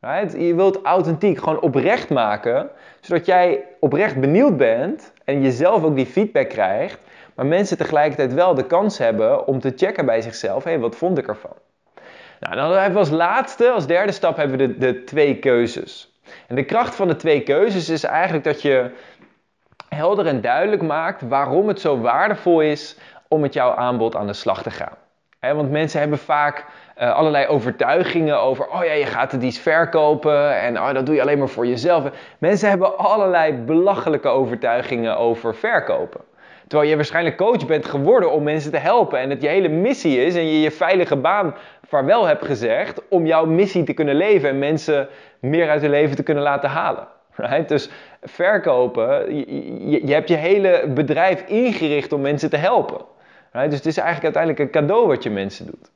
Je 0.00 0.54
wilt 0.54 0.82
authentiek 0.82 1.38
gewoon 1.38 1.60
oprecht 1.60 2.10
maken, 2.10 2.70
zodat 3.00 3.26
jij 3.26 3.64
oprecht 3.80 4.20
benieuwd 4.20 4.56
bent 4.56 5.12
en 5.24 5.42
jezelf 5.42 5.82
ook 5.82 5.96
die 5.96 6.06
feedback 6.06 6.48
krijgt, 6.48 7.00
maar 7.34 7.46
mensen 7.46 7.76
tegelijkertijd 7.76 8.34
wel 8.34 8.54
de 8.54 8.66
kans 8.66 8.98
hebben 8.98 9.46
om 9.46 9.60
te 9.60 9.72
checken 9.76 10.06
bij 10.06 10.20
zichzelf, 10.20 10.64
hé, 10.64 10.70
hey, 10.70 10.80
wat 10.80 10.96
vond 10.96 11.18
ik 11.18 11.28
ervan? 11.28 11.56
Nou, 12.40 12.54
dan 12.54 12.72
hebben 12.72 12.92
we 12.92 12.98
als 12.98 13.10
laatste, 13.10 13.70
als 13.70 13.86
derde 13.86 14.12
stap, 14.12 14.36
hebben 14.36 14.58
we 14.58 14.66
de, 14.66 14.78
de 14.78 15.04
twee 15.04 15.38
keuzes. 15.38 16.20
En 16.46 16.56
de 16.56 16.64
kracht 16.64 16.94
van 16.94 17.08
de 17.08 17.16
twee 17.16 17.42
keuzes 17.42 17.88
is 17.88 18.04
eigenlijk 18.04 18.44
dat 18.44 18.62
je 18.62 18.90
helder 19.88 20.26
en 20.26 20.40
duidelijk 20.40 20.82
maakt 20.82 21.22
waarom 21.22 21.68
het 21.68 21.80
zo 21.80 22.00
waardevol 22.00 22.60
is 22.60 22.96
om 23.28 23.40
met 23.40 23.52
jouw 23.52 23.74
aanbod 23.74 24.16
aan 24.16 24.26
de 24.26 24.32
slag 24.32 24.62
te 24.62 24.70
gaan. 24.70 24.96
want 25.40 25.70
mensen 25.70 26.00
hebben 26.00 26.18
vaak 26.18 26.64
uh, 27.00 27.14
allerlei 27.14 27.46
overtuigingen 27.46 28.40
over, 28.40 28.66
oh 28.66 28.84
ja, 28.84 28.92
je 28.92 29.06
gaat 29.06 29.32
het 29.32 29.42
iets 29.42 29.58
verkopen 29.58 30.60
en 30.60 30.76
oh, 30.76 30.92
dat 30.92 31.06
doe 31.06 31.14
je 31.14 31.20
alleen 31.20 31.38
maar 31.38 31.48
voor 31.48 31.66
jezelf. 31.66 32.04
Mensen 32.38 32.68
hebben 32.68 32.98
allerlei 32.98 33.52
belachelijke 33.52 34.28
overtuigingen 34.28 35.16
over 35.16 35.54
verkopen. 35.54 36.20
Terwijl 36.66 36.90
je 36.90 36.96
waarschijnlijk 36.96 37.36
coach 37.36 37.66
bent 37.66 37.86
geworden 37.86 38.32
om 38.32 38.42
mensen 38.42 38.70
te 38.70 38.78
helpen 38.78 39.18
en 39.18 39.30
het 39.30 39.42
je 39.42 39.48
hele 39.48 39.68
missie 39.68 40.24
is 40.24 40.34
en 40.34 40.46
je 40.46 40.60
je 40.60 40.70
veilige 40.70 41.16
baan 41.16 41.54
vaarwel 41.86 42.26
hebt 42.26 42.44
gezegd 42.44 43.08
om 43.08 43.26
jouw 43.26 43.46
missie 43.46 43.84
te 43.84 43.92
kunnen 43.92 44.14
leven 44.14 44.48
en 44.48 44.58
mensen 44.58 45.08
meer 45.40 45.68
uit 45.68 45.80
hun 45.80 45.90
leven 45.90 46.16
te 46.16 46.22
kunnen 46.22 46.42
laten 46.42 46.70
halen. 46.70 47.08
Dus 47.66 47.90
verkopen, 48.22 49.36
je, 49.36 50.06
je, 50.06 50.12
hebt 50.12 50.28
je 50.28 50.36
hele 50.36 50.84
bedrijf 50.94 51.44
ingericht 51.46 52.12
om 52.12 52.20
mensen 52.20 52.50
te 52.50 52.56
helpen. 52.56 53.00
Dus 53.52 53.74
het 53.74 53.86
is 53.86 53.96
eigenlijk 53.96 54.24
uiteindelijk 54.24 54.58
een 54.58 54.80
cadeau 54.80 55.06
wat 55.06 55.22
je 55.22 55.30
mensen 55.30 55.66
doet. 55.66 55.90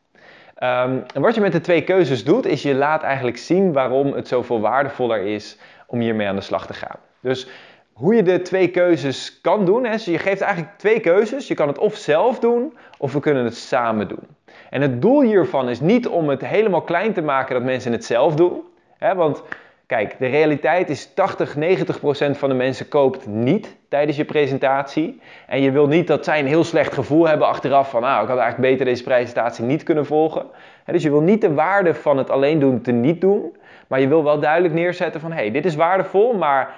Ehm, 0.63 0.99
en 1.15 1.23
wat 1.23 1.35
je 1.35 1.41
met 1.41 1.53
de 1.53 1.61
twee 1.61 1.83
keuzes 1.85 2.25
doet, 2.25 2.47
is 2.47 2.63
je 2.63 2.75
laat 2.75 3.03
eigenlijk 3.03 3.37
zien 3.37 3.73
waarom 3.73 4.13
het 4.13 4.29
zoveel 4.29 4.61
waardevoller 4.61 5.21
is 5.21 5.57
om 5.87 6.01
hiermee 6.01 6.29
aan 6.29 6.37
de 6.37 6.41
slag 6.41 6.67
te 6.67 6.75
gaan. 6.75 6.97
Dus 7.21 7.49
hoe 7.93 8.15
je 8.15 8.23
de 8.23 8.43
twee 8.43 8.69
keuzes 8.69 9.41
kan 9.41 9.65
doen, 9.65 9.85
hè, 9.85 9.93
dus 9.93 10.05
je 10.05 10.19
geeft 10.19 10.41
eigenlijk 10.41 10.79
twee 10.79 11.01
keuzes. 11.01 11.49
Je 11.49 11.55
kan 11.55 11.69
het 11.69 11.79
of 11.79 11.97
zelf 11.97 12.39
doen, 12.39 12.77
of 12.99 13.13
we 13.13 13.21
kunnen 13.21 13.45
het 13.45 13.57
samen 13.57 14.09
doen. 14.09 14.27
En 14.71 14.83
het 14.83 15.03
doel 15.03 15.23
hiervan 15.23 15.69
is 15.69 15.81
niet 15.81 16.09
om 16.09 16.29
het 16.29 16.47
helemaal 16.47 16.83
klein 16.83 17.13
te 17.13 17.23
maken 17.23 17.55
dat 17.55 17.65
mensen 17.65 17.93
het 17.93 18.05
zelf 18.05 18.35
doen. 18.35 18.63
Hè, 18.99 19.15
want 19.15 19.43
Kijk, 19.87 20.19
de 20.19 20.27
realiteit 20.27 20.91
is 20.91 21.15
80, 21.15 21.57
90 21.57 22.01
procent 22.01 22.39
van 22.39 22.49
de 22.49 22.55
mensen 22.55 22.89
koopt 22.89 23.27
niet 23.27 23.77
tijdens 23.89 24.17
je 24.17 24.25
presentatie. 24.25 25.21
En 25.47 25.61
je 25.61 25.71
wil 25.71 25.87
niet 25.87 26.07
dat 26.07 26.25
zij 26.25 26.39
een 26.39 26.47
heel 26.47 26.65
slecht 26.65 26.95
gevoel 26.95 27.29
hebben 27.29 27.47
achteraf 27.47 27.91
van, 27.91 28.01
nou, 28.01 28.23
ik 28.23 28.29
had 28.29 28.39
eigenlijk 28.39 28.71
beter 28.71 28.85
deze 28.85 29.03
presentatie 29.03 29.65
niet 29.65 29.83
kunnen 29.83 30.07
volgen. 30.07 30.47
dus 30.85 31.03
je 31.03 31.11
wil 31.11 31.21
niet 31.21 31.41
de 31.41 31.55
waarde 31.55 31.95
van 31.95 32.17
het 32.19 32.31
alleen 32.31 32.59
doen 32.59 32.81
te 32.81 32.93
niet 32.93 33.21
doen. 33.21 33.57
Maar 33.87 34.01
je 34.01 34.09
wil 34.09 34.25
wel 34.25 34.41
duidelijk 34.41 34.75
neerzetten 34.75 35.21
van, 35.21 35.33
hey, 35.33 35.51
dit 35.51 35.65
is 35.65 35.75
waardevol, 35.75 36.33
maar 36.33 36.75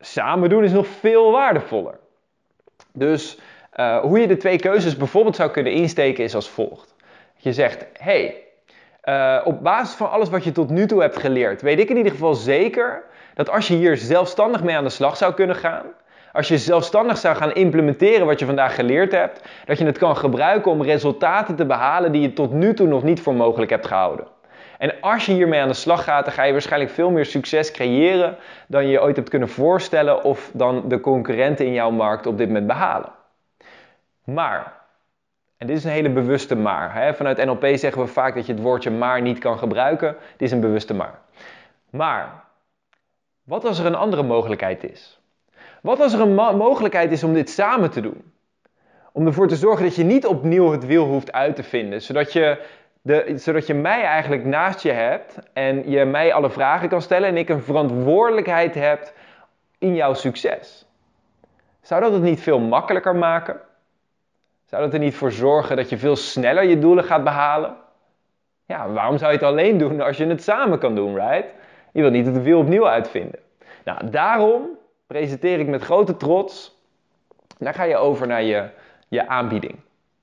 samen 0.00 0.48
doen 0.48 0.64
is 0.64 0.72
nog 0.72 0.86
veel 0.86 1.30
waardevoller. 1.30 1.98
Dus 2.92 3.38
uh, 3.76 3.98
hoe 3.98 4.18
je 4.18 4.26
de 4.26 4.36
twee 4.36 4.58
keuzes 4.58 4.96
bijvoorbeeld 4.96 5.36
zou 5.36 5.50
kunnen 5.50 5.72
insteken 5.72 6.24
is 6.24 6.34
als 6.34 6.50
volgt. 6.50 6.94
Je 7.36 7.52
zegt, 7.52 7.86
hey, 7.92 8.42
uh, 9.04 9.40
op 9.44 9.62
basis 9.62 9.94
van 9.94 10.10
alles 10.10 10.28
wat 10.28 10.44
je 10.44 10.52
tot 10.52 10.70
nu 10.70 10.86
toe 10.86 11.00
hebt 11.00 11.18
geleerd, 11.18 11.62
weet 11.62 11.78
ik 11.78 11.88
in 11.90 11.96
ieder 11.96 12.12
geval 12.12 12.34
zeker 12.34 13.02
dat 13.34 13.50
als 13.50 13.68
je 13.68 13.74
hier 13.74 13.96
zelfstandig 13.96 14.62
mee 14.62 14.76
aan 14.76 14.84
de 14.84 14.90
slag 14.90 15.16
zou 15.16 15.34
kunnen 15.34 15.56
gaan, 15.56 15.84
als 16.32 16.48
je 16.48 16.58
zelfstandig 16.58 17.16
zou 17.16 17.36
gaan 17.36 17.52
implementeren 17.52 18.26
wat 18.26 18.38
je 18.38 18.46
vandaag 18.46 18.74
geleerd 18.74 19.12
hebt, 19.12 19.42
dat 19.64 19.78
je 19.78 19.84
het 19.84 19.98
kan 19.98 20.16
gebruiken 20.16 20.70
om 20.70 20.82
resultaten 20.82 21.56
te 21.56 21.66
behalen 21.66 22.12
die 22.12 22.22
je 22.22 22.32
tot 22.32 22.52
nu 22.52 22.74
toe 22.74 22.86
nog 22.86 23.02
niet 23.02 23.20
voor 23.20 23.34
mogelijk 23.34 23.70
hebt 23.70 23.86
gehouden. 23.86 24.26
En 24.78 24.92
als 25.00 25.26
je 25.26 25.32
hiermee 25.32 25.60
aan 25.60 25.68
de 25.68 25.74
slag 25.74 26.04
gaat, 26.04 26.24
dan 26.24 26.34
ga 26.34 26.42
je 26.42 26.52
waarschijnlijk 26.52 26.92
veel 26.92 27.10
meer 27.10 27.24
succes 27.24 27.70
creëren 27.70 28.36
dan 28.66 28.84
je 28.84 28.90
je 28.90 29.02
ooit 29.02 29.16
hebt 29.16 29.28
kunnen 29.28 29.48
voorstellen 29.48 30.24
of 30.24 30.50
dan 30.52 30.88
de 30.88 31.00
concurrenten 31.00 31.66
in 31.66 31.72
jouw 31.72 31.90
markt 31.90 32.26
op 32.26 32.38
dit 32.38 32.46
moment 32.46 32.66
behalen. 32.66 33.12
Maar, 34.24 34.72
en 35.56 35.66
dit 35.66 35.76
is 35.76 35.84
een 35.84 35.90
hele 35.90 36.10
bewuste 36.10 36.56
maar. 36.56 36.94
Hè? 36.94 37.14
Vanuit 37.14 37.44
NLP 37.44 37.66
zeggen 37.74 38.02
we 38.02 38.08
vaak 38.08 38.34
dat 38.34 38.46
je 38.46 38.52
het 38.52 38.62
woordje 38.62 38.90
maar 38.90 39.22
niet 39.22 39.38
kan 39.38 39.58
gebruiken. 39.58 40.16
Dit 40.30 40.48
is 40.48 40.52
een 40.52 40.60
bewuste 40.60 40.94
maar. 40.94 41.18
Maar, 41.90 42.44
wat 43.44 43.64
als 43.64 43.78
er 43.78 43.86
een 43.86 43.94
andere 43.94 44.22
mogelijkheid 44.22 44.84
is? 44.84 45.20
Wat 45.82 46.00
als 46.00 46.12
er 46.12 46.20
een 46.20 46.34
mogelijkheid 46.34 47.12
is 47.12 47.24
om 47.24 47.32
dit 47.32 47.50
samen 47.50 47.90
te 47.90 48.00
doen? 48.00 48.32
Om 49.12 49.26
ervoor 49.26 49.48
te 49.48 49.56
zorgen 49.56 49.84
dat 49.84 49.96
je 49.96 50.04
niet 50.04 50.26
opnieuw 50.26 50.70
het 50.70 50.86
wiel 50.86 51.04
hoeft 51.04 51.32
uit 51.32 51.56
te 51.56 51.62
vinden. 51.62 52.02
Zodat 52.02 52.32
je, 52.32 52.62
de, 53.02 53.32
zodat 53.36 53.66
je 53.66 53.74
mij 53.74 54.02
eigenlijk 54.02 54.44
naast 54.44 54.82
je 54.82 54.92
hebt 54.92 55.38
en 55.52 55.90
je 55.90 56.04
mij 56.04 56.32
alle 56.32 56.50
vragen 56.50 56.88
kan 56.88 57.02
stellen 57.02 57.28
en 57.28 57.36
ik 57.36 57.48
een 57.48 57.62
verantwoordelijkheid 57.62 58.74
heb 58.74 59.12
in 59.78 59.94
jouw 59.94 60.14
succes. 60.14 60.86
Zou 61.80 62.00
dat 62.00 62.12
het 62.12 62.22
niet 62.22 62.40
veel 62.40 62.58
makkelijker 62.58 63.16
maken? 63.16 63.60
Zou 64.74 64.86
dat 64.86 64.94
er 64.94 65.00
niet 65.04 65.14
voor 65.14 65.32
zorgen 65.32 65.76
dat 65.76 65.88
je 65.88 65.98
veel 65.98 66.16
sneller 66.16 66.64
je 66.64 66.78
doelen 66.78 67.04
gaat 67.04 67.24
behalen? 67.24 67.76
Ja, 68.66 68.90
waarom 68.90 69.18
zou 69.18 69.32
je 69.32 69.36
het 69.38 69.46
alleen 69.46 69.78
doen 69.78 70.00
als 70.00 70.16
je 70.16 70.26
het 70.26 70.42
samen 70.42 70.78
kan 70.78 70.94
doen, 70.94 71.14
right? 71.14 71.44
Je 71.92 72.00
wilt 72.00 72.12
niet 72.12 72.26
het 72.26 72.42
wiel 72.42 72.58
opnieuw 72.58 72.88
uitvinden. 72.88 73.38
Nou, 73.84 74.10
daarom 74.10 74.68
presenteer 75.06 75.58
ik 75.58 75.66
met 75.66 75.82
grote 75.82 76.16
trots. 76.16 76.78
Dan 77.58 77.74
ga 77.74 77.82
je 77.82 77.96
over 77.96 78.26
naar 78.26 78.42
je, 78.42 78.68
je 79.08 79.28
aanbieding. 79.28 79.74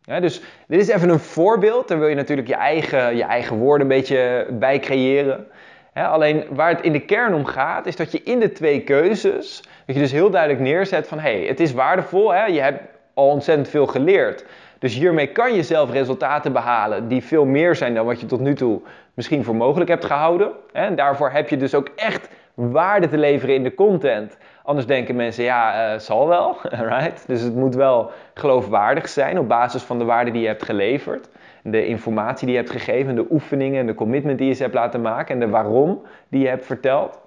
Dus 0.01 0.41
dit 0.67 0.79
is 0.81 0.87
even 0.87 1.09
een 1.09 1.19
voorbeeld. 1.19 1.87
Daar 1.87 1.99
wil 1.99 2.07
je 2.07 2.15
natuurlijk 2.15 2.47
je 2.47 2.55
eigen, 2.55 3.15
je 3.15 3.23
eigen 3.23 3.57
woorden 3.57 3.81
een 3.81 3.97
beetje 3.97 4.47
bij 4.51 4.79
creëren. 4.79 5.47
alleen 5.93 6.45
waar 6.49 6.69
het 6.69 6.81
in 6.81 6.91
de 6.91 7.05
kern 7.05 7.33
om 7.33 7.45
gaat, 7.45 7.85
is 7.85 7.95
dat 7.95 8.11
je 8.11 8.23
in 8.23 8.39
de 8.39 8.51
twee 8.51 8.81
keuzes, 8.81 9.63
dat 9.85 9.95
je 9.95 10.01
dus 10.01 10.11
heel 10.11 10.29
duidelijk 10.29 10.61
neerzet 10.61 11.07
van 11.07 11.19
hé, 11.19 11.37
hey, 11.37 11.47
het 11.47 11.59
is 11.59 11.73
waardevol, 11.73 12.33
hè? 12.33 12.45
je 12.45 12.61
hebt 12.61 12.99
al 13.13 13.27
ontzettend 13.27 13.69
veel 13.69 13.87
geleerd. 13.87 14.45
Dus 14.79 14.93
hiermee 14.93 15.27
kan 15.27 15.53
je 15.53 15.63
zelf 15.63 15.91
resultaten 15.91 16.53
behalen 16.53 17.07
die 17.07 17.23
veel 17.23 17.45
meer 17.45 17.75
zijn 17.75 17.93
dan 17.93 18.05
wat 18.05 18.19
je 18.19 18.25
tot 18.25 18.39
nu 18.39 18.55
toe 18.55 18.81
misschien 19.13 19.43
voor 19.43 19.55
mogelijk 19.55 19.89
hebt 19.89 20.05
gehouden. 20.05 20.51
En 20.71 20.95
daarvoor 20.95 21.29
heb 21.31 21.49
je 21.49 21.57
dus 21.57 21.75
ook 21.75 21.89
echt 21.95 22.29
waarde 22.53 23.07
te 23.07 23.17
leveren 23.17 23.55
in 23.55 23.63
de 23.63 23.73
content. 23.73 24.37
Anders 24.63 24.87
denken 24.87 25.15
mensen, 25.15 25.43
ja, 25.43 25.93
uh, 25.93 25.99
zal 25.99 26.27
wel, 26.27 26.57
right? 26.93 27.23
Dus 27.27 27.41
het 27.41 27.55
moet 27.55 27.75
wel 27.75 28.11
geloofwaardig 28.33 29.09
zijn 29.09 29.39
op 29.39 29.47
basis 29.47 29.81
van 29.81 29.99
de 29.99 30.05
waarde 30.05 30.31
die 30.31 30.41
je 30.41 30.47
hebt 30.47 30.63
geleverd. 30.63 31.29
De 31.63 31.85
informatie 31.85 32.45
die 32.45 32.55
je 32.55 32.61
hebt 32.61 32.73
gegeven, 32.73 33.15
de 33.15 33.25
oefeningen 33.29 33.79
en 33.79 33.85
de 33.85 33.95
commitment 33.95 34.37
die 34.37 34.47
je 34.47 34.53
ze 34.53 34.61
hebt 34.61 34.75
laten 34.75 35.01
maken 35.01 35.33
en 35.33 35.39
de 35.39 35.49
waarom 35.49 36.01
die 36.27 36.41
je 36.41 36.47
hebt 36.47 36.65
verteld. 36.65 37.19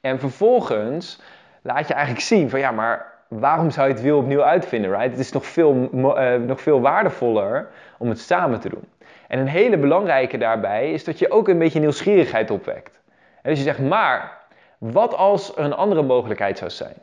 En 0.00 0.18
vervolgens 0.18 1.20
laat 1.62 1.88
je 1.88 1.94
eigenlijk 1.94 2.24
zien 2.24 2.50
van 2.50 2.60
ja, 2.60 2.70
maar 2.70 3.11
waarom 3.38 3.70
zou 3.70 3.88
je 3.88 3.92
het 3.92 4.02
wiel 4.02 4.18
opnieuw 4.18 4.42
uitvinden, 4.42 4.90
right? 4.90 5.10
Het 5.10 5.18
is 5.18 5.32
nog 5.32 5.46
veel, 5.46 5.88
uh, 5.92 6.34
nog 6.34 6.60
veel 6.60 6.80
waardevoller 6.80 7.68
om 7.98 8.08
het 8.08 8.20
samen 8.20 8.60
te 8.60 8.68
doen. 8.68 8.84
En 9.28 9.38
een 9.38 9.46
hele 9.46 9.78
belangrijke 9.78 10.38
daarbij 10.38 10.92
is 10.92 11.04
dat 11.04 11.18
je 11.18 11.30
ook 11.30 11.48
een 11.48 11.58
beetje 11.58 11.80
nieuwsgierigheid 11.80 12.50
opwekt. 12.50 13.00
En 13.42 13.50
dus 13.50 13.58
je 13.58 13.64
zegt, 13.64 13.78
maar 13.78 14.38
wat 14.78 15.14
als 15.16 15.56
er 15.56 15.64
een 15.64 15.74
andere 15.74 16.02
mogelijkheid 16.02 16.58
zou 16.58 16.70
zijn? 16.70 16.94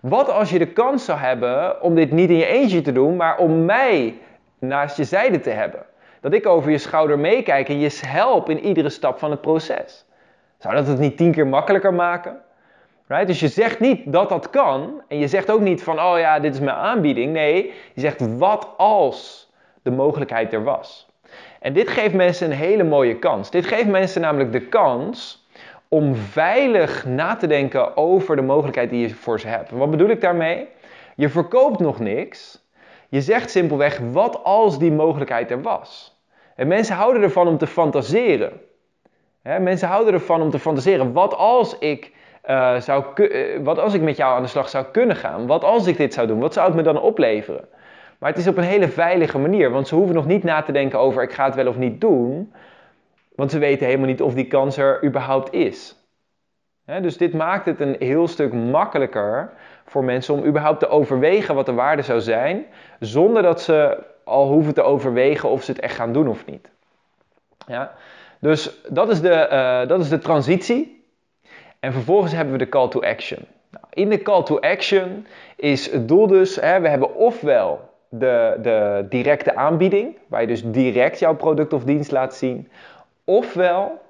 Wat 0.00 0.30
als 0.30 0.50
je 0.50 0.58
de 0.58 0.72
kans 0.72 1.04
zou 1.04 1.18
hebben 1.18 1.82
om 1.82 1.94
dit 1.94 2.10
niet 2.10 2.30
in 2.30 2.36
je 2.36 2.46
eentje 2.46 2.80
te 2.80 2.92
doen, 2.92 3.16
maar 3.16 3.38
om 3.38 3.64
mij 3.64 4.18
naast 4.58 4.96
je 4.96 5.04
zijde 5.04 5.40
te 5.40 5.50
hebben? 5.50 5.82
Dat 6.20 6.32
ik 6.32 6.46
over 6.46 6.70
je 6.70 6.78
schouder 6.78 7.18
meekijk 7.18 7.68
en 7.68 7.78
je 7.78 8.00
help 8.06 8.50
in 8.50 8.60
iedere 8.60 8.88
stap 8.88 9.18
van 9.18 9.30
het 9.30 9.40
proces. 9.40 10.04
Zou 10.58 10.74
dat 10.74 10.86
het 10.86 10.98
niet 10.98 11.16
tien 11.16 11.32
keer 11.32 11.46
makkelijker 11.46 11.94
maken? 11.94 12.40
Right? 13.06 13.26
Dus 13.26 13.40
je 13.40 13.48
zegt 13.48 13.80
niet 13.80 14.12
dat 14.12 14.28
dat 14.28 14.50
kan. 14.50 15.02
En 15.08 15.18
je 15.18 15.28
zegt 15.28 15.50
ook 15.50 15.60
niet 15.60 15.82
van, 15.82 16.00
oh 16.00 16.18
ja, 16.18 16.40
dit 16.40 16.54
is 16.54 16.60
mijn 16.60 16.76
aanbieding. 16.76 17.32
Nee, 17.32 17.72
je 17.94 18.00
zegt 18.00 18.38
wat 18.38 18.68
als 18.76 19.50
de 19.82 19.90
mogelijkheid 19.90 20.52
er 20.52 20.64
was. 20.64 21.08
En 21.60 21.72
dit 21.72 21.88
geeft 21.88 22.14
mensen 22.14 22.50
een 22.50 22.56
hele 22.56 22.84
mooie 22.84 23.18
kans. 23.18 23.50
Dit 23.50 23.66
geeft 23.66 23.86
mensen 23.86 24.20
namelijk 24.20 24.52
de 24.52 24.60
kans 24.60 25.46
om 25.88 26.14
veilig 26.14 27.04
na 27.04 27.36
te 27.36 27.46
denken 27.46 27.96
over 27.96 28.36
de 28.36 28.42
mogelijkheid 28.42 28.90
die 28.90 29.08
je 29.08 29.14
voor 29.14 29.40
ze 29.40 29.48
hebt. 29.48 29.70
Wat 29.70 29.90
bedoel 29.90 30.08
ik 30.08 30.20
daarmee? 30.20 30.68
Je 31.16 31.28
verkoopt 31.28 31.80
nog 31.80 31.98
niks. 31.98 32.64
Je 33.08 33.20
zegt 33.20 33.50
simpelweg, 33.50 34.00
wat 34.12 34.44
als 34.44 34.78
die 34.78 34.92
mogelijkheid 34.92 35.50
er 35.50 35.62
was? 35.62 36.20
En 36.56 36.68
mensen 36.68 36.96
houden 36.96 37.22
ervan 37.22 37.48
om 37.48 37.58
te 37.58 37.66
fantaseren. 37.66 38.60
mensen 39.42 39.88
houden 39.88 40.14
ervan 40.14 40.42
om 40.42 40.50
te 40.50 40.58
fantaseren. 40.58 41.12
Wat 41.12 41.34
als 41.34 41.78
ik 41.78 42.12
uh, 42.48 42.80
zou, 42.80 43.04
uh, 43.14 43.58
wat 43.64 43.78
als 43.78 43.94
ik 43.94 44.00
met 44.00 44.16
jou 44.16 44.36
aan 44.36 44.42
de 44.42 44.48
slag 44.48 44.68
zou 44.68 44.84
kunnen 44.92 45.16
gaan? 45.16 45.46
Wat 45.46 45.64
als 45.64 45.86
ik 45.86 45.96
dit 45.96 46.14
zou 46.14 46.26
doen? 46.26 46.38
Wat 46.38 46.52
zou 46.52 46.66
het 46.66 46.76
me 46.76 46.82
dan 46.82 47.00
opleveren? 47.00 47.68
Maar 48.18 48.30
het 48.30 48.38
is 48.38 48.46
op 48.46 48.56
een 48.56 48.64
hele 48.64 48.88
veilige 48.88 49.38
manier, 49.38 49.70
want 49.70 49.88
ze 49.88 49.94
hoeven 49.94 50.14
nog 50.14 50.26
niet 50.26 50.42
na 50.42 50.62
te 50.62 50.72
denken 50.72 50.98
over 50.98 51.22
ik 51.22 51.32
ga 51.32 51.44
het 51.44 51.54
wel 51.54 51.66
of 51.66 51.76
niet 51.76 52.00
doen, 52.00 52.52
want 53.34 53.50
ze 53.50 53.58
weten 53.58 53.86
helemaal 53.86 54.06
niet 54.06 54.22
of 54.22 54.34
die 54.34 54.46
kans 54.46 54.76
er 54.76 55.04
überhaupt 55.04 55.52
is. 55.52 55.96
dus 56.84 57.16
dit 57.16 57.34
maakt 57.34 57.66
het 57.66 57.80
een 57.80 57.96
heel 57.98 58.28
stuk 58.28 58.52
makkelijker 58.52 59.52
voor 59.84 60.04
mensen 60.04 60.34
om 60.34 60.44
überhaupt 60.44 60.80
te 60.80 60.88
overwegen 60.88 61.54
wat 61.54 61.66
de 61.66 61.72
waarde 61.72 62.02
zou 62.02 62.20
zijn, 62.20 62.66
zonder 63.00 63.42
dat 63.42 63.60
ze 63.60 63.98
al 64.24 64.48
hoeven 64.48 64.74
te 64.74 64.82
overwegen 64.82 65.48
of 65.48 65.62
ze 65.62 65.70
het 65.70 65.80
echt 65.80 65.94
gaan 65.94 66.12
doen 66.12 66.28
of 66.28 66.46
niet. 66.46 66.68
Ja? 67.66 67.92
Dus 68.38 68.80
dat 68.88 69.08
is, 69.10 69.20
de, 69.20 69.48
uh, 69.52 69.88
dat 69.88 70.00
is 70.00 70.08
de 70.08 70.18
transitie. 70.18 70.95
En 71.86 71.92
vervolgens 71.92 72.32
hebben 72.32 72.52
we 72.52 72.58
de 72.58 72.68
call 72.68 72.88
to 72.88 73.00
action. 73.00 73.38
Nou, 73.70 73.84
in 73.90 74.08
de 74.08 74.22
call 74.22 74.42
to 74.42 74.60
action 74.60 75.26
is 75.56 75.90
het 75.90 76.08
doel 76.08 76.26
dus, 76.26 76.56
hè, 76.56 76.80
we 76.80 76.88
hebben 76.88 77.14
ofwel 77.14 77.90
de, 78.08 78.58
de 78.62 79.06
directe 79.08 79.54
aanbieding, 79.54 80.16
waar 80.26 80.40
je 80.40 80.46
dus 80.46 80.62
direct 80.64 81.18
jouw 81.18 81.34
product 81.34 81.72
of 81.72 81.84
dienst 81.84 82.10
laat 82.10 82.34
zien, 82.34 82.68
ofwel 83.24 84.00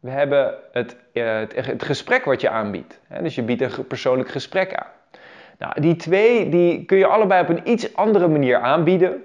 we 0.00 0.10
hebben 0.10 0.54
het, 0.72 0.96
uh, 1.12 1.38
het, 1.54 1.82
gesprek 1.82 2.24
wat 2.24 2.40
je 2.40 2.48
aanbiedt. 2.48 3.00
Dus 3.22 3.34
je 3.34 3.42
biedt 3.42 3.62
een 3.62 3.86
persoonlijk 3.86 4.28
gesprek 4.28 4.74
aan. 4.74 4.90
Nou, 5.58 5.80
die 5.80 5.96
twee 5.96 6.48
die 6.48 6.84
kun 6.84 6.98
je 6.98 7.06
allebei 7.06 7.42
op 7.42 7.48
een 7.48 7.70
iets 7.70 7.96
andere 7.96 8.28
manier 8.28 8.58
aanbieden. 8.58 9.24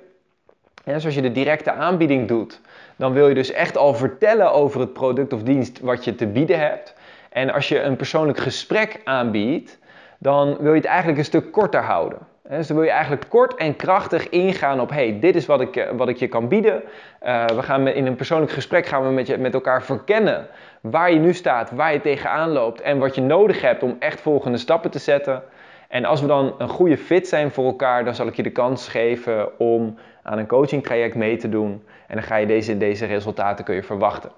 En 0.84 0.94
dus 0.94 1.06
als 1.06 1.16
je 1.16 1.22
de 1.22 1.32
directe 1.32 1.72
aanbieding 1.72 2.28
doet, 2.28 2.62
dan 2.96 3.14
wil 3.14 3.28
je 3.28 3.36
dus 3.36 3.52
echt 3.52 3.78
al 3.78 3.94
vertellen 3.94 4.52
over 4.52 4.80
het 4.80 4.94
product 4.94 5.34
of 5.34 5.44
dienst 5.44 5.80
wat 5.80 6.04
je 6.04 6.16
te 6.16 6.28
bieden 6.28 6.60
hebt. 6.60 6.95
En 7.36 7.54
als 7.54 7.70
je 7.70 7.82
een 7.82 7.96
persoonlijk 7.96 8.38
gesprek 8.38 9.02
aanbiedt, 9.04 9.80
dan 10.18 10.58
wil 10.60 10.72
je 10.72 10.78
het 10.78 10.86
eigenlijk 10.86 11.18
een 11.18 11.26
stuk 11.26 11.52
korter 11.52 11.82
houden. 11.82 12.20
Dus 12.50 12.68
dan 12.68 12.76
wil 12.76 12.86
je 12.86 12.92
eigenlijk 12.92 13.30
kort 13.30 13.56
en 13.56 13.76
krachtig 13.76 14.30
ingaan 14.30 14.80
op, 14.80 14.90
hey, 14.90 15.20
dit 15.20 15.36
is 15.36 15.46
wat 15.46 15.62
ik, 15.62 15.76
eh, 15.76 15.90
wat 15.92 16.08
ik 16.10 16.18
je 16.18 16.28
kan 16.28 16.48
bieden. 16.48 16.84
Uh, 17.24 17.46
we 17.46 17.64
gaan 17.64 17.88
in 17.88 18.06
een 18.06 18.16
persoonlijk 18.16 18.52
gesprek 18.52 18.86
gaan 18.86 19.04
we 19.04 19.10
met, 19.10 19.28
je, 19.28 19.38
met 19.38 19.54
elkaar 19.54 19.84
verkennen 19.84 20.48
waar 20.82 21.12
je 21.12 21.20
nu 21.20 21.34
staat, 21.34 21.72
waar 21.72 21.94
je 21.94 22.02
tegenaan 22.02 22.50
loopt 22.50 22.82
en 22.82 22.98
wat 22.98 23.16
je 23.16 23.22
nodig 23.22 23.62
hebt 23.62 23.84
om 23.84 23.96
echt 24.00 24.22
volgende 24.22 24.58
stappen 24.58 24.92
te 24.92 25.00
zetten. 25.00 25.44
En 25.88 26.06
als 26.06 26.22
we 26.22 26.28
dan 26.28 26.56
een 26.58 26.70
goede 26.70 26.98
fit 26.98 27.28
zijn 27.28 27.52
voor 27.52 27.66
elkaar, 27.66 28.06
dan 28.06 28.16
zal 28.16 28.28
ik 28.28 28.36
je 28.36 28.44
de 28.44 28.52
kans 28.52 28.88
geven 28.88 29.60
om 29.60 29.98
aan 30.24 30.38
een 30.38 30.48
coaching 30.48 30.84
traject 30.84 31.16
mee 31.16 31.38
te 31.38 31.50
doen. 31.50 31.84
En 32.08 32.16
dan 32.16 32.24
ga 32.24 32.36
je 32.36 32.46
deze, 32.46 32.78
deze 32.78 33.06
resultaten 33.06 33.66
kun 33.66 33.76
je 33.76 33.84
verwachten. 33.84 34.32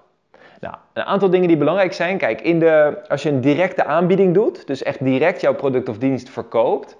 Nou, 0.60 0.74
een 0.92 1.02
aantal 1.02 1.30
dingen 1.30 1.48
die 1.48 1.56
belangrijk 1.56 1.92
zijn. 1.92 2.18
Kijk, 2.18 2.40
in 2.40 2.58
de, 2.58 2.98
als 3.08 3.22
je 3.22 3.28
een 3.28 3.40
directe 3.40 3.84
aanbieding 3.84 4.34
doet, 4.34 4.66
dus 4.66 4.82
echt 4.82 5.04
direct 5.04 5.40
jouw 5.40 5.54
product 5.54 5.88
of 5.88 5.98
dienst 5.98 6.30
verkoopt, 6.30 6.96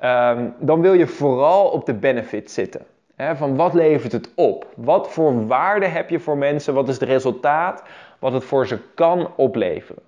ehm, 0.00 0.48
dan 0.58 0.80
wil 0.80 0.92
je 0.92 1.06
vooral 1.06 1.68
op 1.68 1.86
de 1.86 1.94
benefit 1.94 2.50
zitten. 2.50 2.86
van 3.34 3.56
wat 3.56 3.74
levert 3.74 4.12
het 4.12 4.30
op? 4.34 4.66
Wat 4.76 5.12
voor 5.12 5.46
waarde 5.46 5.86
heb 5.86 6.10
je 6.10 6.20
voor 6.20 6.36
mensen? 6.36 6.74
Wat 6.74 6.88
is 6.88 6.94
het 6.94 7.08
resultaat? 7.08 7.82
Wat 8.18 8.32
het 8.32 8.44
voor 8.44 8.66
ze 8.66 8.78
kan 8.94 9.30
opleveren? 9.36 10.02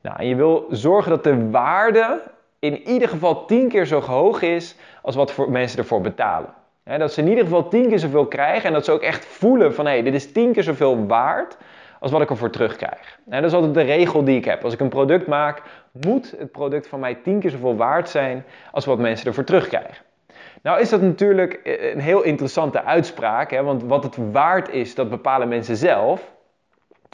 Nou, 0.00 0.16
en 0.18 0.26
je 0.26 0.34
wil 0.34 0.66
zorgen 0.70 1.10
dat 1.10 1.24
de 1.24 1.50
waarde 1.50 2.22
in 2.58 2.88
ieder 2.88 3.08
geval 3.08 3.44
tien 3.44 3.68
keer 3.68 3.86
zo 3.86 4.00
hoog 4.00 4.42
is 4.42 4.76
als 5.02 5.14
wat 5.14 5.32
voor 5.32 5.50
mensen 5.50 5.78
ervoor 5.78 6.00
betalen. 6.00 6.54
dat 6.84 7.12
ze 7.12 7.20
in 7.20 7.28
ieder 7.28 7.44
geval 7.44 7.68
tien 7.68 7.88
keer 7.88 7.98
zoveel 7.98 8.26
krijgen 8.26 8.66
en 8.66 8.72
dat 8.72 8.84
ze 8.84 8.92
ook 8.92 9.02
echt 9.02 9.24
voelen 9.24 9.74
van 9.74 9.84
hé, 9.84 9.90
hey, 9.90 10.02
dit 10.02 10.14
is 10.14 10.32
tien 10.32 10.52
keer 10.52 10.62
zoveel 10.62 11.06
waard 11.06 11.56
als 12.00 12.10
wat 12.10 12.20
ik 12.20 12.30
ervoor 12.30 12.50
terugkrijg. 12.50 13.18
En 13.28 13.42
dat 13.42 13.50
is 13.50 13.56
altijd 13.56 13.74
de 13.74 13.94
regel 13.94 14.24
die 14.24 14.36
ik 14.36 14.44
heb. 14.44 14.64
Als 14.64 14.74
ik 14.74 14.80
een 14.80 14.88
product 14.88 15.26
maak, 15.26 15.62
moet 15.92 16.34
het 16.38 16.52
product 16.52 16.88
van 16.88 17.00
mij 17.00 17.14
tien 17.14 17.40
keer 17.40 17.50
zoveel 17.50 17.76
waard 17.76 18.08
zijn 18.08 18.44
als 18.72 18.84
wat 18.84 18.98
mensen 18.98 19.26
ervoor 19.26 19.44
terugkrijgen. 19.44 20.06
Nou 20.62 20.80
is 20.80 20.88
dat 20.88 21.02
natuurlijk 21.02 21.60
een 21.92 22.00
heel 22.00 22.22
interessante 22.22 22.84
uitspraak, 22.84 23.50
hè, 23.50 23.62
want 23.62 23.82
wat 23.82 24.02
het 24.02 24.16
waard 24.32 24.70
is, 24.70 24.94
dat 24.94 25.10
bepalen 25.10 25.48
mensen 25.48 25.76
zelf. 25.76 26.32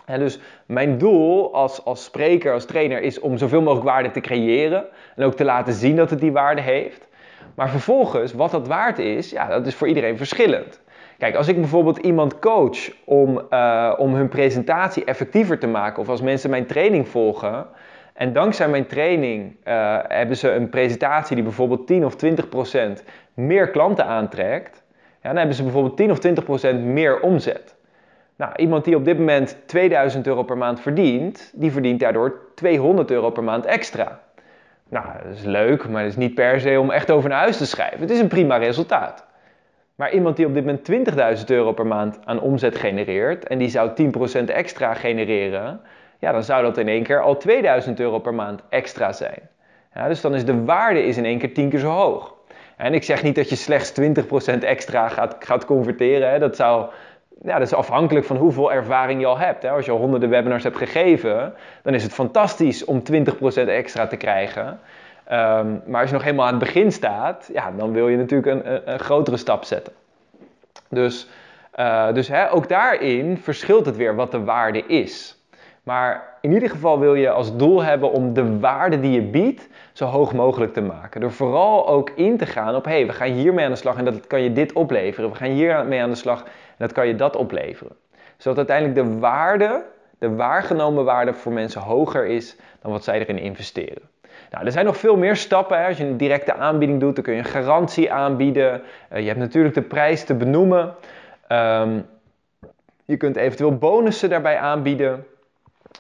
En 0.05 0.19
dus 0.19 0.39
mijn 0.67 0.99
doel 0.99 1.55
als, 1.55 1.85
als 1.85 2.05
spreker, 2.05 2.53
als 2.53 2.65
trainer, 2.65 3.03
is 3.03 3.21
om 3.21 3.39
zoveel 3.39 3.63
mogelijk 3.63 3.87
waarde 3.87 4.11
te 4.11 4.21
creëren 4.21 4.85
en 5.17 5.25
ook 5.25 5.35
te 5.35 5.45
laten 5.45 5.73
zien 5.73 5.97
dat 5.97 6.11
het 6.11 6.21
die 6.21 6.33
waarde 6.33 6.61
heeft. 6.61 7.07
Maar 7.55 7.69
vervolgens, 7.71 8.33
wat 8.33 8.51
dat 8.51 8.67
waard 8.67 8.99
is, 8.99 9.31
ja, 9.31 9.49
dat 9.49 9.67
is 9.67 9.75
voor 9.75 9.89
iedereen 9.89 10.17
verschillend. 10.17 10.81
Kijk, 11.19 11.35
als 11.37 11.49
ik 11.49 11.57
bijvoorbeeld 11.57 11.99
iemand 11.99 12.39
coach 12.39 12.91
om, 13.05 13.41
uh, 13.51 13.93
om 13.97 14.15
hun 14.15 14.29
presentatie 14.29 15.05
effectiever 15.05 15.59
te 15.59 15.67
maken, 15.67 16.03
of 16.03 16.09
als 16.09 16.21
mensen 16.21 16.51
mijn 16.51 16.67
training 16.67 17.09
volgen, 17.09 17.67
en 18.15 18.33
dankzij 18.33 18.69
mijn 18.69 18.87
training 18.87 19.57
uh, 19.65 19.99
hebben 20.09 20.37
ze 20.37 20.51
een 20.51 20.69
presentatie 20.69 21.35
die 21.35 21.45
bijvoorbeeld 21.45 21.87
10 21.87 22.05
of 22.05 22.17
20 22.17 22.49
procent 22.49 23.05
meer 23.35 23.71
klanten 23.71 24.07
aantrekt, 24.07 24.83
ja, 24.97 25.29
dan 25.29 25.37
hebben 25.37 25.57
ze 25.57 25.63
bijvoorbeeld 25.63 25.97
10 25.97 26.11
of 26.11 26.19
20 26.19 26.45
procent 26.45 26.85
meer 26.85 27.21
omzet. 27.21 27.77
Nou, 28.37 28.53
iemand 28.57 28.85
die 28.85 28.97
op 28.97 29.05
dit 29.05 29.19
moment 29.19 29.57
2000 29.67 30.27
euro 30.27 30.43
per 30.43 30.59
maand 30.59 30.81
verdient, 30.81 31.53
die 31.55 31.73
verdient 31.73 32.01
daardoor 32.01 32.41
200 32.55 33.11
euro 33.11 33.31
per 33.31 33.45
maand 33.45 33.65
extra. 33.67 34.21
Nou, 34.89 35.07
dat 35.25 35.35
is 35.35 35.45
leuk, 35.45 35.89
maar 35.89 36.03
dat 36.03 36.11
is 36.11 36.17
niet 36.17 36.35
per 36.35 36.61
se 36.61 36.81
om 36.81 36.91
echt 36.91 37.11
over 37.11 37.29
naar 37.29 37.39
huis 37.39 37.57
te 37.57 37.67
schrijven. 37.67 38.01
Het 38.01 38.11
is 38.11 38.21
een 38.21 38.29
prima 38.29 38.57
resultaat. 38.57 39.27
Maar 39.95 40.13
iemand 40.13 40.37
die 40.37 40.47
op 40.47 40.55
dit 40.55 40.65
moment 40.65 41.39
20.000 41.39 41.45
euro 41.47 41.73
per 41.73 41.87
maand 41.87 42.19
aan 42.25 42.41
omzet 42.41 42.77
genereert 42.77 43.47
en 43.47 43.59
die 43.59 43.69
zou 43.69 43.91
10% 44.43 44.45
extra 44.45 44.95
genereren, 44.95 45.81
ja, 46.19 46.33
dan 46.33 46.43
zou 46.43 46.63
dat 46.63 46.79
in 46.79 46.89
één 46.89 47.03
keer 47.03 47.21
al 47.21 47.37
2000 47.37 48.01
euro 48.01 48.19
per 48.19 48.35
maand 48.35 48.63
extra 48.69 49.13
zijn. 49.13 49.49
Dus 50.09 50.21
dan 50.21 50.35
is 50.35 50.45
de 50.45 50.65
waarde 50.65 51.03
is 51.03 51.17
in 51.17 51.25
één 51.25 51.39
keer 51.39 51.55
10 51.55 51.69
keer 51.69 51.79
zo 51.79 51.91
hoog. 51.91 52.35
En 52.77 52.95
ik 52.95 53.03
zeg 53.03 53.23
niet 53.23 53.35
dat 53.35 53.49
je 53.49 53.57
slechts 53.57 53.93
20% 54.01 54.59
extra 54.61 55.09
gaat, 55.09 55.37
gaat 55.39 55.65
converteren. 55.65 56.31
Hè. 56.31 56.39
Dat, 56.39 56.57
zou, 56.57 56.91
ja, 57.43 57.59
dat 57.59 57.67
is 57.67 57.75
afhankelijk 57.75 58.27
van 58.27 58.37
hoeveel 58.37 58.73
ervaring 58.73 59.21
je 59.21 59.27
al 59.27 59.39
hebt. 59.39 59.63
Hè. 59.63 59.71
Als 59.71 59.85
je 59.85 59.91
al 59.91 59.99
honderden 59.99 60.29
webinars 60.29 60.63
hebt 60.63 60.77
gegeven, 60.77 61.55
dan 61.83 61.95
is 61.95 62.03
het 62.03 62.13
fantastisch 62.13 62.85
om 62.85 63.03
20% 63.13 63.67
extra 63.67 64.07
te 64.07 64.17
krijgen. 64.17 64.79
Um, 65.33 65.83
maar 65.87 66.01
als 66.01 66.09
je 66.09 66.15
nog 66.15 66.25
helemaal 66.25 66.47
aan 66.47 66.55
het 66.55 66.65
begin 66.65 66.93
staat, 66.93 67.51
ja, 67.53 67.71
dan 67.77 67.93
wil 67.93 68.09
je 68.09 68.17
natuurlijk 68.17 68.67
een, 68.67 68.93
een, 68.93 68.99
grotere 68.99 69.37
stap 69.37 69.65
zetten. 69.65 69.93
Dus, 70.89 71.29
uh, 71.79 72.13
dus 72.13 72.29
hè, 72.29 72.53
ook 72.53 72.69
daarin 72.69 73.39
verschilt 73.39 73.87
het 73.87 73.97
weer 73.97 74.15
wat 74.15 74.31
de 74.31 74.45
waarde 74.45 74.87
is. 74.87 75.39
Maar 75.83 76.37
in 76.41 76.53
ieder 76.53 76.71
geval 76.71 76.99
wil 76.99 77.15
je 77.15 77.31
als 77.31 77.57
doel 77.57 77.83
hebben 77.83 78.11
om 78.11 78.33
de 78.33 78.59
waarde 78.59 79.01
die 79.01 79.11
je 79.11 79.23
biedt 79.23 79.69
zo 79.93 80.05
hoog 80.05 80.33
mogelijk 80.33 80.73
te 80.73 80.81
maken. 80.81 81.21
Door 81.21 81.33
vooral 81.33 81.89
ook 81.89 82.11
in 82.11 82.37
te 82.37 82.47
gaan 82.47 82.75
op, 82.75 82.85
hey, 82.85 83.07
we 83.07 83.13
gaan 83.13 83.31
hiermee 83.31 83.65
aan 83.65 83.71
de 83.71 83.77
slag 83.77 83.97
en 83.97 84.05
dat 84.05 84.27
kan 84.27 84.41
je 84.41 84.53
dit 84.53 84.73
opleveren. 84.73 85.31
We 85.31 85.37
gaan 85.37 85.51
hiermee 85.51 86.03
aan 86.03 86.11
de 86.11 86.17
slag 86.17 86.43
en 86.43 86.51
dat 86.79 86.93
kan 86.93 87.07
je 87.07 87.15
dat 87.15 87.37
opleveren. 87.37 87.97
Zodat 88.37 88.57
uiteindelijk 88.57 89.09
de 89.09 89.19
waarde, 89.19 89.85
de 90.19 90.35
waargenomen 90.35 91.05
waarde 91.05 91.35
voor 91.35 91.53
mensen 91.53 91.81
hoger 91.81 92.27
is 92.27 92.57
dan 92.83 92.93
wat 92.93 93.05
zij 93.05 93.19
erin 93.19 93.39
investeren. 93.39 94.13
Nou, 94.55 94.67
er 94.67 94.73
zijn 94.73 94.85
nog 94.85 94.97
veel 94.97 95.17
meer 95.17 95.37
stappen. 95.37 95.79
Hè. 95.79 95.87
Als 95.87 95.97
je 95.97 96.05
een 96.05 96.17
directe 96.17 96.55
aanbieding 96.55 97.01
doet, 97.01 97.15
dan 97.15 97.25
kun 97.25 97.33
je 97.33 97.39
een 97.39 97.45
garantie 97.45 98.13
aanbieden. 98.13 98.83
Uh, 99.13 99.21
je 99.21 99.27
hebt 99.27 99.39
natuurlijk 99.39 99.75
de 99.75 99.83
prijs 99.83 100.25
te 100.25 100.35
benoemen. 100.35 100.95
Um, 101.49 102.07
je 103.05 103.17
kunt 103.17 103.37
eventueel 103.37 103.77
bonussen 103.77 104.29
daarbij 104.29 104.59
aanbieden. 104.59 105.27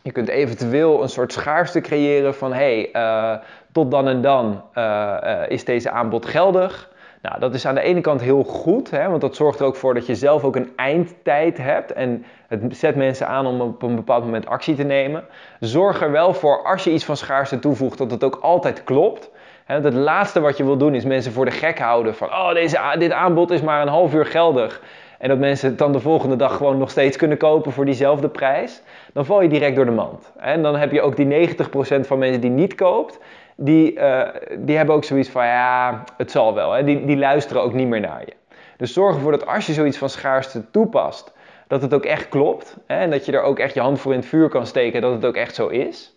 Je 0.02 0.12
kunt 0.12 0.28
eventueel 0.28 1.02
een 1.02 1.08
soort 1.08 1.32
schaarste 1.32 1.80
creëren 1.80 2.34
van 2.34 2.52
hey, 2.52 2.90
uh, 2.92 3.34
tot 3.72 3.90
dan 3.90 4.08
en 4.08 4.20
dan 4.20 4.62
uh, 4.74 5.42
is 5.48 5.64
deze 5.64 5.90
aanbod 5.90 6.26
geldig. 6.26 6.90
Nou, 7.28 7.40
dat 7.40 7.54
is 7.54 7.66
aan 7.66 7.74
de 7.74 7.80
ene 7.80 8.00
kant 8.00 8.20
heel 8.20 8.42
goed, 8.42 8.90
hè, 8.90 9.08
want 9.08 9.20
dat 9.20 9.36
zorgt 9.36 9.60
er 9.60 9.66
ook 9.66 9.76
voor 9.76 9.94
dat 9.94 10.06
je 10.06 10.14
zelf 10.14 10.44
ook 10.44 10.56
een 10.56 10.72
eindtijd 10.76 11.58
hebt 11.58 11.92
en 11.92 12.24
het 12.48 12.76
zet 12.76 12.96
mensen 12.96 13.26
aan 13.26 13.46
om 13.46 13.60
op 13.60 13.82
een 13.82 13.94
bepaald 13.94 14.24
moment 14.24 14.46
actie 14.46 14.74
te 14.74 14.82
nemen. 14.82 15.24
Zorg 15.60 16.02
er 16.02 16.10
wel 16.10 16.34
voor, 16.34 16.64
als 16.64 16.84
je 16.84 16.92
iets 16.92 17.04
van 17.04 17.16
schaarste 17.16 17.58
toevoegt, 17.58 17.98
dat 17.98 18.10
het 18.10 18.24
ook 18.24 18.38
altijd 18.40 18.84
klopt. 18.84 19.30
het 19.64 19.94
laatste 19.94 20.40
wat 20.40 20.56
je 20.56 20.64
wil 20.64 20.76
doen 20.76 20.94
is 20.94 21.04
mensen 21.04 21.32
voor 21.32 21.44
de 21.44 21.50
gek 21.50 21.78
houden 21.78 22.14
van, 22.14 22.28
oh, 22.28 22.52
deze, 22.52 22.94
dit 22.98 23.12
aanbod 23.12 23.50
is 23.50 23.62
maar 23.62 23.82
een 23.82 23.88
half 23.88 24.14
uur 24.14 24.26
geldig. 24.26 24.82
En 25.18 25.28
dat 25.28 25.38
mensen 25.38 25.68
het 25.68 25.78
dan 25.78 25.92
de 25.92 26.00
volgende 26.00 26.36
dag 26.36 26.56
gewoon 26.56 26.78
nog 26.78 26.90
steeds 26.90 27.16
kunnen 27.16 27.38
kopen 27.38 27.72
voor 27.72 27.84
diezelfde 27.84 28.28
prijs. 28.28 28.82
Dan 29.12 29.24
val 29.24 29.42
je 29.42 29.48
direct 29.48 29.76
door 29.76 29.84
de 29.84 29.90
mand. 29.90 30.32
En 30.36 30.62
dan 30.62 30.76
heb 30.76 30.92
je 30.92 31.02
ook 31.02 31.16
die 31.16 31.48
90% 31.48 31.56
van 32.00 32.18
mensen 32.18 32.40
die 32.40 32.50
niet 32.50 32.74
koopt 32.74 33.18
die, 33.56 33.94
uh, 33.94 34.28
die 34.58 34.76
hebben 34.76 34.94
ook 34.94 35.04
zoiets 35.04 35.28
van, 35.28 35.46
ja, 35.46 36.04
het 36.16 36.30
zal 36.30 36.54
wel. 36.54 36.72
Hè? 36.72 36.84
Die, 36.84 37.04
die 37.04 37.16
luisteren 37.16 37.62
ook 37.62 37.72
niet 37.72 37.88
meer 37.88 38.00
naar 38.00 38.20
je. 38.26 38.32
Dus 38.76 38.92
zorg 38.92 39.14
ervoor 39.14 39.30
dat 39.30 39.46
als 39.46 39.66
je 39.66 39.72
zoiets 39.72 39.98
van 39.98 40.08
schaarste 40.08 40.70
toepast, 40.70 41.32
dat 41.66 41.82
het 41.82 41.94
ook 41.94 42.04
echt 42.04 42.28
klopt. 42.28 42.76
Hè? 42.86 42.96
En 42.96 43.10
dat 43.10 43.26
je 43.26 43.32
er 43.32 43.42
ook 43.42 43.58
echt 43.58 43.74
je 43.74 43.80
hand 43.80 44.00
voor 44.00 44.12
in 44.12 44.18
het 44.18 44.28
vuur 44.28 44.48
kan 44.48 44.66
steken, 44.66 45.00
dat 45.00 45.12
het 45.12 45.24
ook 45.24 45.36
echt 45.36 45.54
zo 45.54 45.68
is. 45.68 46.16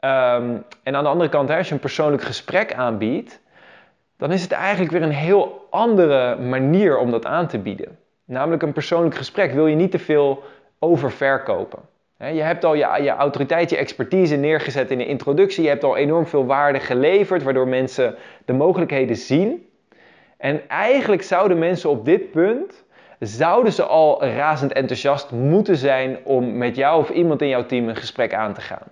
Um, 0.00 0.64
en 0.82 0.96
aan 0.96 1.02
de 1.02 1.10
andere 1.10 1.30
kant, 1.30 1.50
als 1.50 1.68
je 1.68 1.74
een 1.74 1.80
persoonlijk 1.80 2.22
gesprek 2.22 2.74
aanbiedt, 2.74 3.40
dan 4.16 4.32
is 4.32 4.42
het 4.42 4.52
eigenlijk 4.52 4.92
weer 4.92 5.02
een 5.02 5.10
heel 5.10 5.66
andere 5.70 6.36
manier 6.36 6.98
om 6.98 7.10
dat 7.10 7.26
aan 7.26 7.46
te 7.46 7.58
bieden. 7.58 7.98
Namelijk 8.24 8.62
een 8.62 8.72
persoonlijk 8.72 9.14
gesprek 9.14 9.52
wil 9.52 9.66
je 9.66 9.76
niet 9.76 9.90
te 9.90 9.98
veel 9.98 10.42
oververkopen. 10.78 11.78
Je 12.18 12.42
hebt 12.42 12.64
al 12.64 12.74
je, 12.74 13.08
autoriteit, 13.08 13.70
je 13.70 13.76
expertise 13.76 14.36
neergezet 14.36 14.90
in 14.90 14.98
de 14.98 15.06
introductie. 15.06 15.62
Je 15.62 15.68
hebt 15.68 15.84
al 15.84 15.96
enorm 15.96 16.26
veel 16.26 16.46
waarde 16.46 16.80
geleverd, 16.80 17.42
waardoor 17.42 17.68
mensen 17.68 18.14
de 18.44 18.52
mogelijkheden 18.52 19.16
zien. 19.16 19.68
En 20.36 20.68
eigenlijk 20.68 21.22
zouden 21.22 21.58
mensen 21.58 21.90
op 21.90 22.04
dit 22.04 22.30
punt, 22.30 22.84
zouden 23.18 23.72
ze 23.72 23.82
al 23.82 24.24
razend 24.24 24.72
enthousiast 24.72 25.30
moeten 25.30 25.76
zijn 25.76 26.18
om 26.24 26.56
met 26.56 26.76
jou 26.76 27.00
of 27.00 27.10
iemand 27.10 27.42
in 27.42 27.48
jouw 27.48 27.66
team 27.66 27.88
een 27.88 27.96
gesprek 27.96 28.34
aan 28.34 28.54
te 28.54 28.60
gaan. 28.60 28.86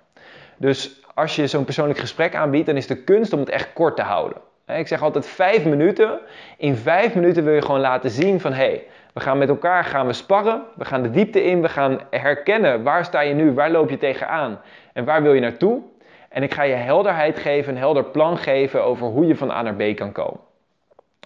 Dus 0.56 1.00
als 1.14 1.36
je 1.36 1.46
zo'n 1.46 1.64
persoonlijk 1.64 1.98
gesprek 1.98 2.34
aanbiedt, 2.34 2.66
dan 2.66 2.76
is 2.76 2.86
de 2.86 3.02
kunst 3.04 3.32
om 3.32 3.38
het 3.38 3.48
echt 3.48 3.72
kort 3.72 3.96
te 3.96 4.02
houden. 4.02 4.38
Ik 4.66 4.88
zeg 4.88 5.02
altijd 5.02 5.26
vijf 5.26 5.64
minuten. 5.64 6.20
In 6.56 6.76
vijf 6.76 7.14
minuten 7.14 7.44
wil 7.44 7.54
je 7.54 7.62
gewoon 7.62 7.80
laten 7.80 8.10
zien 8.10 8.40
van 8.40 8.52
hé, 8.52 8.64
hey, 8.64 8.86
we 9.12 9.20
gaan 9.20 9.38
met 9.38 9.48
elkaar 9.48 9.84
gaan 9.84 10.06
we 10.06 10.12
sparren. 10.12 10.62
We 10.76 10.84
gaan 10.84 11.02
de 11.02 11.10
diepte 11.10 11.44
in. 11.44 11.62
We 11.62 11.68
gaan 11.68 12.00
herkennen 12.10 12.82
waar 12.82 13.04
sta 13.04 13.20
je 13.20 13.34
nu, 13.34 13.52
waar 13.52 13.70
loop 13.70 13.90
je 13.90 13.98
tegenaan 13.98 14.60
en 14.92 15.04
waar 15.04 15.22
wil 15.22 15.32
je 15.32 15.40
naartoe. 15.40 15.80
En 16.28 16.42
ik 16.42 16.54
ga 16.54 16.62
je 16.62 16.74
helderheid 16.74 17.38
geven, 17.38 17.72
een 17.72 17.78
helder 17.78 18.04
plan 18.04 18.36
geven 18.36 18.84
over 18.84 19.06
hoe 19.06 19.26
je 19.26 19.36
van 19.36 19.50
A 19.50 19.62
naar 19.62 19.74
B 19.74 19.96
kan 19.96 20.12
komen. 20.12 20.40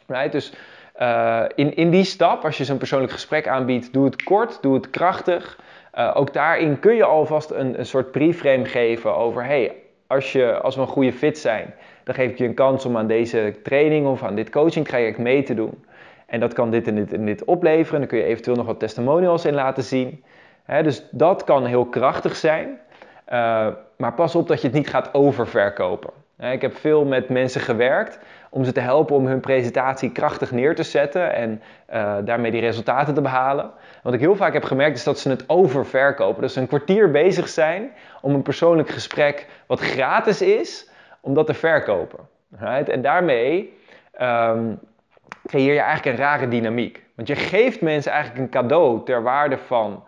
Right? 0.07 0.33
Dus 0.33 0.53
uh, 1.01 1.45
in, 1.55 1.77
in 1.77 1.91
die 1.91 2.05
stap, 2.05 2.45
als 2.45 2.59
je 2.59 2.65
zo'n 2.65 2.79
persoonlijk 2.79 3.13
gesprek 3.13 3.49
aanbiedt, 3.49 3.93
doe 3.93 4.05
het 4.05 4.23
kort, 4.23 4.63
doe 4.63 4.75
het 4.75 4.91
krachtig. 4.91 5.59
Uh, 5.99 6.13
ook 6.15 6.33
daarin 6.33 6.79
kun 6.79 6.95
je 6.95 7.05
alvast 7.05 7.51
een, 7.51 7.79
een 7.79 7.87
soort 7.87 8.11
preframe 8.11 8.65
geven 8.65 9.17
over, 9.17 9.45
hey, 9.45 9.73
als, 10.07 10.39
als 10.63 10.75
we 10.75 10.81
een 10.81 10.87
goede 10.87 11.13
fit 11.13 11.39
zijn, 11.39 11.75
dan 12.05 12.15
geef 12.15 12.31
ik 12.31 12.39
je 12.39 12.45
een 12.45 12.55
kans 12.55 12.85
om 12.85 12.97
aan 12.97 13.07
deze 13.07 13.55
training 13.63 14.07
of 14.07 14.23
aan 14.23 14.35
dit 14.35 14.51
coaching 14.51 14.87
traject 14.87 15.19
mee 15.19 15.43
te 15.43 15.55
doen. 15.55 15.85
En 16.27 16.41
dat 16.41 16.53
kan 16.53 16.71
dit 16.71 16.87
en 16.87 16.95
dit 16.95 17.13
en 17.13 17.25
dit 17.25 17.45
opleveren. 17.45 18.01
Dan 18.01 18.09
kun 18.09 18.19
je 18.19 18.25
eventueel 18.25 18.57
nog 18.57 18.67
wat 18.67 18.79
testimonials 18.79 19.45
in 19.45 19.55
laten 19.55 19.83
zien. 19.83 20.25
dus 20.67 21.09
dat 21.11 21.45
kan 21.45 21.65
heel 21.65 21.87
krachtig 21.87 22.37
zijn. 22.37 22.79
Uh, 23.33 23.67
maar 23.97 24.13
pas 24.15 24.35
op 24.35 24.49
dat 24.49 24.61
je 24.61 24.67
het 24.67 24.77
niet 24.77 24.89
gaat 24.89 25.15
oververkopen. 25.15 26.11
ik 26.39 26.63
heb 26.63 26.77
veel 26.77 27.05
met 27.05 27.29
mensen 27.29 27.61
gewerkt 27.61 28.19
om 28.51 28.65
ze 28.65 28.73
te 28.73 28.81
helpen 28.81 29.17
om 29.17 29.27
hun 29.27 29.41
presentatie 29.41 30.13
krachtig 30.13 30.51
neer 30.51 30.75
te 30.75 30.83
zetten 30.83 31.35
en 31.35 31.63
uh, 31.95 32.17
daarmee 32.25 32.51
die 32.51 32.61
resultaten 32.61 33.15
te 33.15 33.21
behalen. 33.21 33.71
Wat 34.03 34.15
ik 34.15 34.21
heel 34.21 34.37
vaak 34.37 34.53
heb 34.53 34.65
gemerkt 34.65 34.97
is 34.97 35.05
dat 35.05 35.19
ze 35.19 35.29
het 35.29 35.49
oververkopen. 35.49 36.43
Dus 36.43 36.57
een 36.57 36.67
kwartier 36.67 37.11
bezig 37.11 37.49
zijn 37.49 37.91
om 38.21 38.35
een 38.35 38.43
persoonlijk 38.43 38.89
gesprek 38.89 39.47
wat 39.67 39.81
gratis 39.81 40.43
is, 40.43 40.91
om 41.21 41.35
dat 41.35 41.47
te 41.47 41.55
verkopen. 41.55 42.19
Right? 42.59 42.89
En 42.89 43.03
daarmee 43.03 43.79
um, 44.21 44.79
creëer 45.47 45.75
je 45.75 45.81
eigenlijk 45.81 46.19
een 46.19 46.25
rare 46.25 46.49
dynamiek. 46.49 47.03
Want 47.15 47.29
je 47.29 47.37
geeft 47.37 47.81
mensen 47.81 48.13
eigenlijk 48.13 48.43
een 48.43 48.61
cadeau 48.61 49.05
ter 49.05 49.23
waarde 49.23 49.59
van, 49.59 50.05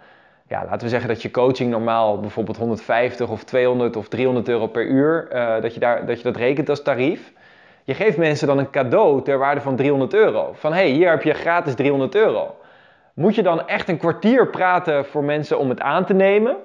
ja, 0.49 0.64
laten 0.64 0.80
we 0.80 0.89
zeggen 0.89 1.09
dat 1.09 1.22
je 1.22 1.30
coaching 1.30 1.70
normaal 1.70 2.20
bijvoorbeeld 2.20 2.57
150 2.57 3.28
of 3.28 3.45
200 3.45 3.97
of 3.97 4.09
300 4.09 4.49
euro 4.49 4.66
per 4.66 4.86
uur, 4.86 5.28
uh, 5.32 5.61
dat, 5.61 5.74
je 5.74 5.80
daar, 5.80 6.07
dat 6.07 6.16
je 6.16 6.22
dat 6.22 6.36
rekent 6.36 6.68
als 6.68 6.82
tarief. 6.82 7.32
Je 7.84 7.95
geeft 7.95 8.16
mensen 8.16 8.47
dan 8.47 8.59
een 8.59 8.70
cadeau 8.70 9.22
ter 9.22 9.39
waarde 9.39 9.61
van 9.61 9.76
300 9.76 10.14
euro. 10.14 10.51
Van 10.55 10.72
hé, 10.72 10.78
hey, 10.78 10.91
hier 10.91 11.11
heb 11.11 11.22
je 11.22 11.32
gratis 11.32 11.74
300 11.74 12.14
euro. 12.14 12.57
Moet 13.14 13.34
je 13.34 13.43
dan 13.43 13.68
echt 13.68 13.89
een 13.89 13.99
kwartier 13.99 14.49
praten 14.49 15.05
voor 15.05 15.24
mensen 15.24 15.59
om 15.59 15.68
het 15.68 15.80
aan 15.80 16.05
te 16.05 16.14
nemen? 16.14 16.57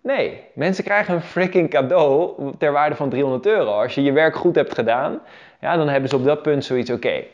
Nee, 0.00 0.40
mensen 0.54 0.84
krijgen 0.84 1.14
een 1.14 1.20
freaking 1.20 1.70
cadeau 1.70 2.34
ter 2.58 2.72
waarde 2.72 2.94
van 2.94 3.08
300 3.08 3.46
euro. 3.46 3.82
Als 3.82 3.94
je 3.94 4.02
je 4.02 4.12
werk 4.12 4.36
goed 4.36 4.54
hebt 4.54 4.74
gedaan, 4.74 5.20
ja, 5.60 5.76
dan 5.76 5.88
hebben 5.88 6.10
ze 6.10 6.16
op 6.16 6.24
dat 6.24 6.42
punt 6.42 6.64
zoiets, 6.64 6.90
oké, 6.90 7.24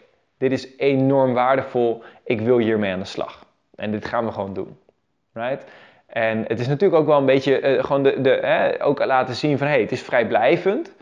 dit 0.42 0.52
is 0.52 0.76
enorm 0.76 1.32
waardevol, 1.34 2.02
ik 2.24 2.40
wil 2.40 2.58
hiermee 2.58 2.92
aan 2.92 2.98
de 2.98 3.04
slag. 3.04 3.46
En 3.74 3.90
dit 3.90 4.04
gaan 4.04 4.24
we 4.24 4.32
gewoon 4.32 4.54
doen. 4.54 4.76
Right? 5.32 5.64
En 6.06 6.44
het 6.46 6.60
is 6.60 6.68
natuurlijk 6.68 7.00
ook 7.00 7.06
wel 7.06 7.18
een 7.18 7.26
beetje 7.26 7.76
uh, 7.76 7.84
gewoon 7.84 8.02
de, 8.02 8.20
de, 8.20 8.76
ook 8.80 9.04
laten 9.04 9.34
zien 9.34 9.58
van 9.58 9.66
hé, 9.66 9.72
hey, 9.72 9.82
het 9.82 9.92
is 9.92 10.02
vrijblijvend. 10.02 10.94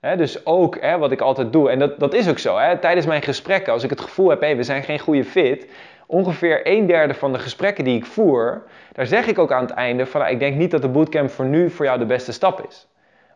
Hè, 0.00 0.16
dus 0.16 0.46
ook 0.46 0.80
hè, 0.80 0.98
wat 0.98 1.12
ik 1.12 1.20
altijd 1.20 1.52
doe, 1.52 1.70
en 1.70 1.78
dat, 1.78 1.98
dat 1.98 2.14
is 2.14 2.28
ook 2.28 2.38
zo. 2.38 2.56
Hè, 2.56 2.78
tijdens 2.78 3.06
mijn 3.06 3.22
gesprekken, 3.22 3.72
als 3.72 3.82
ik 3.82 3.90
het 3.90 4.00
gevoel 4.00 4.28
heb, 4.28 4.40
hé, 4.40 4.54
we 4.54 4.62
zijn 4.62 4.82
geen 4.82 4.98
goede 4.98 5.24
fit. 5.24 5.66
Ongeveer 6.06 6.60
een 6.62 6.86
derde 6.86 7.14
van 7.14 7.32
de 7.32 7.38
gesprekken 7.38 7.84
die 7.84 7.96
ik 7.96 8.06
voer, 8.06 8.62
daar 8.92 9.06
zeg 9.06 9.26
ik 9.26 9.38
ook 9.38 9.52
aan 9.52 9.62
het 9.62 9.70
einde 9.70 10.06
van 10.06 10.26
ik 10.26 10.38
denk 10.38 10.56
niet 10.56 10.70
dat 10.70 10.82
de 10.82 10.88
bootcamp 10.88 11.30
voor 11.30 11.44
nu 11.44 11.70
voor 11.70 11.84
jou 11.84 11.98
de 11.98 12.06
beste 12.06 12.32
stap 12.32 12.66
is. 12.68 12.88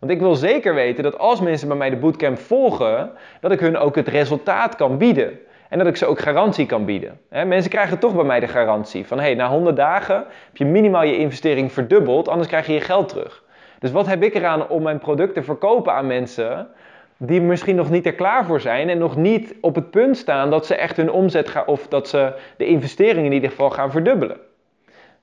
Want 0.03 0.15
ik 0.15 0.21
wil 0.21 0.35
zeker 0.35 0.75
weten 0.75 1.03
dat 1.03 1.19
als 1.19 1.41
mensen 1.41 1.69
bij 1.69 1.77
mij 1.77 1.91
de 1.91 1.97
bootcamp 1.97 2.39
volgen, 2.39 3.11
dat 3.41 3.53
ik 3.53 3.61
hun 3.61 3.77
ook 3.77 3.95
het 3.95 4.09
resultaat 4.09 4.77
kan 4.77 4.99
bieden. 4.99 5.39
En 5.73 5.79
dat 5.79 5.87
ik 5.87 5.97
ze 5.97 6.07
ook 6.07 6.19
garantie 6.19 6.67
kan 6.67 6.85
bieden. 6.85 7.21
mensen 7.29 7.71
krijgen 7.71 7.99
toch 7.99 8.15
bij 8.15 8.25
mij 8.25 8.41
de 8.41 8.49
garantie 8.49 9.07
van 9.07 9.21
hey, 9.21 9.35
na 9.35 9.49
100 9.49 9.77
dagen 9.77 10.17
heb 10.17 10.57
je 10.57 10.65
minimaal 10.65 11.03
je 11.03 11.17
investering 11.17 11.73
verdubbeld, 11.73 12.29
anders 12.29 12.49
krijg 12.49 12.67
je 12.67 12.73
je 12.73 12.81
geld 12.81 13.09
terug. 13.09 13.45
Dus 13.79 13.91
wat 13.91 14.07
heb 14.07 14.23
ik 14.23 14.35
eraan 14.35 14.69
om 14.69 14.83
mijn 14.83 14.99
product 14.99 15.35
te 15.35 15.43
verkopen 15.43 15.93
aan 15.93 16.07
mensen 16.07 16.69
die 17.17 17.41
misschien 17.41 17.77
nog 17.77 17.91
niet 17.91 18.07
er 18.07 18.15
klaar 18.15 18.45
voor 18.45 18.61
zijn 18.61 18.89
en 18.89 18.99
nog 18.99 19.17
niet 19.17 19.55
op 19.61 19.75
het 19.75 19.91
punt 19.91 20.17
staan 20.17 20.51
dat 20.51 20.67
ze 20.67 20.75
echt 20.75 20.97
hun 20.97 21.11
omzet 21.11 21.49
gaan 21.49 21.67
of 21.67 21.89
dat 21.89 22.09
ze 22.09 22.33
de 22.57 22.67
investering 22.67 23.27
in 23.27 23.33
ieder 23.33 23.51
geval 23.51 23.71
gaan 23.71 23.91
verdubbelen. 23.91 24.37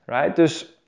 Right? 0.06 0.36
Dus, 0.36 0.79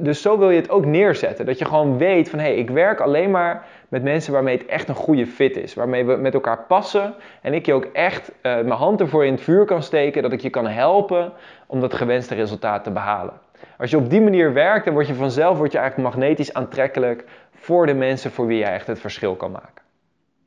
dus 0.00 0.22
zo 0.22 0.38
wil 0.38 0.50
je 0.50 0.60
het 0.60 0.70
ook 0.70 0.84
neerzetten. 0.84 1.46
Dat 1.46 1.58
je 1.58 1.64
gewoon 1.64 1.98
weet 1.98 2.30
van 2.30 2.38
hé, 2.38 2.44
hey, 2.44 2.56
ik 2.56 2.70
werk 2.70 3.00
alleen 3.00 3.30
maar 3.30 3.66
met 3.88 4.02
mensen 4.02 4.32
waarmee 4.32 4.58
het 4.58 4.66
echt 4.66 4.88
een 4.88 4.94
goede 4.94 5.26
fit 5.26 5.56
is. 5.56 5.74
Waarmee 5.74 6.04
we 6.04 6.16
met 6.16 6.34
elkaar 6.34 6.64
passen 6.68 7.14
en 7.42 7.54
ik 7.54 7.66
je 7.66 7.72
ook 7.72 7.84
echt 7.84 8.32
uh, 8.32 8.42
mijn 8.42 8.70
hand 8.70 9.00
ervoor 9.00 9.24
in 9.24 9.32
het 9.32 9.42
vuur 9.42 9.64
kan 9.64 9.82
steken. 9.82 10.22
Dat 10.22 10.32
ik 10.32 10.40
je 10.40 10.50
kan 10.50 10.66
helpen 10.66 11.32
om 11.66 11.80
dat 11.80 11.94
gewenste 11.94 12.34
resultaat 12.34 12.84
te 12.84 12.90
behalen. 12.90 13.34
Als 13.78 13.90
je 13.90 13.96
op 13.96 14.10
die 14.10 14.20
manier 14.20 14.52
werkt, 14.52 14.84
dan 14.84 14.94
word 14.94 15.06
je 15.06 15.14
vanzelf 15.14 15.58
word 15.58 15.72
je 15.72 15.78
eigenlijk 15.78 16.14
magnetisch 16.14 16.54
aantrekkelijk 16.54 17.24
voor 17.54 17.86
de 17.86 17.94
mensen 17.94 18.30
voor 18.30 18.46
wie 18.46 18.58
je 18.58 18.64
echt 18.64 18.86
het 18.86 19.00
verschil 19.00 19.34
kan 19.34 19.50
maken. 19.50 19.82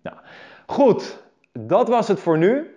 Nou, 0.01 0.17
goed, 0.65 1.23
dat 1.51 1.87
was 1.87 2.07
het 2.07 2.19
voor 2.19 2.37
nu. 2.37 2.75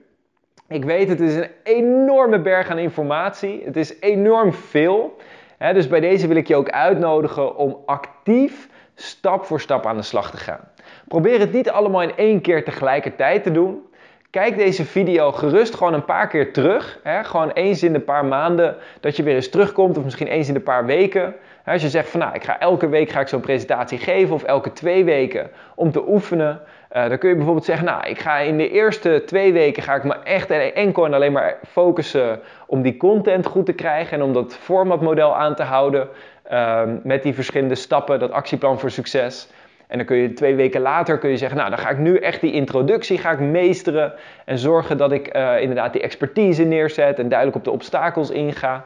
Ik 0.68 0.84
weet, 0.84 1.08
het 1.08 1.20
is 1.20 1.34
een 1.34 1.50
enorme 1.62 2.40
berg 2.40 2.70
aan 2.70 2.78
informatie. 2.78 3.62
Het 3.64 3.76
is 3.76 4.00
enorm 4.00 4.52
veel. 4.52 5.16
Dus 5.58 5.88
bij 5.88 6.00
deze 6.00 6.26
wil 6.26 6.36
ik 6.36 6.48
je 6.48 6.56
ook 6.56 6.70
uitnodigen 6.70 7.56
om 7.56 7.76
actief 7.86 8.68
stap 8.94 9.44
voor 9.44 9.60
stap 9.60 9.86
aan 9.86 9.96
de 9.96 10.02
slag 10.02 10.30
te 10.30 10.36
gaan. 10.36 10.60
Probeer 11.08 11.40
het 11.40 11.52
niet 11.52 11.70
allemaal 11.70 12.02
in 12.02 12.16
één 12.16 12.40
keer 12.40 12.64
tegelijkertijd 12.64 13.42
te 13.42 13.50
doen. 13.50 13.86
Kijk 14.30 14.56
deze 14.56 14.84
video 14.84 15.32
gerust 15.32 15.74
gewoon 15.74 15.94
een 15.94 16.04
paar 16.04 16.28
keer 16.28 16.52
terug. 16.52 17.00
Gewoon 17.22 17.50
eens 17.50 17.82
in 17.82 17.92
de 17.92 18.00
paar 18.00 18.24
maanden 18.24 18.76
dat 19.00 19.16
je 19.16 19.22
weer 19.22 19.34
eens 19.34 19.50
terugkomt 19.50 19.98
of 19.98 20.04
misschien 20.04 20.26
eens 20.26 20.48
in 20.48 20.54
de 20.54 20.60
paar 20.60 20.86
weken. 20.86 21.34
Als 21.64 21.82
je 21.82 21.88
zegt 21.88 22.08
van 22.08 22.20
nou, 22.20 22.34
ik 22.34 22.44
ga 22.44 22.58
elke 22.58 22.88
week 22.88 23.10
ga 23.10 23.20
ik 23.20 23.28
zo'n 23.28 23.40
presentatie 23.40 23.98
geven 23.98 24.34
of 24.34 24.42
elke 24.42 24.72
twee 24.72 25.04
weken 25.04 25.50
om 25.74 25.90
te 25.90 26.08
oefenen. 26.08 26.60
Uh, 26.96 27.08
dan 27.08 27.18
kun 27.18 27.28
je 27.28 27.34
bijvoorbeeld 27.34 27.64
zeggen, 27.64 27.86
nou, 27.86 28.06
ik 28.06 28.18
ga 28.18 28.38
in 28.38 28.56
de 28.56 28.70
eerste 28.70 29.22
twee 29.26 29.52
weken 29.52 29.82
ga 29.82 29.94
ik 29.94 30.04
me 30.04 30.14
echt 30.14 30.50
enkel 30.50 31.04
en 31.04 31.14
alleen 31.14 31.32
maar 31.32 31.58
focussen 31.66 32.40
om 32.66 32.82
die 32.82 32.96
content 32.96 33.46
goed 33.46 33.66
te 33.66 33.72
krijgen 33.72 34.18
en 34.18 34.24
om 34.24 34.32
dat 34.32 34.56
formatmodel 34.56 35.36
aan 35.36 35.54
te 35.54 35.62
houden 35.62 36.08
uh, 36.52 36.82
met 37.02 37.22
die 37.22 37.34
verschillende 37.34 37.74
stappen, 37.74 38.18
dat 38.18 38.30
actieplan 38.30 38.78
voor 38.78 38.90
succes. 38.90 39.50
En 39.86 39.96
dan 39.96 40.06
kun 40.06 40.16
je 40.16 40.32
twee 40.32 40.54
weken 40.54 40.80
later 40.80 41.18
kun 41.18 41.30
je 41.30 41.36
zeggen, 41.36 41.58
nou 41.58 41.70
dan 41.70 41.78
ga 41.78 41.88
ik 41.88 41.98
nu 41.98 42.16
echt 42.16 42.40
die 42.40 42.52
introductie 42.52 43.18
ga 43.18 43.30
ik 43.30 43.40
meesteren 43.40 44.12
en 44.44 44.58
zorgen 44.58 44.96
dat 44.96 45.12
ik 45.12 45.36
uh, 45.36 45.60
inderdaad 45.60 45.92
die 45.92 46.02
expertise 46.02 46.64
neerzet 46.64 47.18
en 47.18 47.28
duidelijk 47.28 47.58
op 47.58 47.64
de 47.64 47.70
obstakels 47.70 48.30
inga. 48.30 48.84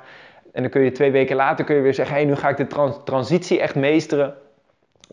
En 0.53 0.63
dan 0.63 0.71
kun 0.71 0.81
je 0.83 0.93
twee 0.93 1.11
weken 1.11 1.37
later 1.37 1.65
kun 1.65 1.75
je 1.77 1.83
weer 1.83 1.95
zeggen, 1.95 2.27
nu 2.27 2.35
ga 2.35 2.49
ik 2.49 2.57
de 2.57 2.67
trans 2.67 3.01
transitie 3.05 3.61
echt 3.61 3.75
meesteren. 3.75 4.35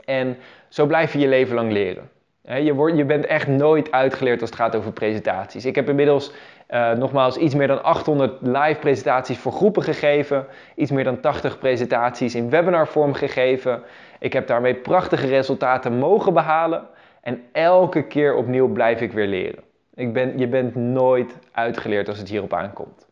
En 0.06 0.38
zo 0.68 0.86
blijf 0.86 1.14
je 1.14 1.20
je 1.20 1.28
leven 1.28 1.56
lang 1.56 1.72
leren. 1.72 2.10
Je, 2.58 2.74
wordt, 2.74 2.98
je 2.98 3.06
bent 3.06 3.26
echt 3.26 3.48
nooit 3.48 3.92
uitgeleerd 3.92 4.42
als 4.42 4.50
het 4.50 4.60
gaat 4.60 4.76
over 4.76 4.92
presentaties. 4.92 5.66
Ik 5.66 5.76
heb 5.76 5.90
inmiddels 5.90 6.32
uh, 6.70 6.92
nogmaals 6.92 7.38
iets 7.38 7.56
meer 7.56 7.68
dan 7.68 7.84
800 7.84 8.42
live 8.42 8.80
presentaties 8.80 9.38
voor 9.38 9.52
groepen 9.52 9.84
gegeven. 9.84 10.46
Iets 10.76 10.92
meer 10.92 11.04
dan 11.04 11.20
80 11.20 11.60
presentaties 11.60 12.36
in 12.36 12.50
webinarvorm 12.50 13.14
gegeven. 13.14 13.82
Ik 14.20 14.34
heb 14.34 14.48
daarmee 14.48 14.76
prachtige 14.76 15.28
resultaten 15.28 15.98
mogen 15.98 16.34
behalen. 16.34 16.88
En 17.22 17.44
elke 17.52 18.04
keer 18.04 18.36
opnieuw 18.36 18.68
blijf 18.68 19.02
ik 19.02 19.12
weer 19.12 19.28
leren. 19.28 19.64
Ik 19.94 20.14
ben, 20.14 20.38
je 20.38 20.48
bent 20.48 20.76
nooit 20.76 21.38
uitgeleerd 21.52 22.08
als 22.08 22.18
het 22.18 22.30
hierop 22.30 22.54
aankomt. 22.54 23.09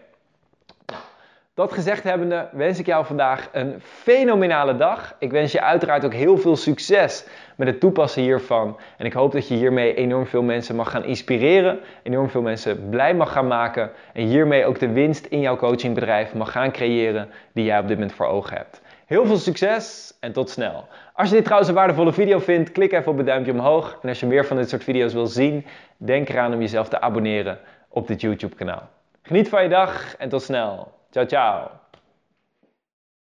Dat 1.55 1.73
gezegd 1.73 2.03
hebbende 2.03 2.49
wens 2.53 2.79
ik 2.79 2.87
jou 2.87 3.07
vandaag 3.07 3.49
een 3.53 3.81
fenomenale 3.81 4.77
dag. 4.77 5.17
Ik 5.19 5.31
wens 5.31 5.53
je 5.53 5.61
uiteraard 5.61 6.05
ook 6.05 6.13
heel 6.13 6.39
veel 6.39 6.57
succes 6.57 7.27
met 7.57 7.67
het 7.67 7.81
toepassen 7.81 8.23
hiervan. 8.23 8.77
En 8.99 9.07
ik 9.07 9.13
hoop 9.13 9.33
dat 9.33 9.49
je 9.49 9.55
hiermee 9.55 9.95
enorm 9.95 10.27
veel 10.27 10.43
mensen 10.43 10.77
mag 10.77 10.91
gaan 10.91 11.05
inspireren, 11.05 11.81
enorm 12.03 12.31
veel 12.31 12.43
mensen 12.43 12.89
blij 12.89 13.15
mag 13.15 13.33
gaan 13.33 13.47
maken 13.47 13.91
en 14.13 14.27
hiermee 14.27 14.67
ook 14.67 14.79
de 14.79 14.93
winst 14.93 15.27
in 15.27 15.41
jouw 15.41 15.57
coachingbedrijf 15.57 16.35
mag 16.35 16.53
gaan 16.53 16.73
creëren 16.73 17.29
die 17.53 17.65
jij 17.65 17.79
op 17.79 17.89
dit 17.89 17.97
moment 17.97 18.17
voor 18.17 18.27
ogen 18.27 18.57
hebt. 18.57 18.81
Heel 19.07 19.27
veel 19.27 19.39
succes 19.39 20.15
en 20.21 20.33
tot 20.33 20.51
snel. 20.51 20.89
Als 21.13 21.29
je 21.29 21.35
dit 21.35 21.45
trouwens 21.45 21.71
een 21.71 21.77
waardevolle 21.77 22.13
video 22.13 22.39
vindt, 22.39 22.73
klik 22.73 22.93
even 22.93 23.11
op 23.11 23.17
het 23.17 23.27
duimpje 23.27 23.53
omhoog. 23.53 23.99
En 24.03 24.09
als 24.09 24.21
je 24.21 24.27
meer 24.27 24.47
van 24.47 24.57
dit 24.57 24.69
soort 24.69 24.85
video's 24.85 25.13
wil 25.13 25.27
zien, 25.27 25.67
denk 25.97 26.29
eraan 26.29 26.55
om 26.55 26.61
jezelf 26.61 26.89
te 26.89 27.01
abonneren 27.01 27.59
op 27.89 28.07
dit 28.07 28.21
YouTube 28.21 28.55
kanaal. 28.55 28.89
Geniet 29.23 29.49
van 29.49 29.63
je 29.63 29.69
dag 29.69 30.17
en 30.17 30.29
tot 30.29 30.43
snel. 30.43 30.93
Tchau, 31.15 31.25
tchau. 31.27 31.84